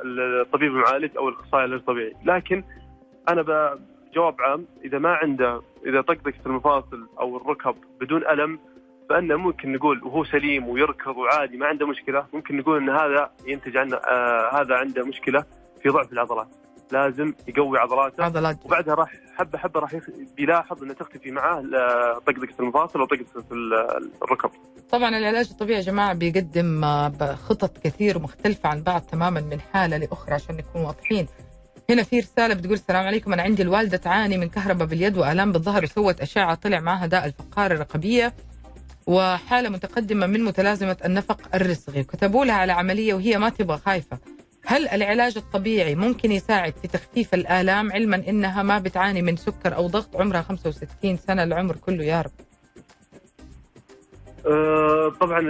الطبيب 0.41 0.71
المعالج 0.71 1.17
أو 1.17 1.29
الأخصائي 1.29 1.65
العلاج 1.65 1.79
الطبيعي. 1.79 2.13
لكن 2.25 2.63
أنا 3.29 3.41
بجواب 3.41 4.41
عام 4.41 4.65
إذا 4.85 4.99
ما 4.99 5.09
عنده 5.09 5.61
إذا 5.85 6.01
طقطقت 6.01 6.45
المفاصل 6.45 7.07
أو 7.19 7.37
الركب 7.37 7.75
بدون 8.01 8.27
ألم 8.27 8.59
فإنه 9.09 9.35
ممكن 9.35 9.71
نقول 9.71 10.03
وهو 10.03 10.23
سليم 10.23 10.69
ويركض 10.69 11.17
وعادي 11.17 11.57
ما 11.57 11.65
عنده 11.65 11.87
مشكلة. 11.87 12.25
ممكن 12.33 12.57
نقول 12.57 12.77
إن 12.77 12.89
هذا 12.89 13.31
ينتج 13.47 13.77
عنه 13.77 13.95
آه 13.95 14.61
هذا 14.61 14.75
عنده 14.75 15.05
مشكلة 15.05 15.45
في 15.83 15.89
ضعف 15.89 16.13
العضلات. 16.13 16.66
لازم 16.91 17.33
يقوي 17.47 17.77
عضلاته 17.79 18.23
عضلات 18.23 18.65
وبعدها 18.65 18.95
راح 18.95 19.11
حبه 19.37 19.57
حبة 19.57 19.79
راح 19.79 19.93
يخ- 19.93 20.09
بيلاحظ 20.37 20.83
إنه 20.83 20.93
تختفي 20.93 21.31
معاه 21.31 21.61
طقطقه 22.27 22.55
المفاصل 22.59 23.01
وطقطقه 23.01 23.43
ال- 23.51 24.11
الركب 24.23 24.49
طبعا 24.91 25.09
العلاج 25.17 25.47
الطبيعي 25.51 25.79
يا 25.79 25.85
جماعة 25.85 26.13
بيقدم 26.13 26.83
آه، 26.83 27.35
خطط 27.35 27.77
كثير 27.77 28.17
ومختلفة 28.17 28.69
عن 28.69 28.83
بعض 28.83 29.01
تماما 29.01 29.41
من 29.41 29.59
حالة 29.61 29.97
لأخرى 29.97 30.33
عشان 30.33 30.55
نكون 30.57 30.81
واضحين. 30.81 31.27
هنا 31.89 32.03
في 32.03 32.19
رسالة 32.19 32.53
بتقول 32.53 32.73
السلام 32.73 33.05
عليكم 33.07 33.33
أنا 33.33 33.41
عندي 33.43 33.61
الوالدة 33.61 33.97
تعاني 33.97 34.37
من 34.37 34.49
كهرباء 34.49 34.87
باليد 34.87 35.17
وآلام 35.17 35.51
بالظهر 35.51 35.83
وسوت 35.83 36.21
أشعة 36.21 36.55
طلع 36.55 36.79
معها 36.79 37.05
داء 37.05 37.25
الفقار 37.25 37.71
الرقبية 37.71 38.33
وحالة 39.07 39.69
متقدمة 39.69 40.27
من 40.27 40.43
متلازمة 40.43 40.97
النفق 41.05 41.55
الرسغي 41.55 42.03
كتبوا 42.03 42.45
لها 42.45 42.55
على 42.55 42.71
عملية 42.71 43.13
وهي 43.13 43.37
ما 43.37 43.49
تبغى 43.49 43.77
خايفة. 43.77 44.17
هل 44.69 44.87
العلاج 44.87 45.37
الطبيعي 45.37 45.95
ممكن 45.95 46.31
يساعد 46.31 46.73
في 46.73 46.87
تخفيف 46.87 47.33
الآلام؟ 47.33 47.91
علما 47.91 48.15
إنها 48.15 48.63
ما 48.63 48.79
بتعاني 48.79 49.21
من 49.21 49.35
سكر 49.35 49.75
أو 49.75 49.87
ضغط 49.87 50.15
عمرها 50.15 50.41
65 50.41 51.17
سنة 51.17 51.43
العمر 51.43 51.75
كله 51.75 52.03
يا 52.03 52.21
رب. 52.21 52.31
آه، 54.45 55.09
طبعا 55.19 55.41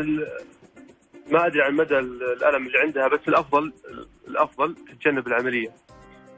ما 1.32 1.48
أدري 1.48 1.62
عن 1.62 1.74
مدى 1.76 2.00
الألم 2.00 2.68
اللي 2.68 2.78
عندها 2.80 3.08
بس 3.08 3.28
الأفضل 3.28 3.74
الأفضل 4.28 4.76
تتجنب 4.76 5.28
العملية. 5.28 5.70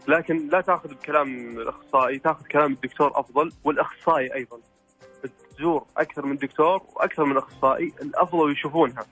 لكن 0.07 0.49
لا 0.49 0.61
تأخذ 0.61 0.89
بكلام 0.89 1.59
الأخصائي 1.59 2.19
تأخذ 2.19 2.45
كلام 2.45 2.73
الدكتور 2.73 3.19
أفضل 3.19 3.51
والأخصائي 3.63 4.33
أيضا. 4.35 4.57
تزور 5.57 5.85
أكثر 5.97 6.25
من 6.25 6.35
دكتور 6.35 6.81
وأكثر 6.95 7.25
من 7.25 7.37
أخصائي 7.37 7.93
الأفضل 8.01 8.51
يشوفونها. 8.51 9.05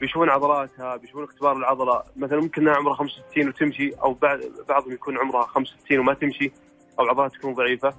بيشوفون 0.00 0.30
عضلاتها 0.30 0.96
بيشوفون 0.96 1.24
اختبار 1.24 1.56
العضلة 1.56 2.02
مثلا 2.16 2.40
ممكن 2.40 2.62
إنها 2.62 2.76
عمرها 2.76 2.94
65 2.94 3.48
وتمشي 3.48 3.90
أو 4.02 4.12
بعد 4.12 4.40
بعضهم 4.68 4.92
يكون 4.92 5.18
عمرها 5.18 5.46
65 5.46 5.98
وما 5.98 6.14
تمشي 6.14 6.52
أو 6.98 7.04
عضلاتها 7.04 7.38
تكون 7.38 7.54
ضعيفة 7.54 7.94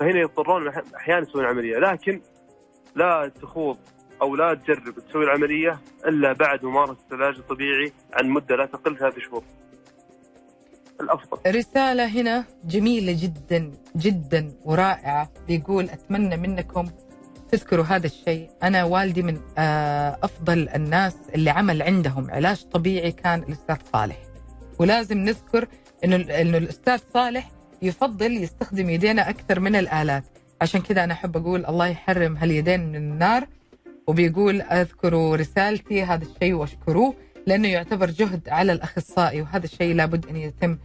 فهنا 0.00 0.20
يضطرون 0.20 0.68
أحيانا 0.96 1.22
يسوون 1.28 1.44
عملية 1.44 1.78
لكن 1.78 2.20
لا 2.96 3.32
تخوض 3.42 3.78
أو 4.22 4.36
لا 4.36 4.54
تجرب 4.54 4.94
تسوي 5.08 5.24
العملية 5.24 5.80
إلا 6.06 6.32
بعد 6.32 6.64
ممارسة 6.64 6.96
العلاج 7.12 7.36
الطبيعي 7.38 7.92
عن 8.12 8.28
مدة 8.28 8.56
لا 8.56 8.66
تقل 8.66 8.98
ثلاث 8.98 9.18
شهور. 9.18 9.42
الأفضل. 11.00 11.38
رسالة 11.56 12.06
هنا 12.06 12.44
جميلة 12.64 13.16
جدا 13.22 13.72
جدا 13.96 14.52
ورائعة 14.64 15.28
بيقول 15.48 15.84
أتمنى 15.84 16.36
منكم 16.36 16.86
تذكروا 17.52 17.84
هذا 17.84 18.06
الشيء. 18.06 18.50
أنا 18.62 18.84
والدي 18.84 19.22
من 19.22 19.40
آه، 19.58 20.18
أفضل 20.22 20.68
الناس 20.68 21.16
اللي 21.34 21.50
عمل 21.50 21.82
عندهم 21.82 22.30
علاج 22.30 22.64
طبيعي 22.72 23.12
كان 23.12 23.42
الأستاذ 23.42 23.76
صالح. 23.92 24.16
ولازم 24.78 25.18
نذكر 25.18 25.68
إنه 26.04 26.16
إنه 26.16 26.58
الأستاذ 26.58 27.00
صالح 27.14 27.50
يفضل 27.82 28.32
يستخدم 28.32 28.90
يدينا 28.90 29.30
أكثر 29.30 29.60
من 29.60 29.76
الآلات. 29.76 30.24
عشان 30.62 30.80
كذا 30.80 31.04
أنا 31.04 31.12
أحب 31.12 31.36
أقول 31.36 31.66
الله 31.66 31.86
يحرم 31.86 32.36
هاليدين 32.36 32.88
من 32.88 32.96
النار. 32.96 33.46
وبيقول 34.06 34.60
أذكروا 34.62 35.36
رسالتي 35.36 36.02
هذا 36.02 36.24
الشيء 36.24 36.52
واشكروه 36.52 37.14
لأنه 37.46 37.68
يعتبر 37.68 38.10
جهد 38.10 38.48
على 38.48 38.72
الأخصائي 38.72 39.42
وهذا 39.42 39.64
الشيء 39.64 39.94
لابد 39.94 40.26
أن 40.26 40.36
يتم 40.36 40.78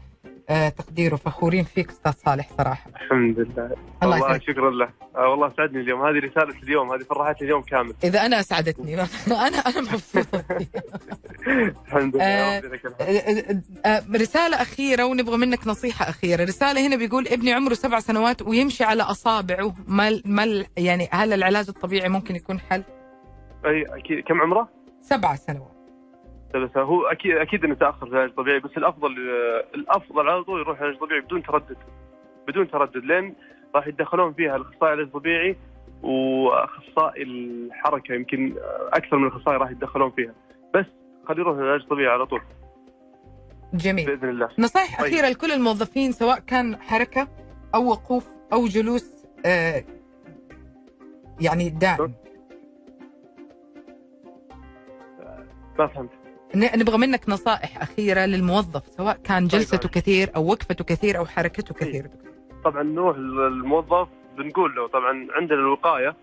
تقديره. 0.78 1.16
فخورين 1.16 1.64
فيك 1.64 1.90
أستاذ 1.90 2.12
صالح 2.12 2.50
صراحة. 2.58 2.90
الحمد 2.90 3.40
لله. 3.40 3.76
الله 4.04 4.22
والله 4.22 4.40
شكرا 4.40 4.72
له. 4.72 4.90
آه 5.16 5.30
والله 5.30 5.54
سعدني 5.58 5.80
اليوم. 5.80 6.02
هذه 6.02 6.20
رسالة 6.20 6.64
اليوم. 6.64 6.92
هذه 6.92 7.04
فرحتني 7.04 7.48
اليوم 7.48 7.62
كامل. 7.62 7.94
إذا 8.04 8.26
أنا 8.26 8.40
أسعدتني. 8.40 8.94
أنا 8.94 9.08
أنا 9.48 9.82
مبسوطه 9.82 10.46
الحمد 11.88 12.16
لله. 12.16 12.26
آه 12.26 12.62
آه, 13.02 13.62
آه، 13.86 14.04
رسالة 14.16 14.62
أخيرة 14.62 15.04
ونبغى 15.06 15.38
منك 15.38 15.68
نصيحة 15.68 16.10
أخيرة. 16.10 16.44
رسالة 16.44 16.88
هنا 16.88 16.96
بيقول 16.96 17.28
ابني 17.28 17.54
عمره 17.54 17.74
سبع 17.74 18.00
سنوات 18.00 18.42
ويمشي 18.42 18.84
على 18.84 19.04
أصابعه. 19.04 19.76
ما 19.88 20.22
ما 20.26 20.66
يعني 20.78 21.10
هل 21.12 21.34
العلاج 21.34 21.66
الطبيعي 21.70 22.10
ممكن 22.10 22.36
يكون 22.36 22.60
حل؟ 22.60 22.84
أي 23.66 23.84
أكيد. 24.00 24.24
كم 24.28 24.42
عمره؟ 24.42 24.70
سبع 25.02 25.36
سنوات. 25.36 25.79
بس 26.56 26.78
هو 26.78 27.06
أكيد 27.06 27.38
أكيد 27.38 27.66
إنه 27.66 27.76
تأخر 27.76 28.06
في 28.06 28.12
العلاج 28.12 28.30
الطبيعي 28.30 28.60
بس 28.60 28.78
الأفضل 28.78 29.12
الأفضل 29.76 30.30
على 30.30 30.44
طول 30.44 30.60
يروح 30.62 30.82
علاج 30.82 30.98
طبيعي 30.98 31.22
بدون 31.22 31.44
تردد. 31.44 31.78
بدون 32.48 32.72
تردد 32.72 33.06
لين 33.06 33.36
راح 33.76 33.88
يتدخلون 33.88 34.34
فيها 34.34 34.56
الأخصائي 34.56 34.94
العلاج 34.94 35.06
الطبيعي 35.06 35.58
وأخصائي 36.04 37.24
الحركة 37.24 38.14
يمكن 38.14 38.56
أكثر 38.94 39.18
من 39.18 39.28
اخصائي 39.28 39.58
راح 39.58 39.72
يتدخلون 39.72 40.12
فيها. 40.12 40.34
بس 40.76 40.86
خليه 41.28 41.40
يروح 41.40 41.58
العلاج 41.58 41.82
الطبيعي 41.82 42.14
على 42.14 42.26
طول. 42.26 42.42
جميل. 43.74 44.06
بإذن 44.06 44.30
الله. 44.30 44.50
نصائح 44.60 45.02
طيب. 45.02 45.14
أخيرة 45.14 45.30
لكل 45.30 45.52
الموظفين 45.52 46.12
سواء 46.12 46.40
كان 46.40 46.76
حركة 46.76 47.28
أو 47.76 47.90
وقوف 47.90 48.30
أو 48.54 48.66
جلوس 48.66 49.26
آه 49.46 49.84
يعني 51.42 51.70
دائم 51.70 52.14
ما 55.80 55.88
فهمت. 55.88 56.19
نبغى 56.56 56.98
منك 56.98 57.30
نصائح 57.30 57.82
أخيرة 57.82 58.26
للموظف 58.26 58.88
سواء 58.88 59.18
كان 59.24 59.48
طيب، 59.48 59.60
جلسته 59.60 59.78
طيب. 59.78 59.92
كثير 59.92 60.30
أو 60.36 60.46
وقفته 60.46 60.84
كثير 60.84 61.18
أو 61.18 61.26
حركته 61.26 61.74
طيب. 61.74 61.90
كثير 61.90 62.08
طبعا 62.64 62.84
نروح 62.84 63.18
للموظف 63.18 64.08
بنقول 64.38 64.76
له 64.76 64.88
طبعا 64.88 65.28
عندنا 65.32 65.60
الوقاية 65.60 66.16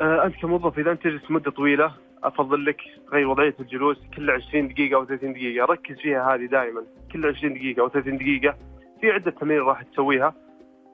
آه 0.00 0.26
أنت 0.26 0.36
كموظف 0.36 0.78
إذا 0.78 0.90
أنت 0.92 1.02
تجلس 1.02 1.30
مدة 1.30 1.50
طويلة 1.50 1.94
أفضل 2.24 2.64
لك 2.64 2.80
تغير 3.10 3.28
وضعية 3.28 3.54
الجلوس 3.60 3.96
كل 4.16 4.30
20 4.30 4.68
دقيقة 4.68 4.96
أو 4.96 5.06
30 5.06 5.32
دقيقة 5.32 5.64
ركز 5.64 5.96
فيها 5.96 6.34
هذه 6.34 6.46
دائما 6.46 6.82
كل 7.12 7.26
20 7.26 7.54
دقيقة 7.54 7.80
أو 7.80 7.88
30 7.88 8.16
دقيقة 8.16 8.56
في 9.00 9.10
عدة 9.10 9.30
تمارين 9.30 9.62
راح 9.62 9.82
تسويها 9.82 10.34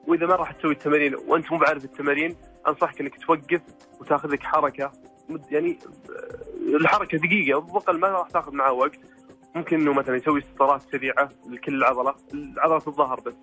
وإذا 0.07 0.25
ما 0.25 0.35
راح 0.35 0.51
تسوي 0.51 0.71
التمارين 0.71 1.15
وأنت 1.27 1.51
مو 1.51 1.57
بعرف 1.57 1.85
التمارين 1.85 2.35
أنصحك 2.67 3.01
أنك 3.01 3.15
توقف 3.19 3.61
وتاخذ 4.01 4.29
لك 4.29 4.43
حركة 4.43 4.91
يعني 5.51 5.79
الحركة 6.81 7.17
دقيقة 7.17 7.61
بقل 7.61 7.99
ما 7.99 8.07
راح 8.07 8.29
تاخذ 8.29 8.53
معاه 8.55 8.73
وقت. 8.73 8.99
ممكن 9.55 9.81
إنه 9.81 9.93
مثلا 9.93 10.15
يسوي 10.15 10.39
استطارات 10.39 10.81
سريعة 10.81 11.29
لكل 11.49 11.75
العضلة 11.75 12.15
عضله 12.57 12.81
الظهر 12.87 13.19
بس. 13.19 13.35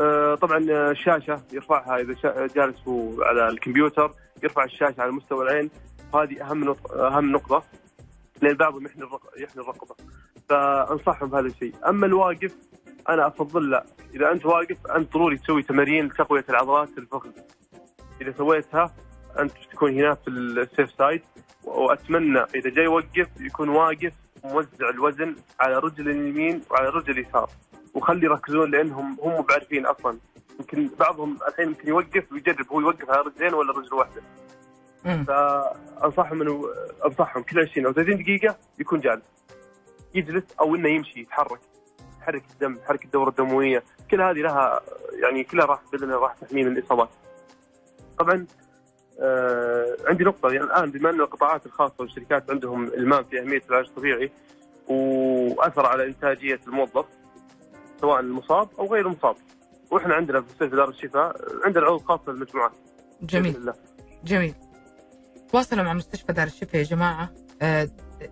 آه، 0.00 0.34
طبعا 0.34 0.58
الشاشة 0.90 1.42
يرفعها 1.52 1.96
إذا 1.96 2.46
جالس 2.46 2.82
على 3.18 3.48
الكمبيوتر 3.48 4.12
يرفع 4.42 4.64
الشاشة 4.64 5.02
على 5.02 5.12
مستوى 5.12 5.44
العين. 5.44 5.70
هذه 6.14 6.42
أهم 6.42 6.74
أهم 6.92 7.32
نقطة. 7.32 7.62
لأن 8.42 8.56
بعضهم 8.56 8.86
يحني 8.86 9.04
يحني 9.38 9.62
الرقبة. 9.62 9.94
فأنصحهم 10.48 11.28
بهذا 11.28 11.46
الشيء. 11.46 11.74
أما 11.88 12.06
الواقف 12.06 12.56
أنا 13.08 13.26
أفضل 13.26 13.70
لا. 13.70 13.84
إذا 14.14 14.32
أنت 14.32 14.46
واقف 14.46 14.86
أنت 14.96 15.12
ضروري 15.12 15.36
تسوي 15.36 15.62
تمارين 15.62 16.06
لتقوية 16.06 16.44
العضلات 16.48 16.98
الفخذ. 16.98 17.30
إذا 18.20 18.32
سويتها 18.32 18.94
أنت 19.38 19.52
تكون 19.72 19.92
هنا 19.92 20.14
في 20.14 20.28
السيف 20.28 20.90
سايد 20.98 21.22
وأتمنى 21.64 22.38
إذا 22.38 22.70
جاي 22.70 22.84
يوقف 22.84 23.28
يكون 23.40 23.68
واقف 23.68 24.12
موزع 24.44 24.88
الوزن 24.90 25.36
على 25.60 25.78
رجل 25.78 26.10
اليمين 26.10 26.62
وعلى 26.70 26.88
رجل 26.88 27.10
اليسار. 27.10 27.50
وخلي 27.94 28.26
يركزون 28.26 28.70
لأنهم 28.70 29.16
هم 29.22 29.42
بعارفين 29.42 29.86
أصلا. 29.86 30.18
يمكن 30.60 30.90
بعضهم 31.00 31.38
الحين 31.48 31.66
يمكن 31.66 31.88
يوقف 31.88 32.32
ويجرب 32.32 32.72
هو 32.72 32.80
يوقف 32.80 33.10
على 33.10 33.20
رجلين 33.20 33.54
ولا 33.54 33.72
رجل 33.72 33.94
واحدة. 33.94 34.22
فأنصحهم 35.24 36.42
إنه 36.42 36.64
أنصحهم 37.06 37.42
كل 37.42 37.60
20 37.70 37.86
أو 37.86 37.92
30 37.92 38.22
دقيقة 38.22 38.56
يكون 38.78 39.00
جالس. 39.00 39.24
يجلس 40.14 40.44
أو 40.60 40.74
إنه 40.74 40.88
يمشي 40.88 41.20
يتحرك. 41.20 41.60
يحرك 42.20 42.42
الدم 42.50 42.76
يحرك 42.76 43.04
الدورة 43.04 43.28
الدموية. 43.28 43.82
كل 44.10 44.22
هذه 44.22 44.38
لها 44.38 44.80
يعني 45.22 45.44
كلها 45.44 45.66
راح 45.66 45.80
باذن 45.92 46.04
الله 46.04 46.18
راح 46.18 46.34
تحميه 46.34 46.64
من 46.64 46.76
الإصابات. 46.76 47.08
طبعا 48.18 48.46
عندي 50.06 50.24
نقطة. 50.24 50.48
يعني 50.52 50.64
الآن 50.64 50.90
بما 50.90 51.10
أن 51.10 51.20
القطاعات 51.20 51.66
الخاصة 51.66 51.94
والشركات 51.98 52.50
عندهم 52.50 52.86
إلمام 52.86 53.24
في 53.24 53.40
أهمية 53.40 53.62
العلاج 53.70 53.86
الطبيعي 53.88 54.32
وأثر 54.88 55.86
على 55.86 56.06
إنتاجية 56.06 56.60
الموظف 56.66 57.04
سواء 58.00 58.20
المصاب 58.20 58.68
أو 58.78 58.86
غير 58.86 59.06
المصاب. 59.06 59.36
وإحنا 59.90 60.14
عندنا 60.14 60.40
في 60.40 60.46
مستشفى 60.46 60.76
دار 60.76 60.88
الشفاء 60.88 61.36
عندنا 61.64 61.84
عروض 61.84 62.02
خاصة 62.02 62.32
للمجموعات 62.32 62.72
جميل. 63.22 63.56
الله. 63.56 63.74
جميل. 64.24 64.54
تواصلوا 65.52 65.84
مع 65.84 65.92
مستشفى 65.92 66.32
دار 66.32 66.46
الشفاء 66.46 66.76
يا 66.76 66.82
جماعة. 66.82 67.30
آه، 67.62 67.88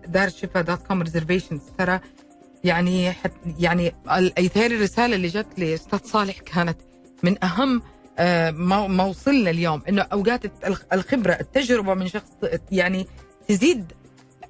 دار 0.07 0.27
الشفاء 0.27 0.63
dot 0.63 0.87
com 0.87 1.01
reservations 1.01 1.61
ترى 1.77 1.99
يعني 2.63 3.11
حت 3.11 3.31
يعني 3.59 3.91
يتهيألي 4.39 4.75
الرسالة 4.75 5.15
اللي 5.15 5.27
جت 5.27 5.59
لأستاذ 5.59 5.99
صالح 6.03 6.39
كانت 6.39 6.77
من 7.23 7.43
أهم 7.43 7.77
آه، 7.77 7.81
ما 8.51 9.03
وصلنا 9.03 9.49
اليوم. 9.49 9.81
إنه 9.89 10.01
أوقات 10.01 10.41
الخبرة 10.93 11.31
التجربة 11.31 11.93
من 11.93 12.07
شخص 12.07 12.31
يعني 12.71 13.07
تزيد 13.47 13.91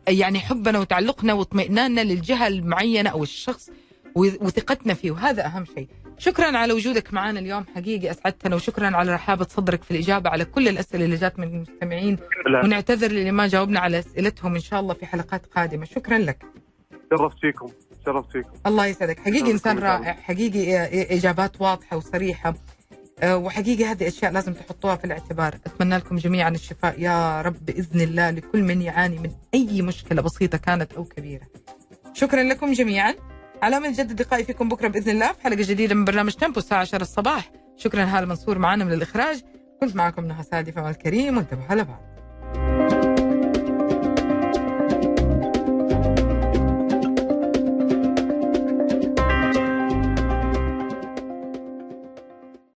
يعني 0.08 0.40
حبنا 0.40 0.80
وتعلقنا 0.80 1.34
واطمئناننا 1.34 2.02
للجهة 2.02 2.48
المعينة 2.48 3.10
أو 3.10 3.24
الشخص 3.24 3.70
وثقتنا 4.16 4.94
فيه 4.94 5.12
وهذا 5.12 5.46
أهم 5.46 5.66
شيء. 5.66 5.88
شكرا 6.18 6.58
على 6.58 6.74
وجودك 6.74 7.14
معنا 7.14 7.40
اليوم 7.40 7.66
حقيقي 7.76 8.12
أسعدتنا 8.12 8.56
وشكرا 8.56 8.98
على 8.98 9.14
رحابة 9.14 9.48
صدرك 9.50 9.84
في 9.84 9.92
الإجابة 9.92 10.30
على 10.30 10.46
كل 10.46 10.68
الأسئلة 10.68 11.06
اللي 11.06 11.16
جات 11.16 11.40
من 11.40 11.48
المستمعين. 11.48 12.18
ونعتذر 12.64 13.12
اللي 13.12 13.32
ما 13.32 13.48
جاوبنا 13.48 13.80
على 13.80 14.00
أسئلتهم 14.00 14.56
إن 14.56 14.62
شاء 14.62 14.80
الله 14.80 14.94
في 14.94 15.06
حلقات 15.06 15.46
قادمة. 15.46 15.86
شكرا 15.86 16.18
لك. 16.18 16.46
شرفت 17.10 17.38
فيكم. 17.42 17.72
شرفت 18.06 18.32
فيكم. 18.32 18.50
الله 18.68 18.86
يسعدك. 18.86 19.20
حقيقي 19.20 19.52
إنسان 19.52 19.80
رائع. 19.80 20.14
حقيقي 20.14 20.76
إجابات 21.18 21.62
واضحة 21.62 21.98
وصريحة. 21.98 22.50
آه، 22.50 22.56
وحقيقة 23.24 23.92
هذه 23.92 24.08
أشياء 24.08 24.32
لازم 24.32 24.54
تحطوها 24.54 24.96
في 24.96 25.06
الاعتبار. 25.06 25.56
أتمنى 25.66 25.98
لكم 25.98 26.16
جميعا 26.16 26.50
الشفاء. 26.50 27.02
يا 27.02 27.42
رب 27.42 27.66
بإذن 27.66 28.02
الله 28.02 28.30
لكل 28.30 28.64
من 28.64 28.82
يعاني 28.82 29.20
من 29.20 29.32
أي 29.54 29.82
مشكلة 29.82 30.22
بسيطة 30.22 30.58
كانت 30.58 30.94
أو 30.94 31.04
كبيرة. 31.04 31.48
شكرا 32.14 32.44
لكم 32.44 32.72
جميعا. 32.74 33.14
على 33.62 33.80
من 33.80 33.92
جدد 33.92 34.22
لقائي 34.22 34.44
فيكم 34.44 34.70
بكرة 34.70 34.88
بإذن 34.88 35.12
الله 35.12 35.34
في 35.34 35.42
حلقة 35.42 35.62
جديدة 35.62 35.96
من 35.96 36.06
برنامج 36.06 36.34
تمبو 36.34 36.60
الساعة 36.60 36.80
10 36.80 37.02
الصباح. 37.02 37.52
شكرا 37.78 38.04
هالة 38.04 38.28
منصور 38.28 38.58
معنا 38.58 38.86
من 38.86 38.94
الإخراج. 38.94 39.42
كنت 39.82 39.96
معكم 39.96 40.26
نهى 40.26 40.44
سادي 40.44 40.72
فمال 40.72 40.90
الكريم. 40.90 41.38
وانتبهوا 41.38 41.66
على 41.70 41.84
بعض. 41.84 42.97